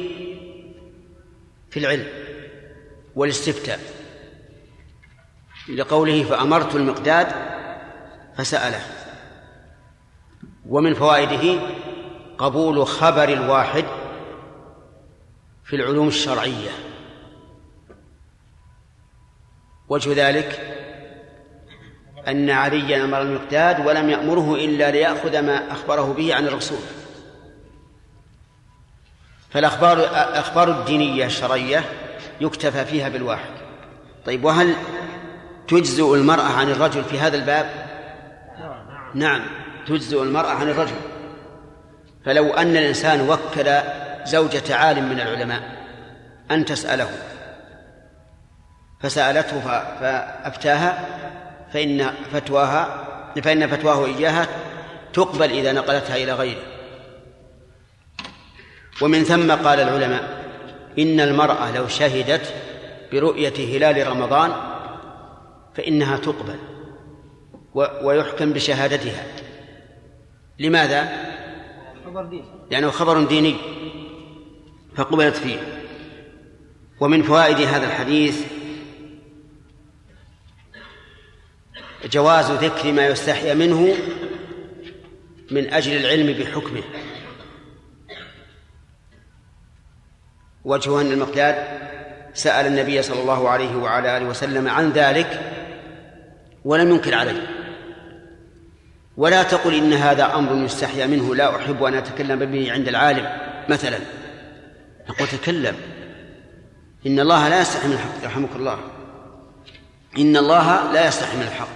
في 1.70 1.76
العلم 1.80 2.06
والاستفتاء. 3.16 3.80
لقوله 5.68 6.24
فأمرت 6.24 6.74
المقداد 6.74 7.26
فسأله. 8.36 8.80
ومن 10.68 10.94
فوائده 10.94 11.60
قبول 12.38 12.86
خبر 12.86 13.28
الواحد 13.28 13.84
في 15.64 15.76
العلوم 15.76 16.08
الشرعية. 16.08 16.70
وجه 19.88 20.28
ذلك 20.28 20.76
أن 22.28 22.50
عليا 22.50 23.04
أمر 23.04 23.22
المقداد 23.22 23.86
ولم 23.86 24.10
يأمره 24.10 24.54
إلا 24.54 24.90
ليأخذ 24.90 25.40
ما 25.40 25.72
أخبره 25.72 26.12
به 26.12 26.34
عن 26.34 26.46
الرسول. 26.46 26.78
فالأخبار 29.50 29.98
الأخبار 29.98 30.70
الدينية 30.70 31.26
الشرعية 31.26 31.84
يكتفى 32.40 32.84
فيها 32.84 33.08
بالواحد. 33.08 33.50
طيب 34.26 34.44
وهل 34.44 34.74
تجزئ 35.68 36.14
المرأة 36.14 36.52
عن 36.52 36.70
الرجل 36.70 37.04
في 37.04 37.18
هذا 37.18 37.36
الباب؟ 37.36 37.66
نعم 39.14 39.42
تجزئ 39.86 40.22
المرأة 40.22 40.50
عن 40.50 40.68
الرجل. 40.68 40.96
فلو 42.24 42.50
أن 42.50 42.76
الإنسان 42.76 43.28
وكل 43.28 43.70
زوجة 44.24 44.76
عالم 44.76 45.08
من 45.08 45.20
العلماء 45.20 45.60
أن 46.50 46.64
تسأله 46.64 47.08
فسألته 49.00 49.60
فأفتاها 50.00 51.06
فإن 51.72 52.10
فتواها 52.32 53.06
فإن 53.42 53.66
فتواه 53.66 54.06
إياها 54.06 54.46
تقبل 55.12 55.50
إذا 55.50 55.72
نقلتها 55.72 56.16
إلى 56.16 56.32
غيره. 56.32 56.62
ومن 59.00 59.24
ثم 59.24 59.52
قال 59.52 59.80
العلماء 59.80 60.44
إن 60.98 61.20
المرأة 61.20 61.76
لو 61.76 61.88
شهدت 61.88 62.54
برؤية 63.12 63.76
هلال 63.76 64.06
رمضان 64.06 64.52
فإنها 65.74 66.16
تقبل 66.16 66.58
ويحكم 68.02 68.52
بشهادتها. 68.52 69.26
لماذا؟ 70.58 71.08
لأنه 72.70 72.90
خبر 72.90 73.24
ديني 73.24 73.56
فقبلت 74.96 75.36
فيه. 75.36 75.58
ومن 77.00 77.22
فوائد 77.22 77.56
هذا 77.56 77.86
الحديث 77.86 78.44
جواز 82.12 82.50
ذكر 82.50 82.92
ما 82.92 83.06
يستحيا 83.06 83.54
منه 83.54 83.96
من 85.50 85.72
أجل 85.72 85.96
العلم 85.96 86.32
بحكمه. 86.32 86.82
وجه 90.64 91.00
أن 91.00 91.12
المقداد 91.12 91.64
سأل 92.34 92.66
النبي 92.66 93.02
صلى 93.02 93.20
الله 93.20 93.48
عليه 93.48 93.76
وعلى 93.76 94.16
آله 94.16 94.26
وسلم 94.26 94.68
عن 94.68 94.90
ذلك 94.90 95.40
ولم 96.64 96.90
ينكر 96.90 97.14
عليه. 97.14 97.46
ولا 99.16 99.42
تقل 99.42 99.74
إن 99.74 99.92
هذا 99.92 100.34
أمر 100.34 100.64
يستحيا 100.64 101.06
منه 101.06 101.34
لا 101.34 101.56
أحب 101.56 101.82
أن 101.82 101.94
أتكلم 101.94 102.38
به 102.38 102.72
عند 102.72 102.88
العالم. 102.88 103.28
مثلا 103.68 103.98
نقول 105.10 105.28
تكلم. 105.28 105.76
إن 107.06 107.20
الله 107.20 107.48
لا 107.48 107.60
يستحي 107.60 107.88
من 107.88 107.94
الحق 107.94 108.22
يرحمك 108.22 108.56
الله. 108.56 108.78
إن 110.18 110.36
الله 110.36 110.92
لا 110.92 111.08
يستحي 111.08 111.36
من 111.36 111.42
الحق. 111.42 111.68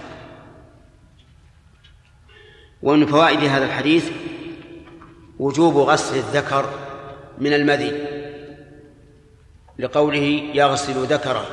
ومن 2.83 3.05
فوائد 3.05 3.39
هذا 3.39 3.65
الحديث 3.65 4.09
وجوب 5.39 5.77
غسل 5.77 6.15
الذكر 6.15 6.69
من 7.39 7.53
المذي. 7.53 8.14
لقوله 9.79 10.43
يغسل 10.53 11.05
ذكره. 11.05 11.45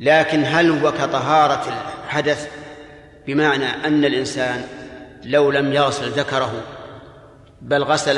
لكن 0.00 0.44
هل 0.44 0.70
هو 0.70 0.92
كطهارة 0.92 1.92
الحدث 2.04 2.48
بمعنى 3.26 3.66
أن 3.66 4.04
الإنسان 4.04 4.64
لو 5.24 5.50
لم 5.50 5.72
يغسل 5.72 6.10
ذكره 6.10 6.62
بل 7.60 7.84
غسل 7.84 8.16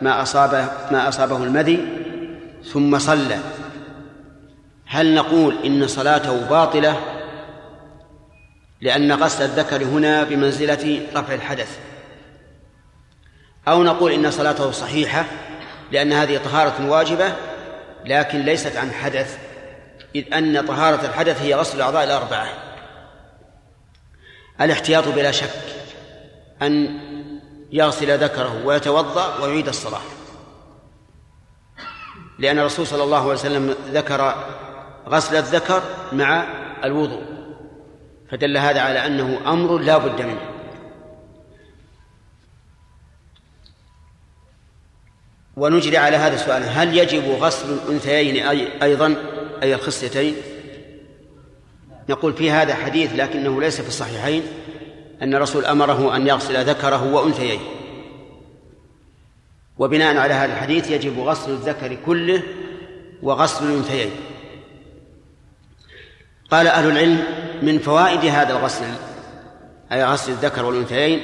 ما 0.00 0.22
أصابه 0.22 0.68
ما 0.90 1.08
أصابه 1.08 1.36
المذي 1.36 1.88
ثم 2.64 2.98
صلى 2.98 3.38
هل 4.86 5.14
نقول 5.14 5.56
إن 5.64 5.86
صلاته 5.86 6.48
باطلة 6.48 7.00
لأن 8.80 9.12
غسل 9.12 9.44
الذكر 9.44 9.84
هنا 9.84 10.24
بمنزلة 10.24 11.06
رفع 11.14 11.34
الحدث؟ 11.34 11.78
أو 13.68 13.82
نقول 13.82 14.12
إن 14.12 14.30
صلاته 14.30 14.70
صحيحة 14.70 15.24
لأن 15.92 16.12
هذه 16.12 16.38
طهارة 16.44 16.90
واجبة 16.90 17.32
لكن 18.04 18.38
ليست 18.40 18.76
عن 18.76 18.92
حدث 18.92 19.38
إذ 20.14 20.34
أن 20.34 20.66
طهارة 20.66 21.06
الحدث 21.06 21.42
هي 21.42 21.54
غسل 21.54 21.76
الأعضاء 21.76 22.04
الأربعة 22.04 22.48
الاحتياط 24.60 25.08
بلا 25.08 25.30
شك 25.30 25.50
أن 26.62 27.00
يغسل 27.72 28.18
ذكره 28.18 28.66
ويتوضأ 28.66 29.42
ويعيد 29.42 29.68
الصلاة. 29.68 30.00
لأن 32.38 32.58
الرسول 32.58 32.86
صلى 32.86 33.02
الله 33.02 33.20
عليه 33.20 33.32
وسلم 33.32 33.74
ذكر 33.92 34.34
غسل 35.08 35.36
الذكر 35.36 35.82
مع 36.12 36.46
الوضوء 36.84 37.22
فدل 38.30 38.56
هذا 38.56 38.80
على 38.80 39.06
أنه 39.06 39.40
أمر 39.46 39.78
لا 39.78 39.98
بد 39.98 40.22
منه. 40.22 40.57
ونجري 45.58 45.96
على 45.96 46.16
هذا 46.16 46.34
السؤال. 46.34 46.62
هل 46.62 46.98
يجب 46.98 47.24
غسل 47.40 47.66
الأنثيين 47.72 48.46
أي 48.46 48.82
أيضا؟ 48.82 49.14
أي 49.62 49.74
الخصيتين؟ 49.74 50.34
نقول 52.08 52.32
في 52.32 52.50
هذا 52.50 52.74
حديث 52.74 53.12
لكنه 53.14 53.60
ليس 53.60 53.80
في 53.80 53.88
الصحيحين 53.88 54.42
أن 55.22 55.34
الرسول 55.34 55.64
أمره 55.64 56.16
أن 56.16 56.26
يغسل 56.26 56.64
ذكره 56.64 57.12
وأنثييه. 57.12 57.58
وبناء 59.78 60.16
على 60.16 60.34
هذا 60.34 60.52
الحديث 60.52 60.90
يجب 60.90 61.18
غسل 61.18 61.50
الذكر 61.50 61.96
كله 62.06 62.42
وغسل 63.22 63.64
الأنثيين. 63.64 64.10
قال 66.50 66.66
أهل 66.66 66.90
العلم 66.90 67.24
من 67.62 67.78
فوائد 67.78 68.24
هذا 68.24 68.52
الغسل 68.52 68.84
أي 69.92 70.04
غسل 70.04 70.32
الذكر 70.32 70.64
والأنثيين 70.64 71.20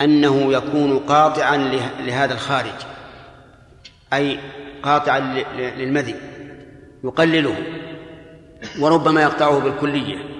أنه 0.00 0.52
يكون 0.52 0.98
قاطعا 0.98 1.56
لهذا 2.00 2.34
الخارج. 2.34 2.74
أي 4.12 4.40
قاطعا 4.82 5.20
للمذي 5.56 6.14
يقلله 7.04 7.56
وربما 8.78 9.22
يقطعه 9.22 9.58
بالكلية. 9.58 10.30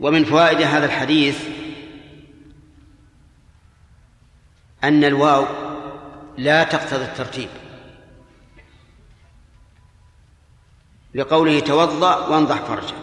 ومن 0.00 0.24
فوائد 0.24 0.62
هذا 0.62 0.86
الحديث 0.86 1.48
أن 4.84 5.04
الواو 5.04 5.46
لا 6.38 6.64
تقتضي 6.64 7.04
الترتيب. 7.04 7.48
لقوله 11.14 11.60
توضأ 11.60 12.26
وانضح 12.28 12.56
فرجك 12.56 12.94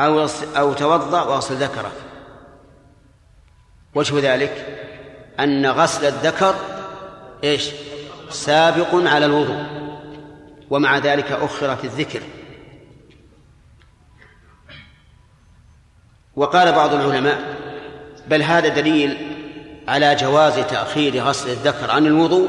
أو 0.00 0.28
أو 0.56 0.72
توضأ 0.72 1.22
واغسل 1.22 1.54
ذكرك. 1.54 1.92
وجه 3.94 4.34
ذلك 4.34 4.80
أن 5.40 5.66
غسل 5.66 6.06
الذكر 6.06 6.73
إيش؟ 7.44 7.70
سابق 8.30 8.94
على 8.94 9.26
الوضوء. 9.26 9.64
ومع 10.70 10.98
ذلك 10.98 11.32
أخر 11.32 11.76
في 11.76 11.84
الذكر. 11.84 12.20
وقال 16.36 16.72
بعض 16.72 16.94
العلماء 16.94 17.38
بل 18.28 18.42
هذا 18.42 18.68
دليل 18.68 19.16
على 19.88 20.14
جواز 20.14 20.54
تأخير 20.54 21.22
غسل 21.22 21.50
الذكر 21.50 21.90
عن 21.90 22.06
الوضوء 22.06 22.48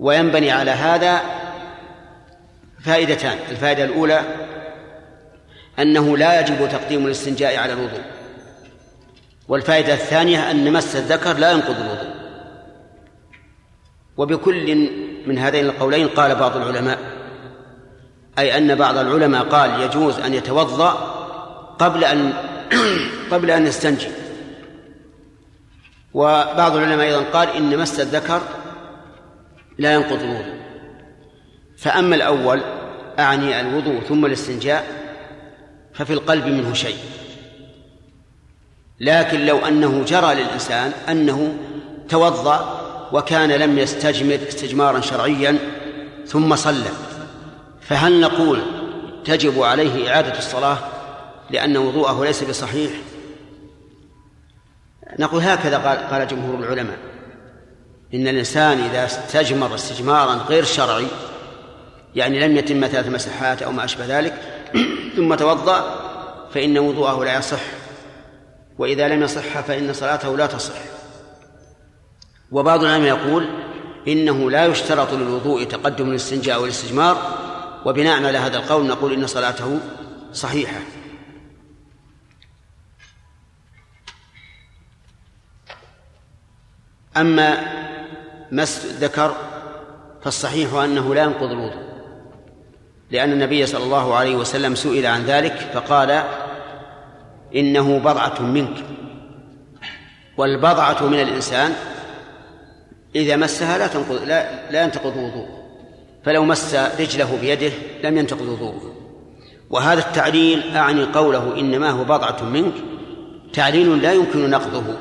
وينبني 0.00 0.50
على 0.50 0.70
هذا 0.70 1.20
فائدتان. 2.84 3.38
الفائدة 3.50 3.84
الأولى 3.84 4.22
أنه 5.78 6.16
لا 6.16 6.40
يجب 6.40 6.68
تقديم 6.68 7.06
الاستنجاء 7.06 7.56
على 7.56 7.72
الوضوء. 7.72 8.02
والفائدة 9.48 9.94
الثانية 9.94 10.50
أن 10.50 10.72
مس 10.72 10.96
الذكر 10.96 11.36
لا 11.36 11.52
ينقض 11.52 11.80
الوضوء. 11.80 12.07
وبكل 14.18 14.90
من 15.26 15.38
هذين 15.38 15.66
القولين 15.66 16.08
قال 16.08 16.34
بعض 16.34 16.56
العلماء 16.56 16.98
أي 18.38 18.58
أن 18.58 18.74
بعض 18.74 18.98
العلماء 18.98 19.44
قال 19.44 19.80
يجوز 19.80 20.18
أن 20.18 20.34
يتوضأ 20.34 20.90
قبل 21.78 22.04
أن 22.04 22.32
قبل 23.32 23.50
أن 23.50 23.66
يستنجي. 23.66 24.08
وبعض 26.14 26.76
العلماء 26.76 27.06
أيضا 27.06 27.22
قال 27.22 27.48
إن 27.48 27.78
مس 27.78 28.00
الذكر 28.00 28.42
لا 29.78 29.94
ينقض 29.94 30.20
الوضوء. 30.22 30.58
فأما 31.78 32.14
الأول 32.16 32.62
أعني 33.18 33.60
الوضوء 33.60 34.00
ثم 34.00 34.26
الاستنجاء 34.26 34.86
ففي 35.94 36.12
القلب 36.12 36.46
منه 36.46 36.72
شيء. 36.72 36.98
لكن 39.00 39.46
لو 39.46 39.58
أنه 39.58 40.04
جرى 40.04 40.34
للإنسان 40.34 40.92
أنه 41.08 41.54
توضأ 42.08 42.77
وكان 43.12 43.50
لم 43.52 43.78
يستجمر 43.78 44.38
استجمارا 44.48 45.00
شرعيا 45.00 45.58
ثم 46.26 46.56
صلى. 46.56 46.90
فهل 47.80 48.20
نقول 48.20 48.62
تجب 49.24 49.62
عليه 49.62 50.10
إعادة 50.10 50.38
الصلاة 50.38 50.78
لأن 51.50 51.76
وضوءه 51.76 52.24
ليس 52.24 52.44
بصحيح؟ 52.44 52.90
نقول 55.18 55.42
هكذا 55.42 55.78
قال, 55.78 55.98
قال 55.98 56.28
جمهور 56.28 56.58
العلماء. 56.58 56.98
إن 58.14 58.28
الإنسان 58.28 58.80
إذا 58.80 59.04
استجمر 59.04 59.74
استجمارا 59.74 60.34
غير 60.34 60.64
شرعي 60.64 61.06
يعني 62.14 62.48
لم 62.48 62.56
يتم 62.56 62.86
ثلاث 62.86 63.08
مسحات 63.08 63.62
أو 63.62 63.72
ما 63.72 63.84
أشبه 63.84 64.18
ذلك 64.18 64.34
ثم 65.16 65.34
توضأ 65.34 66.00
فإن 66.54 66.78
وضوءه 66.78 67.24
لا 67.24 67.38
يصح. 67.38 67.60
وإذا 68.78 69.08
لم 69.08 69.22
يصح 69.22 69.60
فإن 69.60 69.92
صلاته 69.92 70.36
لا 70.36 70.46
تصح. 70.46 70.97
وبعض 72.52 72.84
العلماء 72.84 73.08
يقول 73.08 73.48
إنه 74.08 74.50
لا 74.50 74.66
يشترط 74.66 75.12
للوضوء 75.12 75.64
تقدم 75.64 76.10
الاستنجاء 76.10 76.60
والاستجمار 76.60 77.16
وبناء 77.84 78.24
على 78.24 78.38
هذا 78.38 78.56
القول 78.56 78.86
نقول 78.86 79.12
إن 79.12 79.26
صلاته 79.26 79.80
صحيحة. 80.32 80.80
أما 87.16 87.58
مس 88.52 88.84
الذكر 88.84 89.36
فالصحيح 90.22 90.74
أنه 90.74 91.14
لا 91.14 91.22
ينقض 91.22 91.50
الوضوء 91.50 91.88
لأن 93.10 93.32
النبي 93.32 93.66
صلى 93.66 93.84
الله 93.84 94.14
عليه 94.14 94.36
وسلم 94.36 94.74
سئل 94.74 95.06
عن 95.06 95.24
ذلك 95.24 95.52
فقال 95.52 96.22
إنه 97.54 97.98
بضعة 97.98 98.42
منك 98.42 98.84
والبضعة 100.36 101.06
من 101.06 101.20
الإنسان 101.20 101.74
إذا 103.14 103.36
مسها 103.36 103.78
لا 103.78 103.86
تنقض 103.86 104.22
لا 104.22 104.70
لا 104.70 104.82
ينتقض 104.84 105.16
وضوء. 105.16 105.48
فلو 106.24 106.44
مس 106.44 106.74
رجله 106.74 107.38
بيده 107.40 107.72
لم 108.04 108.18
ينتقض 108.18 108.48
وضوءه. 108.48 108.94
وهذا 109.70 110.00
التعليل 110.00 110.76
أعني 110.76 111.04
قوله 111.04 111.60
إنما 111.60 111.90
هو 111.90 112.04
بضعة 112.04 112.44
منك. 112.44 112.74
تعليل 113.52 114.02
لا 114.02 114.12
يمكن 114.12 114.50
نقضه. 114.50 114.98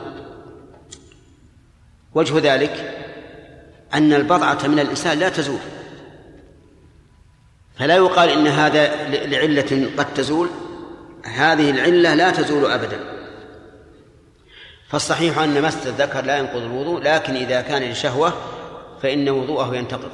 وجه 2.15 2.53
ذلك 2.53 2.93
أن 3.93 4.13
البضعة 4.13 4.67
من 4.67 4.79
الإنسان 4.79 5.19
لا 5.19 5.29
تزول. 5.29 5.59
فلا 7.79 7.95
يقال 7.95 8.29
إن 8.29 8.47
هذا 8.47 9.09
لعلة 9.09 9.89
قد 9.97 10.13
تزول. 10.13 10.49
هذه 11.23 11.69
العلة 11.69 12.13
لا 12.13 12.31
تزول 12.31 12.71
أبدا. 12.71 13.16
فالصحيح 14.89 15.39
أن 15.39 15.61
مس 15.61 15.87
الذكر 15.87 16.21
لا 16.21 16.37
ينقض 16.37 16.61
الوضوء 16.61 17.01
لكن 17.01 17.35
إذا 17.35 17.61
كان 17.61 17.91
لشهوة 17.91 18.33
فإن 19.01 19.29
وضوءه 19.29 19.75
ينتقض. 19.75 20.11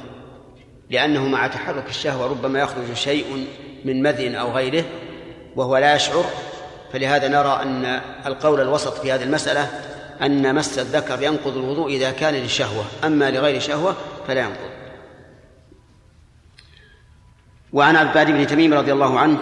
لأنه 0.90 1.28
مع 1.28 1.46
تحرك 1.46 1.88
الشهوة 1.88 2.26
ربما 2.26 2.60
يخرج 2.60 2.92
شيء 2.94 3.46
من 3.84 4.02
مذي 4.02 4.38
أو 4.38 4.52
غيره 4.52 4.84
وهو 5.56 5.76
لا 5.76 5.94
يشعر. 5.94 6.24
فلهذا 6.92 7.28
نرى 7.28 7.58
أن 7.62 8.00
القول 8.26 8.60
الوسط 8.60 9.00
في 9.00 9.12
هذه 9.12 9.22
المسألة 9.22 9.70
أن 10.22 10.54
مس 10.54 10.78
الذكر 10.78 11.22
ينقض 11.22 11.56
الوضوء 11.56 11.90
إذا 11.90 12.10
كان 12.10 12.34
للشهوة 12.34 12.84
أما 13.04 13.30
لغير 13.30 13.60
شهوة 13.60 13.96
فلا 14.26 14.40
ينقض. 14.40 14.74
وعن 17.72 17.96
عباد 17.96 18.26
بن 18.26 18.46
تميم 18.46 18.74
رضي 18.74 18.92
الله 18.92 19.18
عنه 19.18 19.38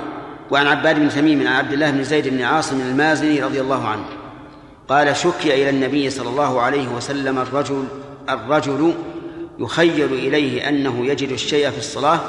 وعن 0.50 0.66
عباد 0.66 0.96
بن 0.96 1.08
تميم 1.08 1.40
عن 1.40 1.54
عبد 1.54 1.72
الله 1.72 1.90
بن 1.90 2.04
زيد 2.04 2.28
بن 2.28 2.42
عاصم 2.42 2.80
المازني 2.80 3.42
رضي 3.42 3.60
الله 3.60 3.88
عنه. 3.88 4.21
قال 4.92 5.16
شكي 5.16 5.54
إلى 5.54 5.70
النبي 5.70 6.10
صلى 6.10 6.28
الله 6.28 6.60
عليه 6.60 6.88
وسلم 6.88 7.38
الرجل 7.38 7.88
الرجل 8.28 8.94
يخيل 9.58 10.12
إليه 10.12 10.68
أنه 10.68 11.06
يجد 11.06 11.28
الشيء 11.28 11.70
في 11.70 11.78
الصلاة 11.78 12.20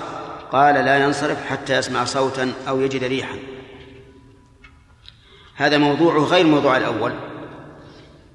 قال 0.52 0.76
لا 0.76 1.04
ينصرف 1.04 1.46
حتى 1.46 1.78
يسمع 1.78 2.06
صوتا 2.06 2.54
أو 2.68 2.82
يجد 2.82 3.04
ريحا. 3.04 3.36
هذا 5.56 5.78
موضوعه 5.78 6.20
غير 6.20 6.46
موضوع 6.46 6.78
الأول. 6.78 7.14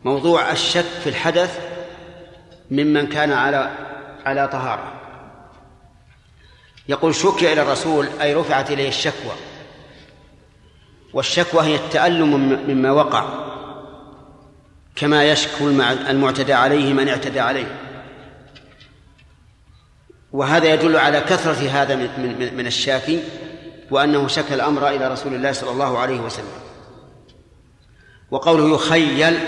موضوع 0.04 0.52
الشك 0.52 0.84
في 1.04 1.08
الحدث 1.08 1.60
ممن 2.70 3.06
كان 3.06 3.32
على 3.32 3.70
على 4.26 4.48
طهارة. 4.48 4.92
يقول 6.88 7.14
شكي 7.14 7.52
إلى 7.52 7.62
الرسول 7.62 8.08
أي 8.20 8.34
رفعت 8.34 8.70
إليه 8.70 8.88
الشكوى. 8.88 9.32
والشكوى 11.12 11.62
هي 11.62 11.74
التألم 11.74 12.60
مما 12.68 12.90
وقع. 12.92 13.47
كما 15.00 15.24
يشكو 15.24 15.68
المعتدى 16.08 16.52
عليه 16.52 16.92
من 16.92 17.08
اعتدى 17.08 17.40
عليه. 17.40 17.78
وهذا 20.32 20.74
يدل 20.74 20.96
على 20.96 21.20
كثرة 21.20 21.68
هذا 21.68 21.94
من, 21.94 22.08
من, 22.18 22.56
من 22.56 22.66
الشاكي 22.66 23.22
وأنه 23.90 24.28
شكى 24.28 24.54
الأمر 24.54 24.88
إلى 24.88 25.08
رسول 25.08 25.34
الله 25.34 25.52
صلى 25.52 25.70
الله 25.70 25.98
عليه 25.98 26.20
وسلم. 26.20 26.58
وقوله 28.30 28.74
يخيل 28.74 29.38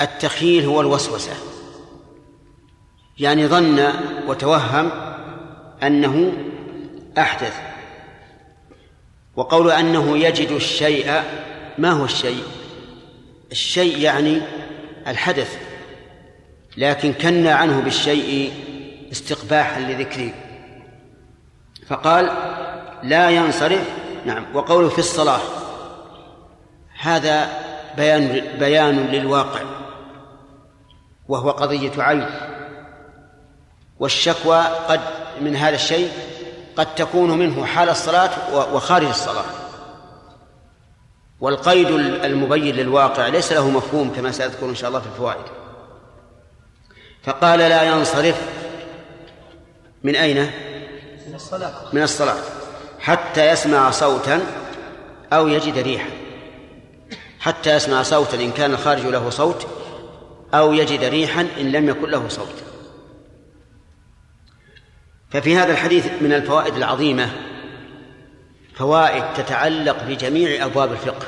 التخيل 0.00 0.64
هو 0.64 0.80
الوسوسة. 0.80 1.32
يعني 3.18 3.46
ظن 3.46 3.92
وتوهم 4.26 4.90
أنه 5.82 6.32
أحدث. 7.18 7.54
وقول 9.36 9.70
أنه 9.70 10.18
يجد 10.18 10.50
الشيء 10.50 11.22
ما 11.78 11.90
هو 11.90 12.04
الشيء؟ 12.04 12.42
الشيء 13.56 13.98
يعني 13.98 14.42
الحدث 15.06 15.58
لكن 16.76 17.12
كنا 17.12 17.54
عنه 17.54 17.80
بالشيء 17.80 18.52
استقباحا 19.12 19.80
لذكره. 19.80 20.30
فقال 21.88 22.30
لا 23.02 23.30
ينصرف. 23.30 23.88
نعم. 24.26 24.56
وقوله 24.56 24.88
في 24.88 24.98
الصلاة. 24.98 25.40
هذا 27.00 27.48
بيان 27.96 28.42
بيان 28.58 29.06
للواقع 29.06 29.60
وهو 31.28 31.50
قضية 31.50 31.92
عين. 31.98 32.26
والشكوى 34.00 34.58
قد 34.88 35.00
من 35.40 35.56
هذا 35.56 35.74
الشيء 35.74 36.10
قد 36.76 36.94
تكون 36.94 37.38
منه 37.38 37.66
حال 37.66 37.88
الصلاة 37.88 38.30
وخارج 38.74 39.06
الصلاة. 39.06 39.65
والقيد 41.40 41.90
المبين 42.24 42.76
للواقع 42.76 43.26
ليس 43.26 43.52
له 43.52 43.70
مفهوم 43.70 44.10
كما 44.10 44.32
سأذكر 44.32 44.66
إن 44.66 44.74
شاء 44.74 44.88
الله 44.88 45.00
في 45.00 45.06
الفوائد. 45.06 45.44
فقال 47.22 47.58
لا 47.58 47.82
ينصرف 47.82 48.42
من 50.02 50.16
أين؟ 50.16 50.50
من 51.28 51.34
الصلاة. 51.34 51.74
من 51.92 52.02
الصلاة. 52.02 52.42
حتى 53.00 53.50
يسمع 53.50 53.90
صوتا 53.90 54.40
أو 55.32 55.48
يجد 55.48 55.78
ريحا. 55.78 56.10
حتى 57.40 57.76
يسمع 57.76 58.02
صوتا 58.02 58.36
إن 58.36 58.50
كان 58.50 58.72
الخارج 58.72 59.06
له 59.06 59.30
صوت 59.30 59.66
أو 60.54 60.72
يجد 60.72 61.04
ريحا 61.04 61.48
إن 61.60 61.72
لم 61.72 61.88
يكن 61.88 62.10
له 62.10 62.28
صوت. 62.28 62.54
ففي 65.30 65.56
هذا 65.56 65.72
الحديث 65.72 66.06
من 66.20 66.32
الفوائد 66.32 66.76
العظيمة 66.76 67.30
فوائد 68.76 69.24
تتعلق 69.34 70.04
بجميع 70.04 70.64
أبواب 70.64 70.92
الفقه. 70.92 71.26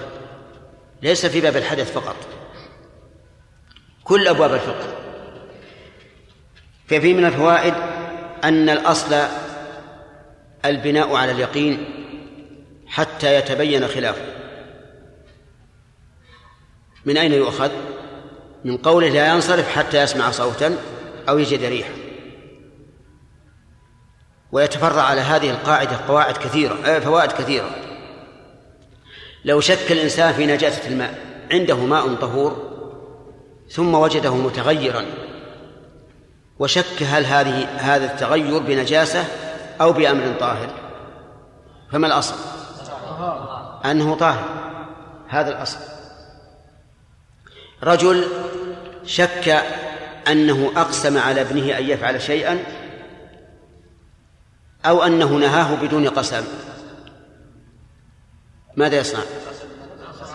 ليس 1.02 1.26
في 1.26 1.40
باب 1.40 1.56
الحدث 1.56 1.92
فقط. 1.92 2.16
كل 4.04 4.28
أبواب 4.28 4.54
الفقه. 4.54 4.86
ففي 6.88 7.14
من 7.14 7.24
الفوائد 7.24 7.74
أن 8.44 8.68
الأصل 8.68 9.16
البناء 10.64 11.14
على 11.14 11.32
اليقين 11.32 11.84
حتى 12.86 13.34
يتبين 13.34 13.88
خلافه. 13.88 14.24
من 17.04 17.16
أين 17.16 17.32
يؤخذ؟ 17.32 17.70
من 18.64 18.76
قوله 18.76 19.08
لا 19.08 19.28
ينصرف 19.28 19.76
حتى 19.76 20.02
يسمع 20.02 20.30
صوتا 20.30 20.76
أو 21.28 21.38
يجد 21.38 21.64
ريحا. 21.64 22.07
ويتفرع 24.52 25.02
على 25.02 25.20
هذه 25.20 25.50
القاعدة 25.50 25.96
قواعد 26.08 26.36
كثيرة 26.36 26.74
آه، 26.86 26.98
فوائد 26.98 27.32
كثيرة. 27.32 27.70
لو 29.44 29.60
شك 29.60 29.92
الإنسان 29.92 30.32
في 30.32 30.46
نجاسة 30.46 30.88
الماء 30.88 31.14
عنده 31.52 31.76
ماء 31.76 32.14
طهور 32.14 32.68
ثم 33.70 33.94
وجده 33.94 34.34
متغيرا 34.34 35.04
وشك 36.58 37.02
هل 37.02 37.24
هذه 37.24 37.68
هذا 37.76 38.12
التغير 38.12 38.58
بنجاسة 38.58 39.24
أو 39.80 39.92
بأمر 39.92 40.34
طاهر 40.40 40.70
فما 41.92 42.06
الأصل؟ 42.06 42.34
أنه 43.84 44.14
طاهر 44.14 44.44
هذا 45.28 45.50
الأصل. 45.50 45.78
رجل 47.82 48.24
شك 49.06 49.62
أنه 50.28 50.72
أقسم 50.76 51.18
على 51.18 51.40
ابنه 51.40 51.78
أن 51.78 51.84
يفعل 51.84 52.22
شيئا 52.22 52.58
أو 54.86 55.02
أنه 55.02 55.26
نهاه 55.26 55.74
بدون 55.74 56.08
قسم. 56.08 56.44
ماذا 58.76 58.96
يصنع؟ 58.96 59.22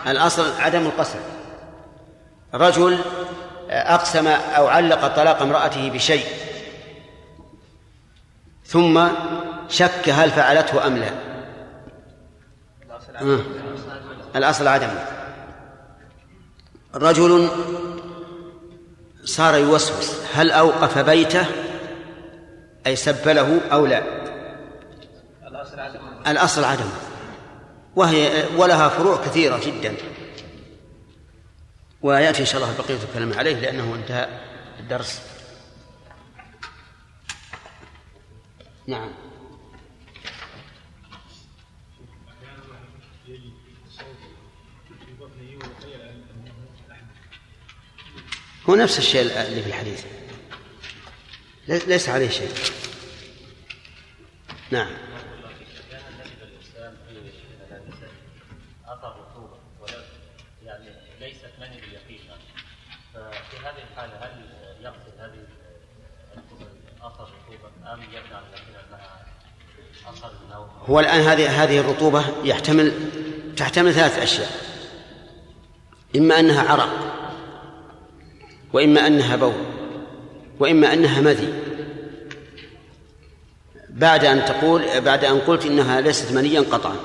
الأصل 0.06 0.60
عدم 0.60 0.86
القسم. 0.86 1.18
رجل 2.54 2.98
أقسم 3.70 4.26
أو 4.26 4.66
علق 4.66 5.16
طلاق 5.16 5.42
امرأته 5.42 5.90
بشيء 5.90 6.26
ثم 8.66 9.06
شك 9.68 10.08
هل 10.08 10.30
فعلته 10.30 10.86
أم 10.86 10.96
لا. 10.96 11.10
آه. 13.20 13.40
الأصل 14.36 14.68
عدم. 14.68 14.90
رجل 16.94 17.48
صار 19.24 19.54
يوسوس 19.54 20.12
هل 20.34 20.50
أوقف 20.50 20.98
بيته 20.98 21.46
أي 22.86 22.96
سب 22.96 23.28
له 23.28 23.60
أو 23.72 23.86
لا؟ 23.86 24.23
الأصل 26.26 26.64
عدم. 26.64 26.90
وهي 27.96 28.46
ولها 28.56 28.88
فروع 28.88 29.24
كثيرة 29.24 29.60
جدا. 29.66 29.96
ويأتي 32.02 32.40
إن 32.40 32.46
شاء 32.46 32.62
الله 32.62 32.76
بقية 32.78 33.02
الكلام 33.02 33.38
عليه 33.38 33.54
لأنه 33.54 33.94
انتهى 33.94 34.40
الدرس. 34.80 35.22
نعم. 38.86 39.10
هو 48.68 48.74
نفس 48.74 48.98
الشيء 48.98 49.20
اللي 49.20 49.62
في 49.62 49.68
الحديث. 49.68 50.04
ليس 51.68 52.08
عليه 52.08 52.28
شيء. 52.28 52.50
نعم. 54.70 55.03
هو 70.86 71.00
الآن 71.00 71.20
هذه 71.20 71.64
هذه 71.64 71.80
الرطوبة 71.80 72.24
يحتمل 72.44 72.92
تحتمل 73.56 73.94
ثلاث 73.94 74.18
أشياء. 74.18 74.48
إما 76.16 76.40
أنها 76.40 76.62
عرق 76.72 76.88
وإما 78.72 79.06
أنها 79.06 79.36
بول 79.36 79.54
وإما 80.60 80.92
أنها 80.92 81.20
مذي. 81.20 81.54
بعد 83.88 84.24
أن 84.24 84.44
تقول 84.44 85.00
بعد 85.00 85.24
أن 85.24 85.38
قلت 85.38 85.66
إنها 85.66 86.00
ليست 86.00 86.32
منيا 86.32 86.60
قطعا. 86.60 86.96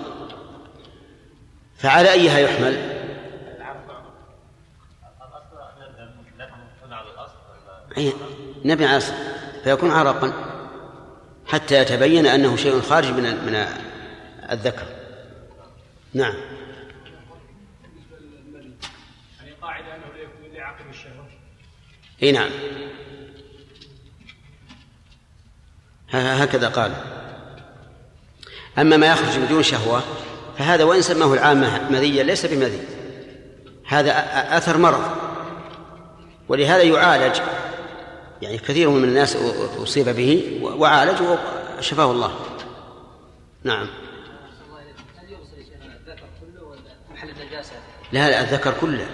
فعلى 1.77 2.11
أيها 2.11 2.39
يحمل؟ 2.39 2.99
نبي 8.65 8.85
على 8.85 9.01
فيكون 9.63 9.91
عرقا. 9.91 10.48
حتى 11.49 11.75
يتبين 11.75 12.25
أنه 12.25 12.55
شيء 12.55 12.81
خارج 12.81 13.07
من 13.07 13.23
من 13.23 13.65
الذكر. 14.51 14.85
نعم. 16.13 16.33
إي 22.23 22.31
نعم. 22.31 22.49
هكذا 26.11 26.67
قال. 26.67 26.91
أما 28.77 28.97
ما 28.97 29.07
يخرج 29.07 29.39
بدون 29.39 29.63
شهوة 29.63 30.03
فهذا 30.57 30.83
وإن 30.83 31.01
سماه 31.01 31.33
العامة 31.33 31.89
مذيا 31.91 32.23
ليس 32.23 32.45
بمذي. 32.45 32.79
هذا 33.87 34.11
أثر 34.57 34.77
مرض. 34.77 35.17
ولهذا 36.47 36.83
يعالج 36.83 37.41
يعني 38.41 38.57
كثير 38.57 38.89
من 38.89 39.03
الناس 39.03 39.35
أصيب 39.77 40.09
به 40.09 40.59
وعالج 40.63 41.21
وشفاه 41.77 42.11
الله. 42.11 42.39
نعم. 43.63 43.87
هل 45.17 45.31
يغسل 45.31 45.57
يا 45.57 45.63
شيخ 45.63 45.83
الذكر 45.83 46.27
كله 46.41 46.63
ولا 46.63 46.79
محل 47.11 47.29
النجاسة؟ 47.29 47.73
لا 48.11 48.29
لا 48.29 48.41
الذكر 48.41 48.73
كله. 48.81 49.07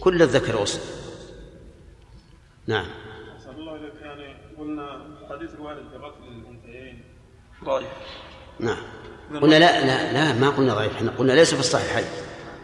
كل 0.00 0.22
الذكر 0.22 0.56
غسل 0.56 0.80
نعم. 2.66 2.86
أسأل 3.40 3.50
الله 3.50 3.78
كان 4.00 4.36
قلنا 4.58 5.06
حديث 5.30 5.54
الوارد 5.54 5.84
بغسل 5.92 6.24
الأنثيين 6.28 7.04
ضعيف. 7.64 7.88
نعم. 8.60 8.82
قلنا 9.42 9.58
لا 9.58 9.86
لا 9.86 10.12
لا 10.12 10.40
ما 10.40 10.50
قلنا 10.50 10.74
ضعيف. 10.74 10.96
إحنا 10.96 11.10
قلنا 11.10 11.32
ليس 11.32 11.54
في 11.54 11.60
الصحيحين. 11.60 12.04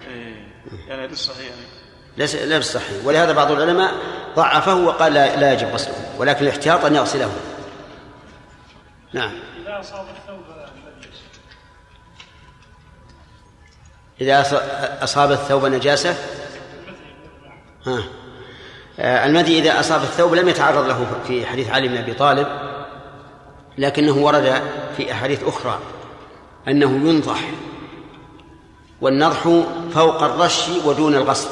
إيه 0.09 0.47
يعني 0.89 1.05
هذا 1.05 1.13
الصحيح 1.13 1.47
يعني 1.51 1.80
ليس 2.17 2.35
لا 2.35 2.61
في 2.61 2.67
الصحيح 2.67 3.05
ولهذا 3.05 3.33
بعض 3.33 3.51
العلماء 3.51 3.95
ضعفه 4.37 4.75
وقال 4.75 5.13
لا, 5.15 5.37
لا 5.37 5.53
يجب 5.53 5.69
غسله 5.69 5.95
ولكن 6.19 6.45
الاحتياط 6.45 6.85
أن 6.85 6.97
يغسله. 6.97 7.31
نعم. 9.13 9.33
إذا 9.67 9.81
أصاب 9.81 10.07
الثوب 10.17 10.41
أص- 14.45 15.03
أصاب 15.03 15.33
الثوب 15.33 15.67
نجاسة؟ 15.67 16.17
ها. 17.87 18.03
آه، 18.99 19.27
المذي 19.27 19.59
إذا 19.59 19.81
أصاب 19.81 20.03
الثوب 20.03 20.35
لم 20.35 20.49
يتعرض 20.49 20.87
له 20.87 21.07
في 21.27 21.47
حديث 21.47 21.71
علي 21.71 21.89
بن 21.89 21.97
أبي 21.97 22.15
طالب 22.15 22.47
لكنه 23.79 24.13
ورد 24.17 24.63
في 24.97 25.13
أحاديث 25.13 25.45
أخرى 25.45 25.79
أنه 26.69 27.09
ينضح 27.09 27.41
والنضح 29.01 29.41
فوق 29.95 30.23
الرش 30.23 30.69
ودون 30.85 31.15
الغسل. 31.15 31.49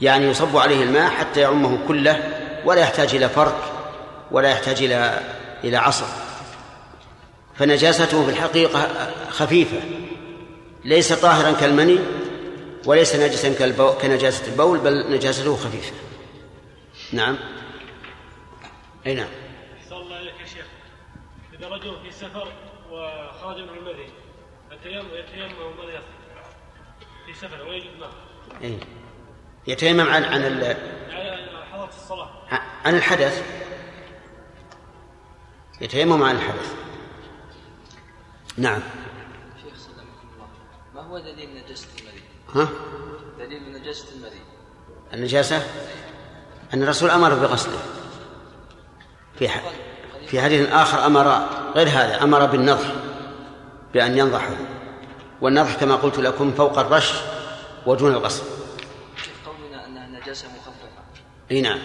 يعني 0.00 0.26
يصب 0.26 0.56
عليه 0.56 0.82
الماء 0.82 1.10
حتى 1.10 1.40
يعمه 1.40 1.78
كله 1.88 2.44
ولا 2.64 2.80
يحتاج 2.80 3.14
إلى 3.14 3.28
فرك 3.28 3.56
ولا 4.30 4.48
يحتاج 4.50 4.82
إلى 4.82 5.20
إلى 5.64 5.76
عصر 5.76 6.06
فنجاسته 7.54 8.24
في 8.24 8.30
الحقيقة 8.30 9.10
خفيفة 9.30 9.80
ليس 10.84 11.12
طاهرا 11.12 11.52
كالمني 11.52 11.98
وليس 12.86 13.16
نجسا. 13.16 13.54
كنجاسة 14.02 14.46
البول 14.46 14.78
بل 14.78 15.12
نجاسته 15.12 15.56
خفيفة 15.56 15.92
نعم 17.12 17.38
أي 19.06 19.14
نعم 19.14 19.28
الله 19.92 20.20
إليك 20.20 20.40
يا 20.40 20.46
شيخ 20.46 20.66
إذا 21.58 21.68
رجل 21.68 21.96
في 22.04 22.10
سفر 22.10 22.48
وخرج 22.90 23.56
من 23.56 23.68
المذي 23.78 24.08
يتيمم 24.72 25.08
يفعل؟ 25.14 26.02
في 27.26 27.34
سفر 27.34 27.68
ويجد 27.68 27.90
ماء 28.00 28.10
أي. 28.62 28.78
يتيمم 29.68 30.08
عن 30.08 30.24
عن 30.24 30.40
ال... 30.40 30.76
عن 32.84 32.94
الحدث. 32.94 33.42
يتيمم 35.80 36.22
عن 36.22 36.36
الحدث. 36.36 36.74
نعم. 38.56 38.80
شيخ 39.62 39.74
سلمك 39.78 39.98
الله. 40.34 40.48
ما 40.94 41.02
هو 41.02 41.18
دليل 41.18 41.64
نجاسة 41.64 41.86
المذي؟ 42.00 42.22
ها؟ 42.54 42.68
دليل 43.38 43.72
نجاسة 43.72 44.06
المذي 44.16 44.40
النجاسة؟ 45.14 45.66
أن 46.74 46.82
الرسول 46.82 47.10
أمر 47.10 47.34
بغسله. 47.34 47.78
في 49.38 49.48
ح... 49.48 49.62
في 50.26 50.40
حديث 50.40 50.68
آخر 50.72 51.06
أمر 51.06 51.46
غير 51.74 51.88
هذا 51.88 52.22
أمر 52.22 52.46
بالنضح 52.46 52.92
بأن 53.94 54.18
ينضحه. 54.18 54.56
والنضح 55.40 55.74
كما 55.74 55.96
قلت 55.96 56.18
لكم 56.18 56.52
فوق 56.52 56.78
الرش 56.78 57.12
ودون 57.86 58.12
الغسل 58.12 58.42
كيف 59.16 59.48
قولنا 59.48 59.86
أنها 59.86 60.06
نجاسة 60.20 60.48
مخففة؟ 60.48 60.88
إي 61.50 61.60
نعم؟ 61.60 61.78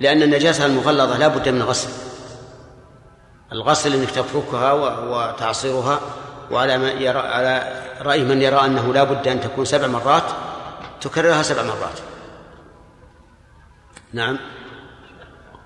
لأن 0.00 0.22
النجاسة 0.22 0.66
المغلظة 0.66 1.18
لا 1.18 1.28
بد 1.28 1.48
من 1.48 1.62
غسل 1.62 1.90
الغسل 3.52 3.94
إنك 3.94 4.10
تفركها 4.10 4.72
و- 4.72 5.12
وتعصيرها 5.18 6.00
وعلى 6.50 6.78
ما 6.78 6.90
يرى 6.90 7.18
على 7.18 7.82
رأي 8.00 8.24
من 8.24 8.42
يرى 8.42 8.56
أنه 8.64 8.92
لا 8.94 9.04
بد 9.04 9.28
أن 9.28 9.40
تكون 9.40 9.64
سبع 9.64 9.86
مرات 9.86 10.22
تكررها 11.00 11.42
سبع 11.42 11.62
مرات 11.62 11.98
نعم 14.12 14.38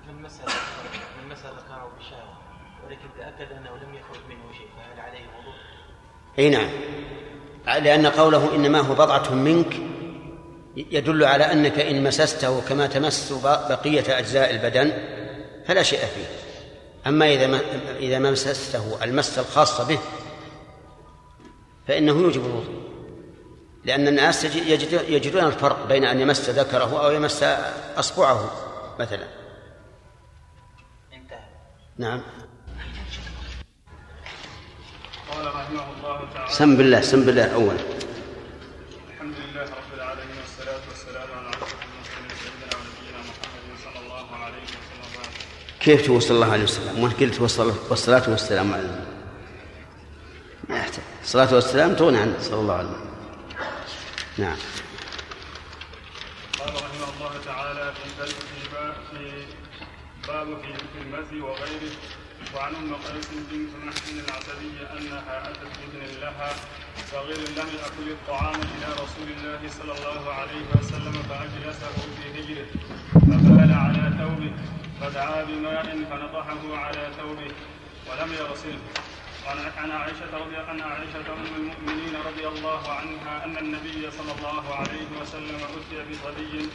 من 0.07 0.15
من 0.15 0.23
ذكره 0.25 1.91
بالشهوة 1.97 2.37
ولكن 2.85 3.07
تأكد 3.17 3.51
أنه 3.51 3.69
لم 3.69 3.93
يخرج 3.95 4.19
منه 4.29 4.53
شيء 4.57 4.67
فهل 4.77 4.99
عليه 4.99 5.19
وضوء؟ 5.39 5.53
إي 6.39 6.49
نعم 6.49 6.69
لأن 7.83 8.07
قوله 8.07 8.55
إنما 8.55 8.79
هو 8.79 8.93
بضعة 8.93 9.33
منك 9.33 9.73
يدل 10.77 11.23
على 11.23 11.43
أنك 11.51 11.79
إن 11.79 12.03
مسسته 12.03 12.61
كما 12.61 12.87
تمس 12.87 13.33
بقية 13.43 14.19
أجزاء 14.19 14.51
البدن 14.51 14.93
فلا 15.67 15.83
شيء 15.83 15.99
فيه. 15.99 16.25
أما 17.07 17.33
إذا 17.33 17.47
ما 17.47 17.59
إذا 17.99 18.19
ما 18.19 18.31
مسسته 18.31 19.03
المسة 19.03 19.41
الخاصة 19.41 19.83
به 19.87 19.99
فإنه 21.87 22.11
يوجب 22.21 22.45
الوضوء. 22.45 22.87
لأن 23.85 24.07
الناس 24.07 24.43
يجد- 24.43 24.67
يجد- 24.67 25.09
يجدون 25.09 25.43
الفرق 25.43 25.85
بين 25.87 26.05
أن 26.05 26.19
يمس 26.19 26.49
ذكره 26.49 27.05
أو 27.05 27.11
يمس 27.11 27.43
أصبعه 27.97 28.51
مثلا. 28.99 29.27
انتهى. 31.13 31.39
نعم. 31.97 32.21
قال 35.31 35.45
رحمه 35.47 35.83
الله 35.97 36.33
تعالى 36.33 36.51
سم 36.53 36.77
بالله 36.77 37.01
سم 37.01 37.25
بالله 37.25 37.53
أولا 37.53 37.77
الحمد 39.13 39.35
لله 39.45 39.61
رب 39.63 39.93
العالمين 39.93 40.35
والصلاة 40.41 40.81
والسلام 40.89 41.27
على 41.37 41.49
أشرف 41.49 41.75
المرسلين 41.87 42.29
سيدنا 42.43 42.75
ونبينا 42.77 43.19
محمد 43.19 43.77
صلى 43.83 43.99
الله 44.05 44.35
عليه 44.43 44.63
وسلم 44.63 44.99
وبعد. 45.03 45.33
كيف 45.87 46.01
تقول 46.05 46.21
صلى 46.21 46.35
الله 46.35 46.51
عليه 46.51 46.63
وسلم؟ 46.63 46.99
وأنا 47.03 47.13
قلت 47.13 47.35
والصلاة- 47.35 47.89
والسلام 48.29 48.73
على 48.73 48.81
النبي. 48.81 49.07
ما 50.69 50.77
يحتاج. 50.77 51.03
الصلاة 51.23 51.53
والسلام 51.55 51.95
تغني 51.95 52.17
عن 52.17 52.35
صلى 52.41 52.59
الله 52.59 52.73
عليه 52.73 52.89
وسلم. 52.89 53.11
نعم. 54.37 54.57
قال 56.59 56.73
رحمه 56.73 57.07
الله 57.17 57.31
تعالى 57.45 57.93
في 57.93 58.09
باب 58.19 58.95
في 59.11 59.45
باب 60.27 60.47
في 60.61 61.01
المزي 61.01 61.41
وغيره 61.41 61.91
وعن 62.55 62.75
أم 62.75 62.93
قيس 62.95 63.27
بنت 63.51 63.71
محسن 63.85 64.19
العسلية 64.19 64.85
أنها 64.97 65.49
أتت 65.49 65.71
بابن 65.79 66.19
لها 66.21 66.49
صغير 67.11 67.37
لم 67.37 67.69
يأكل 67.79 68.07
الطعام 68.11 68.55
إلى 68.55 68.87
رسول 68.93 69.27
الله 69.37 69.69
صلى 69.69 69.91
الله 69.97 70.33
عليه 70.33 70.65
وسلم 70.75 71.13
فأجلسه 71.29 71.95
في 72.17 72.25
هجره. 72.39 72.67
فبال 73.13 73.73
على 73.73 74.03
ثوبه 74.19 74.53
فدعا 75.01 75.43
بماء 75.43 75.85
فنضحه 76.09 76.77
على 76.77 77.09
ثوبه 77.17 77.51
ولم 78.07 78.33
يغسله. 78.33 78.79
عن 79.77 79.91
عائشة 79.91 80.37
رضي 80.37 80.55
عن 80.55 80.81
عائشة 80.81 81.33
أم 81.33 81.45
المؤمنين 81.55 82.15
رضي 82.25 82.47
الله 82.47 82.91
عنها 82.91 83.45
أن 83.45 83.57
النبي 83.57 84.11
صلى 84.11 84.31
الله 84.37 84.75
عليه 84.75 85.07
وسلم 85.21 85.55
أتي 85.55 85.97
بصبي 86.11 86.69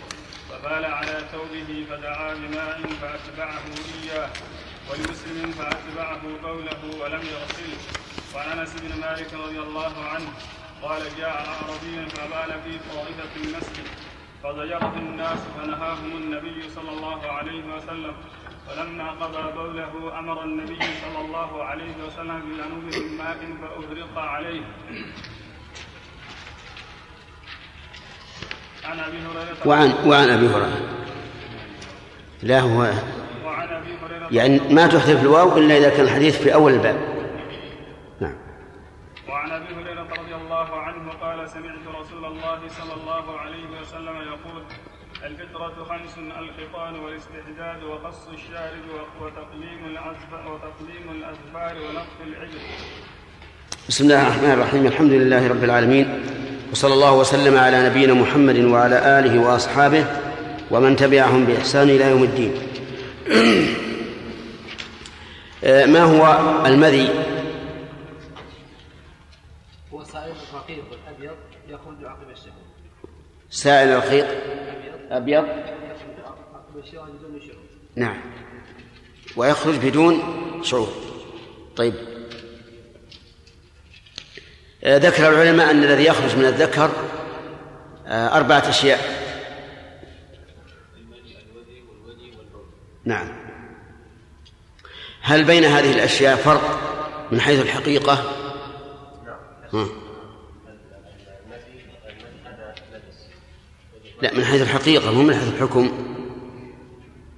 فبال 0.52 0.84
على 0.84 1.16
ثوبه 1.32 1.86
فدعا 1.90 2.34
بماء 2.34 2.80
فأتبعه 3.00 3.64
إياه 4.02 4.30
ولمسلم 4.90 5.52
فأتبعه 5.52 6.22
قوله 6.42 6.80
ولم 7.00 7.22
يغسله. 7.34 7.80
وعن 8.34 8.58
أنس 8.58 8.72
بن 8.80 9.00
مالك 9.00 9.34
رضي 9.34 9.58
الله 9.58 9.94
عنه 10.04 10.28
قال 10.82 11.02
جاء 11.18 11.36
أعرابي 11.52 11.96
فبال 12.14 12.60
في 12.64 12.78
طائفة 12.92 13.32
المسجد 13.36 13.86
فضجره 14.42 14.94
الناس 14.96 15.38
فنهاهم 15.56 16.12
النبي 16.16 16.70
صلى 16.70 16.90
الله 16.90 17.26
عليه 17.26 17.64
وسلم. 17.74 18.14
فلما 18.66 19.10
قضى 19.10 19.52
بوله 19.52 20.18
أمر 20.18 20.44
النبي 20.44 20.78
صلى 21.02 21.20
الله 21.24 21.64
عليه 21.64 21.94
وسلم 22.06 22.40
بذنوب 22.40 22.84
ماء 23.18 23.40
فاهرق 23.60 24.18
عليه. 24.18 24.64
عن 28.84 29.00
أبي 29.00 29.18
هريرة 29.18 29.56
وعن 29.66 29.94
وعن 30.06 30.30
أبي 30.30 30.46
هريرة. 30.46 30.80
لا 32.42 32.60
هو 32.60 32.78
وعن 33.44 33.68
أبي 33.68 33.96
هريرة 34.02 34.28
يعني 34.30 34.60
ما 34.74 34.86
تحذف 34.86 35.22
الواو 35.22 35.58
إلا 35.58 35.76
إذا 35.76 35.88
كان 35.90 36.04
الحديث 36.04 36.42
في 36.42 36.54
أول 36.54 36.72
الباب. 36.72 36.96
نعم. 38.20 38.34
وعن 39.28 39.50
أبي 39.50 39.74
هريرة 39.74 40.02
رضي 40.02 40.34
الله 40.34 40.80
عنه 40.80 41.12
قال 41.12 41.48
سمعت 41.50 41.86
رسول 42.00 42.24
الله 42.24 42.60
صلى 42.68 42.94
الله 42.94 43.38
عليه 43.40 43.80
وسلم 43.80 44.16
يقول 44.16 44.62
الفطرة 45.24 45.84
خمس 45.84 46.18
الختان 46.18 46.96
والاستحداد 46.96 47.82
وقص 47.82 48.28
الشارب 48.28 48.84
وتقليم 49.20 49.84
الأظفار 49.84 50.52
وتقليم 50.52 51.10
الأظفار 51.10 51.76
ونقص 51.76 52.20
العجل. 52.26 52.60
بسم 53.88 54.04
الله 54.04 54.22
الرحمن 54.22 54.50
الرحيم 54.50 54.86
الحمد 54.86 55.12
لله 55.12 55.48
رب 55.48 55.64
العالمين 55.64 56.20
وصلى 56.72 56.94
الله 56.94 57.18
وسلم 57.18 57.56
على 57.56 57.88
نبينا 57.88 58.14
محمد 58.14 58.58
وعلى 58.58 59.18
آله 59.18 59.40
وأصحابه 59.40 60.06
ومن 60.70 60.96
تبعهم 60.96 61.44
بإحسان 61.44 61.90
إلى 61.90 62.10
يوم 62.10 62.22
الدين. 62.22 62.52
ما 65.94 66.02
هو 66.02 66.22
المذي؟ 66.66 67.08
هو 69.92 70.04
سائل 70.04 70.32
رقيق 70.54 70.84
أبيض 71.16 71.36
يخرج 71.68 72.04
عقب 72.04 72.30
الشهر 72.30 72.52
سائل 73.50 73.96
رقيق 73.96 74.26
أبيض 75.10 75.44
يخرج 75.44 76.24
عقب 76.54 76.78
الشهر 76.84 77.10
بدون 77.10 77.40
شعور 77.40 77.62
نعم 77.96 78.20
ويخرج 79.36 79.76
بدون 79.76 80.22
شعور. 80.62 80.88
طيب. 81.76 82.11
ذكر 84.84 85.28
العلماء 85.28 85.70
أن 85.70 85.84
الذي 85.84 86.04
يخرج 86.04 86.36
من 86.36 86.44
الذكر 86.44 86.90
آه، 88.06 88.36
أربعة 88.36 88.68
أشياء. 88.68 89.22
نعم. 93.04 93.28
هل 95.22 95.44
بين 95.44 95.64
هذه 95.64 95.92
الأشياء 95.92 96.36
فرق 96.36 96.80
من 97.32 97.40
حيث 97.40 97.60
الحقيقة؟ 97.60 98.12
ها. 99.72 99.86
لا 104.22 104.34
من 104.34 104.44
حيث 104.44 104.62
الحقيقة 104.62 105.12
مو 105.12 105.22
من 105.22 105.34
حيث 105.34 105.48
الحكم. 105.48 105.92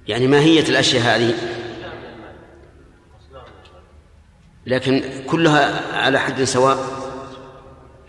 يعني 0.07 0.27
ماهية 0.27 0.69
الأشياء 0.69 1.03
هذه. 1.03 1.33
لكن 4.65 5.23
كلها 5.27 5.95
على 5.97 6.19
حد 6.19 6.43
سواء. 6.43 7.04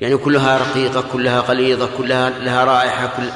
يعني 0.00 0.16
كلها 0.16 0.58
رقيقة 0.58 1.12
كلها 1.12 1.40
غليظة 1.40 1.96
كلها 1.98 2.30
لها 2.30 2.64
رائحة 2.64 3.16
كل 3.16 3.30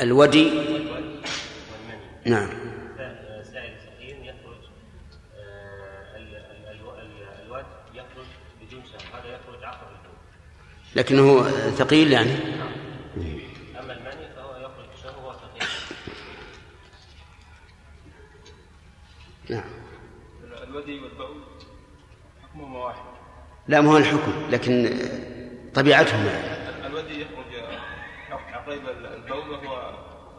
الودي. 0.00 0.50
نعم. 2.24 2.48
سائل 3.52 3.74
سخين 3.86 4.24
يخرج 4.24 4.62
يخرج 7.94 8.26
بدون 8.62 8.82
هذا 9.12 9.28
يخرج 9.28 9.64
عقب 9.64 9.86
لكنه 10.96 11.42
ثقيل 11.70 12.12
يعني. 12.12 12.30
أما 12.32 12.81
نعم. 19.50 19.64
الودي 20.68 21.00
والبول 21.00 21.42
حكمهما 22.42 22.78
واحد. 22.78 23.02
لا 23.68 23.80
ما 23.80 23.92
هو 23.92 23.96
الحكم 23.96 24.32
لكن 24.50 24.98
طبيعتهم 25.74 26.26
الودي 26.86 27.20
يخرج 27.20 27.52
عقيب 28.30 28.82
البول 28.88 29.50
وهو 29.50 29.92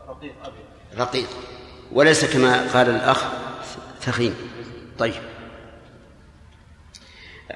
رقيق 0.07 0.33
أبيض. 0.43 0.65
رقيق. 0.97 1.27
وليس 1.91 2.33
كما 2.33 2.73
قال 2.73 2.89
الأخ 2.89 3.23
ثخين 4.01 4.35
طيب. 4.99 5.21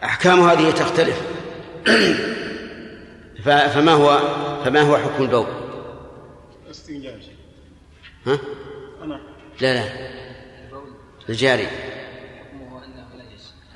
أحكام 0.03 0.39
هذه 0.39 0.71
تختلف. 0.71 1.21
فما 3.73 3.91
هو 3.91 4.19
فما 4.65 4.81
هو 4.81 4.97
حكم 4.97 5.23
البول؟ 5.23 5.47
استنجاج. 6.71 7.31
ها؟ 8.25 8.39
أنا. 9.03 9.19
لا 9.61 9.73
لا. 9.73 10.16
الجاري. 11.29 11.67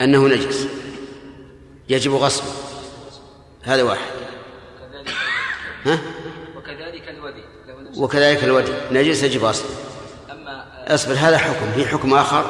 أنه 0.02 0.28
نجس. 0.28 0.68
يجب 1.90 2.14
غسله 2.14 2.52
هذا 3.64 3.84
واحد. 3.84 4.12
ها؟ 5.86 6.00
وكذلك 6.58 7.10
الودي. 7.10 7.44
وكذلك 7.98 8.44
الودي. 8.44 8.72
نجس 8.92 9.24
يجب 9.24 9.44
غسله 9.44 9.70
أما 10.32 10.66
أصبر 10.96 11.14
هذا 11.14 11.38
حكم. 11.38 11.72
في 11.76 11.86
حكم 11.88 12.14
آخر. 12.14 12.46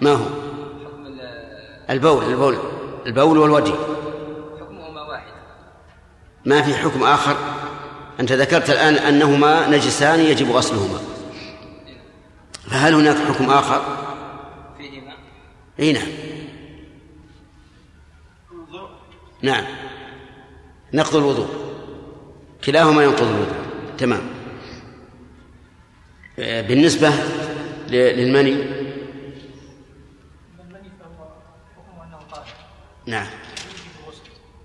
ما 0.00 0.10
هو؟ 0.12 0.24
حكم 0.24 1.06
ال- 1.06 1.90
البول 1.90 2.24
البول. 2.24 2.58
البول 3.06 3.38
والودي. 3.38 3.74
حكمهما 4.60 5.02
واحد. 5.02 5.32
ما 6.44 6.62
في 6.62 6.74
حكم 6.74 7.02
آخر؟ 7.04 7.36
أنت 8.20 8.32
ذكرت 8.32 8.70
الآن 8.70 8.94
أنهما 8.94 9.68
نجسان 9.68 10.20
يجب 10.20 10.50
غسلهما 10.50 11.00
فهل 12.70 12.94
هناك 12.94 13.16
حكم 13.16 13.50
آخر؟ 13.50 13.82
إي 15.80 15.92
نعم. 15.92 16.08
نعم. 19.42 19.64
نقض 20.94 21.16
الوضوء. 21.16 21.48
كلاهما 22.64 23.02
ينقض 23.02 23.22
الوضوء. 23.26 23.54
تمام. 23.98 24.22
آه، 26.38 26.60
بالنسبة 26.62 27.10
للمني. 27.88 28.80
نعم. 33.06 33.26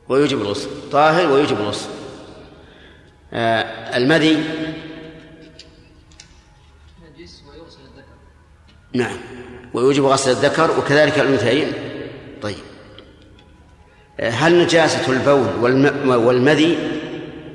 ويوجب 0.10 0.42
الغسل. 0.42 0.70
طاهر 0.92 1.32
ويوجب 1.32 1.58
الغسل. 1.58 1.90
آه، 3.34 3.98
المذي. 3.98 4.34
نجس 7.04 7.44
ويغسل 7.50 7.80
الذكر. 7.82 8.16
نعم. 8.94 9.35
ويوجب 9.76 10.06
غسل 10.06 10.32
الذكر 10.32 10.80
وكذلك 10.80 11.20
الأنثيين. 11.20 11.74
طيب. 12.42 12.56
هل 14.20 14.64
نجاسة 14.64 15.12
البول 15.14 15.48
والم- 15.62 16.08
والمذي 16.26 16.78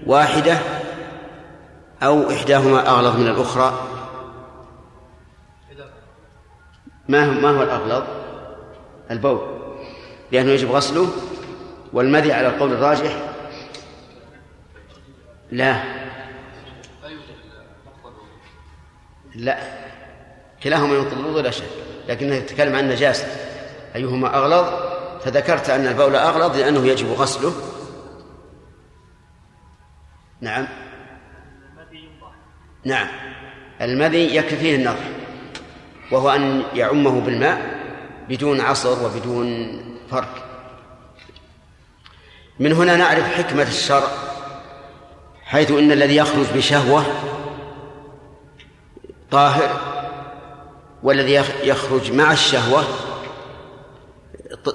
واحدة 0.07 0.59
أو 2.03 2.31
إحداهما 2.31 2.89
أغلظ 2.89 3.17
من 3.21 3.27
الأخرى؟ 3.27 3.87
ما 7.09 7.25
هو 7.25 7.31
ما 7.33 7.51
هو 7.51 7.63
الأغلظ؟ 7.63 8.05
البول. 9.11 9.41
لأنه 10.33 10.51
يجب 10.51 10.71
غسله. 10.71 11.09
والمذي 11.93 12.33
على 12.33 12.49
القول 12.49 12.73
الراجح؟ 12.73 13.17
لا. 15.51 15.83
لا. 19.35 19.59
كلاهما 20.63 20.95
ينقض 20.95 21.19
الوضوء 21.19 21.43
لا 21.43 21.51
شك. 21.51 21.65
لكنه 22.11 22.35
يتكلم 22.35 22.77
عن 22.77 22.89
نجاسة 22.89 23.27
أيهما 23.97 24.37
أغلظ؟ 24.37 24.91
فذكرت 25.25 25.71
أن 25.71 25.87
البول 25.87 26.17
أغلظ 26.17 26.57
لأنه 26.57 26.87
يجب 26.87 27.13
غسله. 27.13 27.53
نعم. 30.41 30.67
نعم. 32.85 33.07
المذي 33.81 34.37
يكفي 34.37 34.57
فيه 34.57 34.77
النضح 34.77 35.09
وهو 36.13 36.31
أن 36.31 36.63
يعمه 36.75 37.21
بالماء 37.21 37.81
بدون 38.29 38.61
عصر 38.61 39.05
وبدون 39.05 39.81
فرك. 40.11 40.43
من 42.59 42.73
هنا 42.73 42.97
نعرف 42.97 43.35
حكمة 43.35 43.63
الشرع 43.63 44.09
حيث 45.45 45.71
إن 45.71 45.93
الذي 45.93 46.17
يخرج 46.17 46.47
بشهوة 46.55 47.05
طاهر 49.31 50.00
والذي 51.03 51.33
يخ- 51.33 51.65
يخرج 51.65 52.13
مع 52.13 52.33
الشهوة 52.33 52.85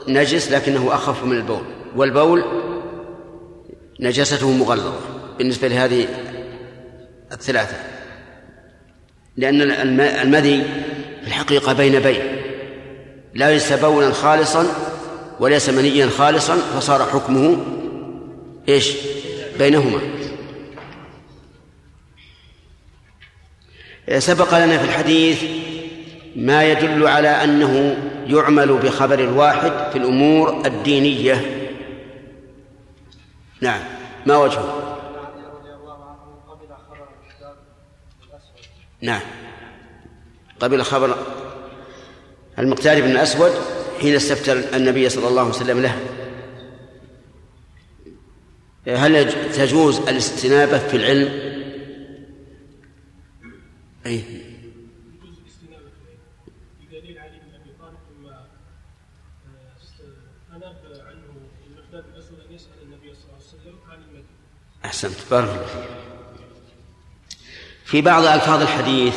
نجس 0.08 0.52
لكنه 0.52 0.94
أخف 0.96 1.24
من 1.24 1.38
البول 1.38 1.62
والبول 1.96 2.44
نجاسته 4.00 4.52
مغلظة. 4.52 4.94
بالنسبة 5.38 5.68
لهذه 5.68 6.08
الثلاثة 7.32 7.76
لأن 9.38 9.62
الم- 9.62 10.02
المذي 10.02 10.64
في 11.22 11.28
الحقيقة 11.28 11.74
بين 11.74 12.00
بين 12.00 12.22
لا 13.34 13.52
ليس 13.52 13.74
بولا 13.74 14.12
خالصا 14.12 14.66
وليس 15.40 15.70
منيا 15.70 16.08
خالصا 16.10 16.56
فصار 16.56 17.04
حكمه 17.06 17.58
إيش؟ 18.70 18.92
بينهما. 19.60 20.00
سبق 24.20 24.58
لنا 24.66 24.78
في 24.78 24.84
الحديث 24.84 25.44
ما 26.36 26.64
يدل 26.64 27.08
على 27.08 27.28
أنه 27.28 27.98
يعمل 28.28 28.74
بخبر 28.78 29.20
الواحد 29.20 29.92
في 29.92 29.98
الأمور 29.98 30.66
الدينية. 30.66 31.68
نعم 33.62 33.82
ما 34.26 34.38
وجهه؟ 34.38 34.82
نعم. 39.02 39.22
قبل 40.60 40.84
خبر 40.84 41.18
المقتال 42.60 43.02
بن 43.02 43.12
الأسود 43.12 43.52
حين 44.02 44.16
استفتى 44.16 44.78
النبي 44.78 45.10
صلى 45.10 45.28
الله 45.28 45.42
عليه 45.42 45.52
وسلم 45.52 45.82
له. 45.82 45.96
هل 48.88 49.32
تجوز 49.52 49.98
الاستنابة 49.98 50.78
في 50.78 50.98
العلم؟ 50.98 51.56
أي 54.06 54.24
بدليل 56.80 57.20
علي 57.20 57.40
بن 57.40 57.56
ابي 57.56 57.72
طالب 57.80 57.98
لما 58.20 58.48
اناب 60.56 60.76
عنه 60.86 61.24
المقداد 61.68 62.04
بن 62.04 62.14
الاسود 62.14 62.40
ان 62.40 62.56
يسال 62.56 62.82
النبي 62.84 63.14
صلى 63.14 63.24
الله 63.24 63.36
عليه 63.36 63.46
وسلم 63.46 63.78
عن 63.90 63.98
المدينة. 63.98 64.26
أحسنت. 64.96 65.32
بارك 65.32 65.50
الله 65.50 65.66
فيك. 65.66 65.90
في 67.86 68.02
بعض 68.02 68.24
ألفاظ 68.24 68.62
الحديث 68.62 69.16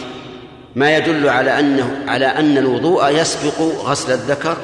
ما 0.77 0.97
يدل 0.97 1.29
على 1.29 1.61
أنه 1.61 2.05
على 2.11 2.27
أن 2.27 2.59
الوضوء 2.59 3.09
يسبق 3.09 3.61
غسل 3.61 4.13
الذكر 4.13 4.57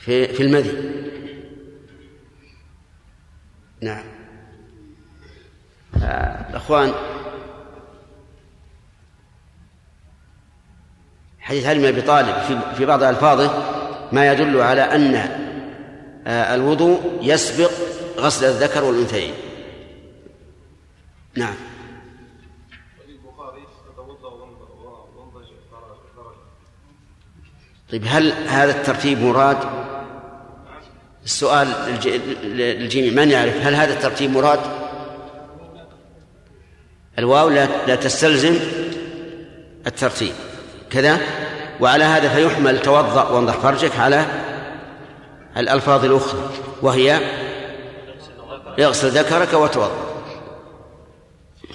في 0.00 0.28
في 0.28 0.42
المذي. 0.42 0.92
نعم. 3.80 4.04
آه، 6.02 6.50
الأخوان 6.50 6.92
حديث 11.40 11.66
علي 11.66 11.78
بن 11.78 11.86
أبي 11.86 12.02
طالب 12.02 12.34
في 12.48 12.76
في 12.76 12.84
بعض 12.84 13.02
ألفاظه 13.02 13.50
ما 14.12 14.32
يدل 14.32 14.60
على 14.60 14.82
أن 14.82 15.14
آه، 16.26 16.54
الوضوء 16.54 17.18
يسبق 17.22 17.70
غسل 18.20 18.44
الذكر 18.46 18.84
والأنثيين. 18.84 19.34
نعم. 21.36 21.54
طيب 27.92 28.04
هل 28.06 28.32
هذا 28.48 28.70
الترتيب 28.70 29.22
مراد؟ 29.22 29.58
السؤال 31.24 31.68
للج- 31.68 32.44
للجميع 32.44 33.12
من 33.24 33.30
يعرف؟ 33.30 33.56
هل 33.66 33.74
هذا 33.74 33.94
الترتيب 33.94 34.30
مراد؟ 34.30 34.60
الواو 37.18 37.48
لا 37.48 37.86
لا 37.86 37.94
تستلزم 37.94 38.54
الترتيب. 39.86 40.32
كذا؟ 40.90 41.20
وعلى 41.80 42.04
هذا 42.04 42.28
فيحمل 42.28 42.82
توضأ 42.82 43.28
وانضح 43.28 43.56
فرجك 43.56 43.96
على 43.96 44.26
الألفاظ 45.56 46.04
الأخرى 46.04 46.40
وهي 46.82 47.20
يغسل 48.80 49.08
ذكرك 49.08 49.52
وتوضأ. 49.52 50.10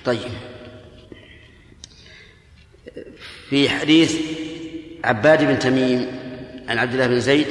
طيب. 0.05 0.31
في 3.49 3.69
حديث 3.69 4.15
عباد 5.03 5.43
بن 5.43 5.59
تميم 5.59 6.07
عن 6.67 6.77
عبد 6.77 6.93
الله 6.93 7.07
بن 7.07 7.19
زيد 7.19 7.47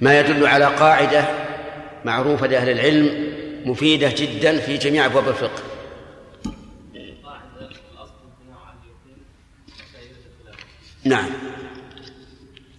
ما 0.00 0.20
يدل 0.20 0.46
على 0.46 0.64
قاعدة 0.64 1.24
معروفة 2.04 2.46
لأهل 2.46 2.70
العلم 2.70 3.32
مفيدة 3.64 4.12
جدا 4.16 4.58
في 4.58 4.76
جميع 4.76 5.06
أبواب 5.06 5.28
الفقه. 5.28 5.62
نعم. 11.04 11.30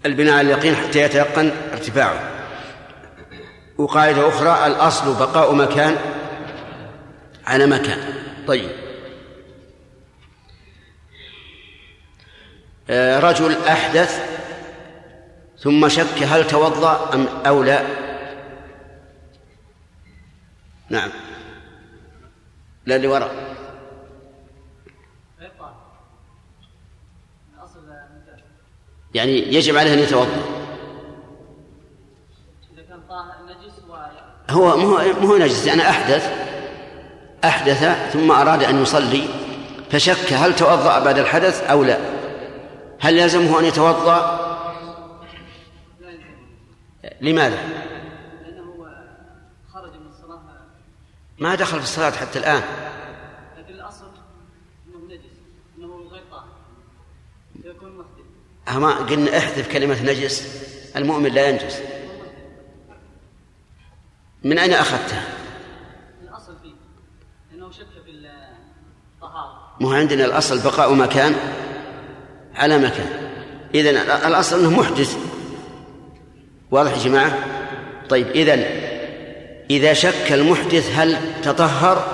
البناء 0.06 0.34
على 0.38 0.54
اليقين 0.54 0.76
حتى 0.76 1.00
يتيقن 1.00 1.52
ارتفاعه. 1.72 2.29
وقاعدة 3.80 4.28
أخرى 4.28 4.68
الأصل 4.68 5.20
بقاء 5.20 5.56
مكان 5.56 5.96
على 7.46 7.66
مكان. 7.66 8.14
طيب. 8.48 8.70
آه، 12.90 13.20
رجل 13.20 13.58
أحدث 13.68 14.40
ثم 15.58 15.90
شك 15.90 16.24
هل 16.24 16.48
توضأ 16.48 17.14
أم 17.14 17.28
أو 17.46 17.64
لا. 17.64 17.84
نعم. 20.90 21.10
لا 22.86 22.96
اللي 22.96 23.08
وراء. 23.08 23.50
يعني 29.14 29.32
يجب 29.32 29.78
عليه 29.78 29.94
أن 29.94 30.00
يتوضأ 30.00 30.42
اذا 32.74 32.82
كان 32.82 33.02
طاهر 33.10 33.36
نجس 33.46 33.80
و 33.90 33.96
هو 34.50 34.78
مو 34.78 34.98
مو 35.22 35.38
نجس 35.38 35.66
يعني 35.66 35.90
أحدث 35.90 36.32
أحدث 37.44 38.12
ثم 38.14 38.32
أراد 38.32 38.64
أن 38.64 38.82
يصلي 38.82 39.28
فشك 39.92 40.34
هل 40.34 40.56
توضأ 40.56 41.00
بعد 41.00 41.18
الحدث 41.18 41.64
أو 41.64 41.84
لا؟ 41.84 41.98
هل 43.00 43.18
يلزمه 43.18 43.60
أن 43.60 43.66
يتوضأ؟ 43.66 44.50
لماذا؟ 47.22 47.58
لأنه 48.44 48.86
خرج 49.74 49.92
من 49.92 50.08
الصلاة. 50.08 50.42
ما 51.40 51.56
دخل 51.56 51.78
في 51.78 51.84
الصلاة 51.84 52.12
حتى 52.12 52.40
الآن. 52.40 52.62
لكن 53.58 53.74
الأصل 53.74 54.06
أنه 54.88 55.16
نجس 55.16 55.36
أنه 55.78 56.10
غير 56.12 56.24
طاهر 56.32 56.48
يكون 57.64 57.98
محدث 57.98 58.76
أما 58.78 58.94
قلنا 58.94 59.38
احذف 59.38 59.72
كلمة 59.72 60.04
نجس 60.04 60.48
المؤمن 60.96 61.30
لا 61.30 61.50
ينجس. 61.50 61.82
من 64.44 64.60
أين 64.60 64.74
أخذتها؟ 64.74 65.24
الأصل 66.24 66.54
فيه 66.64 66.74
لأنه 67.52 67.72
شك 67.72 67.86
في 68.06 68.12
الطهارة. 69.16 69.78
ما 69.80 69.88
هو 69.88 69.94
عندنا 69.94 70.26
الأصل 70.26 70.64
بقاء 70.64 70.94
مكان 70.94 71.36
على 72.56 72.78
مكان. 72.78 73.10
إذن 73.76 73.98
الأصل 73.98 74.60
أنه 74.60 74.80
محدث. 74.80 75.18
واضح 76.72 76.92
يا 76.92 77.04
جماعة؟ 77.04 77.38
طيب 78.10 78.28
إذن 78.28 78.66
إذا 79.70 79.94
شك 79.94 80.32
المحدث 80.32 80.92
هل 80.96 81.18
تطهر 81.44 82.08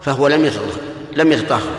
فهو 0.00 0.28
لم 0.28 0.44
يتطهر 0.44 0.80
لم 1.12 1.32
يتطهر. 1.32 1.72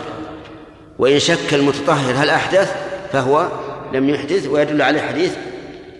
وإن 0.98 1.18
شك 1.18 1.54
المتطهر 1.54 2.14
هل 2.14 2.30
أحدث 2.30 2.76
فهو 3.12 3.48
لم 3.92 4.08
يحدث 4.08 4.46
ويدل 4.46 4.82
عليه 4.82 5.00
حديث 5.00 5.36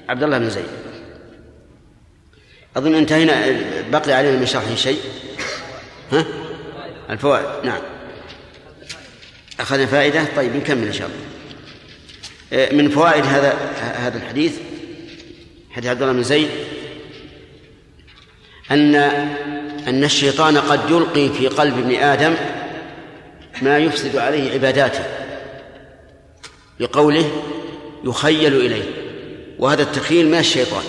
عبد 0.09 0.23
الله 0.23 0.39
بن 0.39 0.51
زيد. 0.51 0.65
أظن 2.79 2.95
انتهينا 2.95 3.61
بقي 3.91 4.13
علينا 4.13 4.39
من 4.39 4.47
شرحه 4.47 4.75
شيء. 4.75 5.01
ها؟ 6.13 6.25
الفوائد 7.11 7.67
نعم. 7.67 7.81
أخذنا 9.61 9.87
فائدة؟ 9.87 10.25
طيب 10.37 10.57
نكمل 10.57 10.87
إن 10.87 10.93
شاء 10.93 11.07
الله. 11.07 11.29
آه، 12.53 12.75
من 12.75 12.91
فوائد 12.91 13.25
هذا 13.25 13.55
هذا 13.81 14.19
الحديث 14.19 14.53
حديث 15.71 15.91
عبد 15.91 16.03
الله 16.03 16.15
بن 16.15 16.23
زيد 16.23 16.49
أن 18.71 18.95
أن 19.89 20.05
الشيطان 20.05 20.59
قد 20.59 20.91
يلقي 20.91 21.29
في 21.29 21.49
قلب 21.49 21.79
ابن 21.79 21.95
آدم 21.95 22.35
ما 23.63 23.79
يفسد 23.79 24.17
عليه 24.17 24.53
عباداته 24.53 25.05
بقوله 26.81 27.31
يخيل 28.05 28.57
إليه 28.57 28.85
وهذا 29.59 29.83
التخيل 29.83 30.29
من 30.29 30.39
الشيطان؟ 30.39 30.85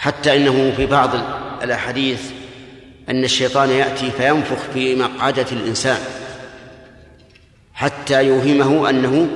حتى 0.00 0.36
إنه 0.36 0.72
في 0.76 0.86
بعض 0.86 1.10
الأحاديث 1.62 2.30
أن 3.08 3.24
الشيطان 3.24 3.70
يأتي 3.70 4.10
فينفخ 4.10 4.58
في 4.74 4.96
مقعدة 4.96 5.46
الإنسان 5.52 5.98
حتى 7.74 8.26
يوهمه 8.26 8.90
أنه 8.90 9.28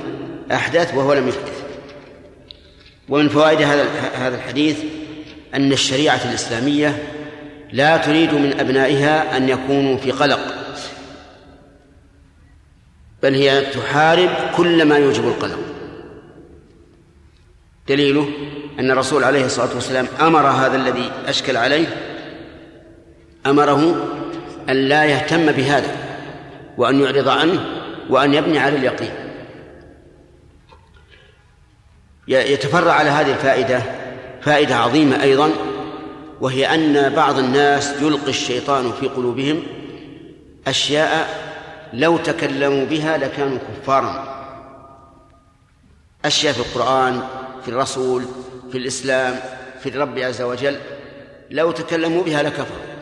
أحدث 0.51 0.93
وهو 0.93 1.13
لم 1.13 1.27
يحدث. 1.27 1.63
ومن 3.09 3.29
فوائد 3.29 3.61
هذا 3.61 3.83
هذا 4.15 4.35
الحديث 4.35 4.77
أن 5.53 5.71
الشريعة 5.71 6.29
الإسلامية 6.29 7.03
لا 7.71 7.97
تريد 7.97 8.33
من 8.33 8.59
أبنائها 8.59 9.37
أن 9.37 9.49
يكونوا 9.49 9.97
في 9.97 10.11
قلق 10.11 10.55
بل 13.23 13.33
هي 13.33 13.61
تحارب 13.61 14.29
كل 14.57 14.85
ما 14.85 14.97
يوجب 14.97 15.27
القلق. 15.27 15.59
دليله 17.87 18.29
أن 18.79 18.91
الرسول 18.91 19.23
عليه 19.23 19.45
الصلاة 19.45 19.75
والسلام 19.75 20.07
أمر 20.21 20.47
هذا 20.47 20.75
الذي 20.75 21.11
أشكل 21.27 21.57
عليه 21.57 21.87
أمره 23.45 24.07
أن 24.69 24.75
لا 24.75 25.05
يهتم 25.05 25.51
بهذا 25.51 25.95
وأن 26.77 26.99
يعرض 26.99 27.27
عنه 27.27 27.65
وأن 28.09 28.33
يبني 28.33 28.59
على 28.59 28.75
اليقين. 28.75 29.11
يتفرع 32.27 32.91
على 32.91 33.09
هذه 33.09 33.31
الفائدة 33.31 33.81
فائدة 34.41 34.75
عظيمة 34.75 35.21
أيضا 35.23 35.51
وهي 36.41 36.75
أن 36.75 37.13
بعض 37.15 37.39
الناس 37.39 38.01
يلقي 38.01 38.29
الشيطان 38.29 38.91
في 38.91 39.07
قلوبهم 39.07 39.63
أشياء 40.67 41.45
لو 41.93 42.17
تكلموا 42.17 42.85
بها 42.85 43.17
لكانوا 43.17 43.57
كفارا. 43.57 44.35
أشياء 46.25 46.53
في 46.53 46.59
القرآن 46.59 47.21
في 47.65 47.71
الرسول 47.71 48.23
في 48.75 48.81
الإسلام 48.81 49.39
في 49.83 49.89
الرب 49.89 50.19
عز 50.19 50.41
وجل 50.41 50.77
لو 51.51 51.71
تكلموا 51.71 52.23
بها 52.23 52.43
لكفروا. 52.43 52.94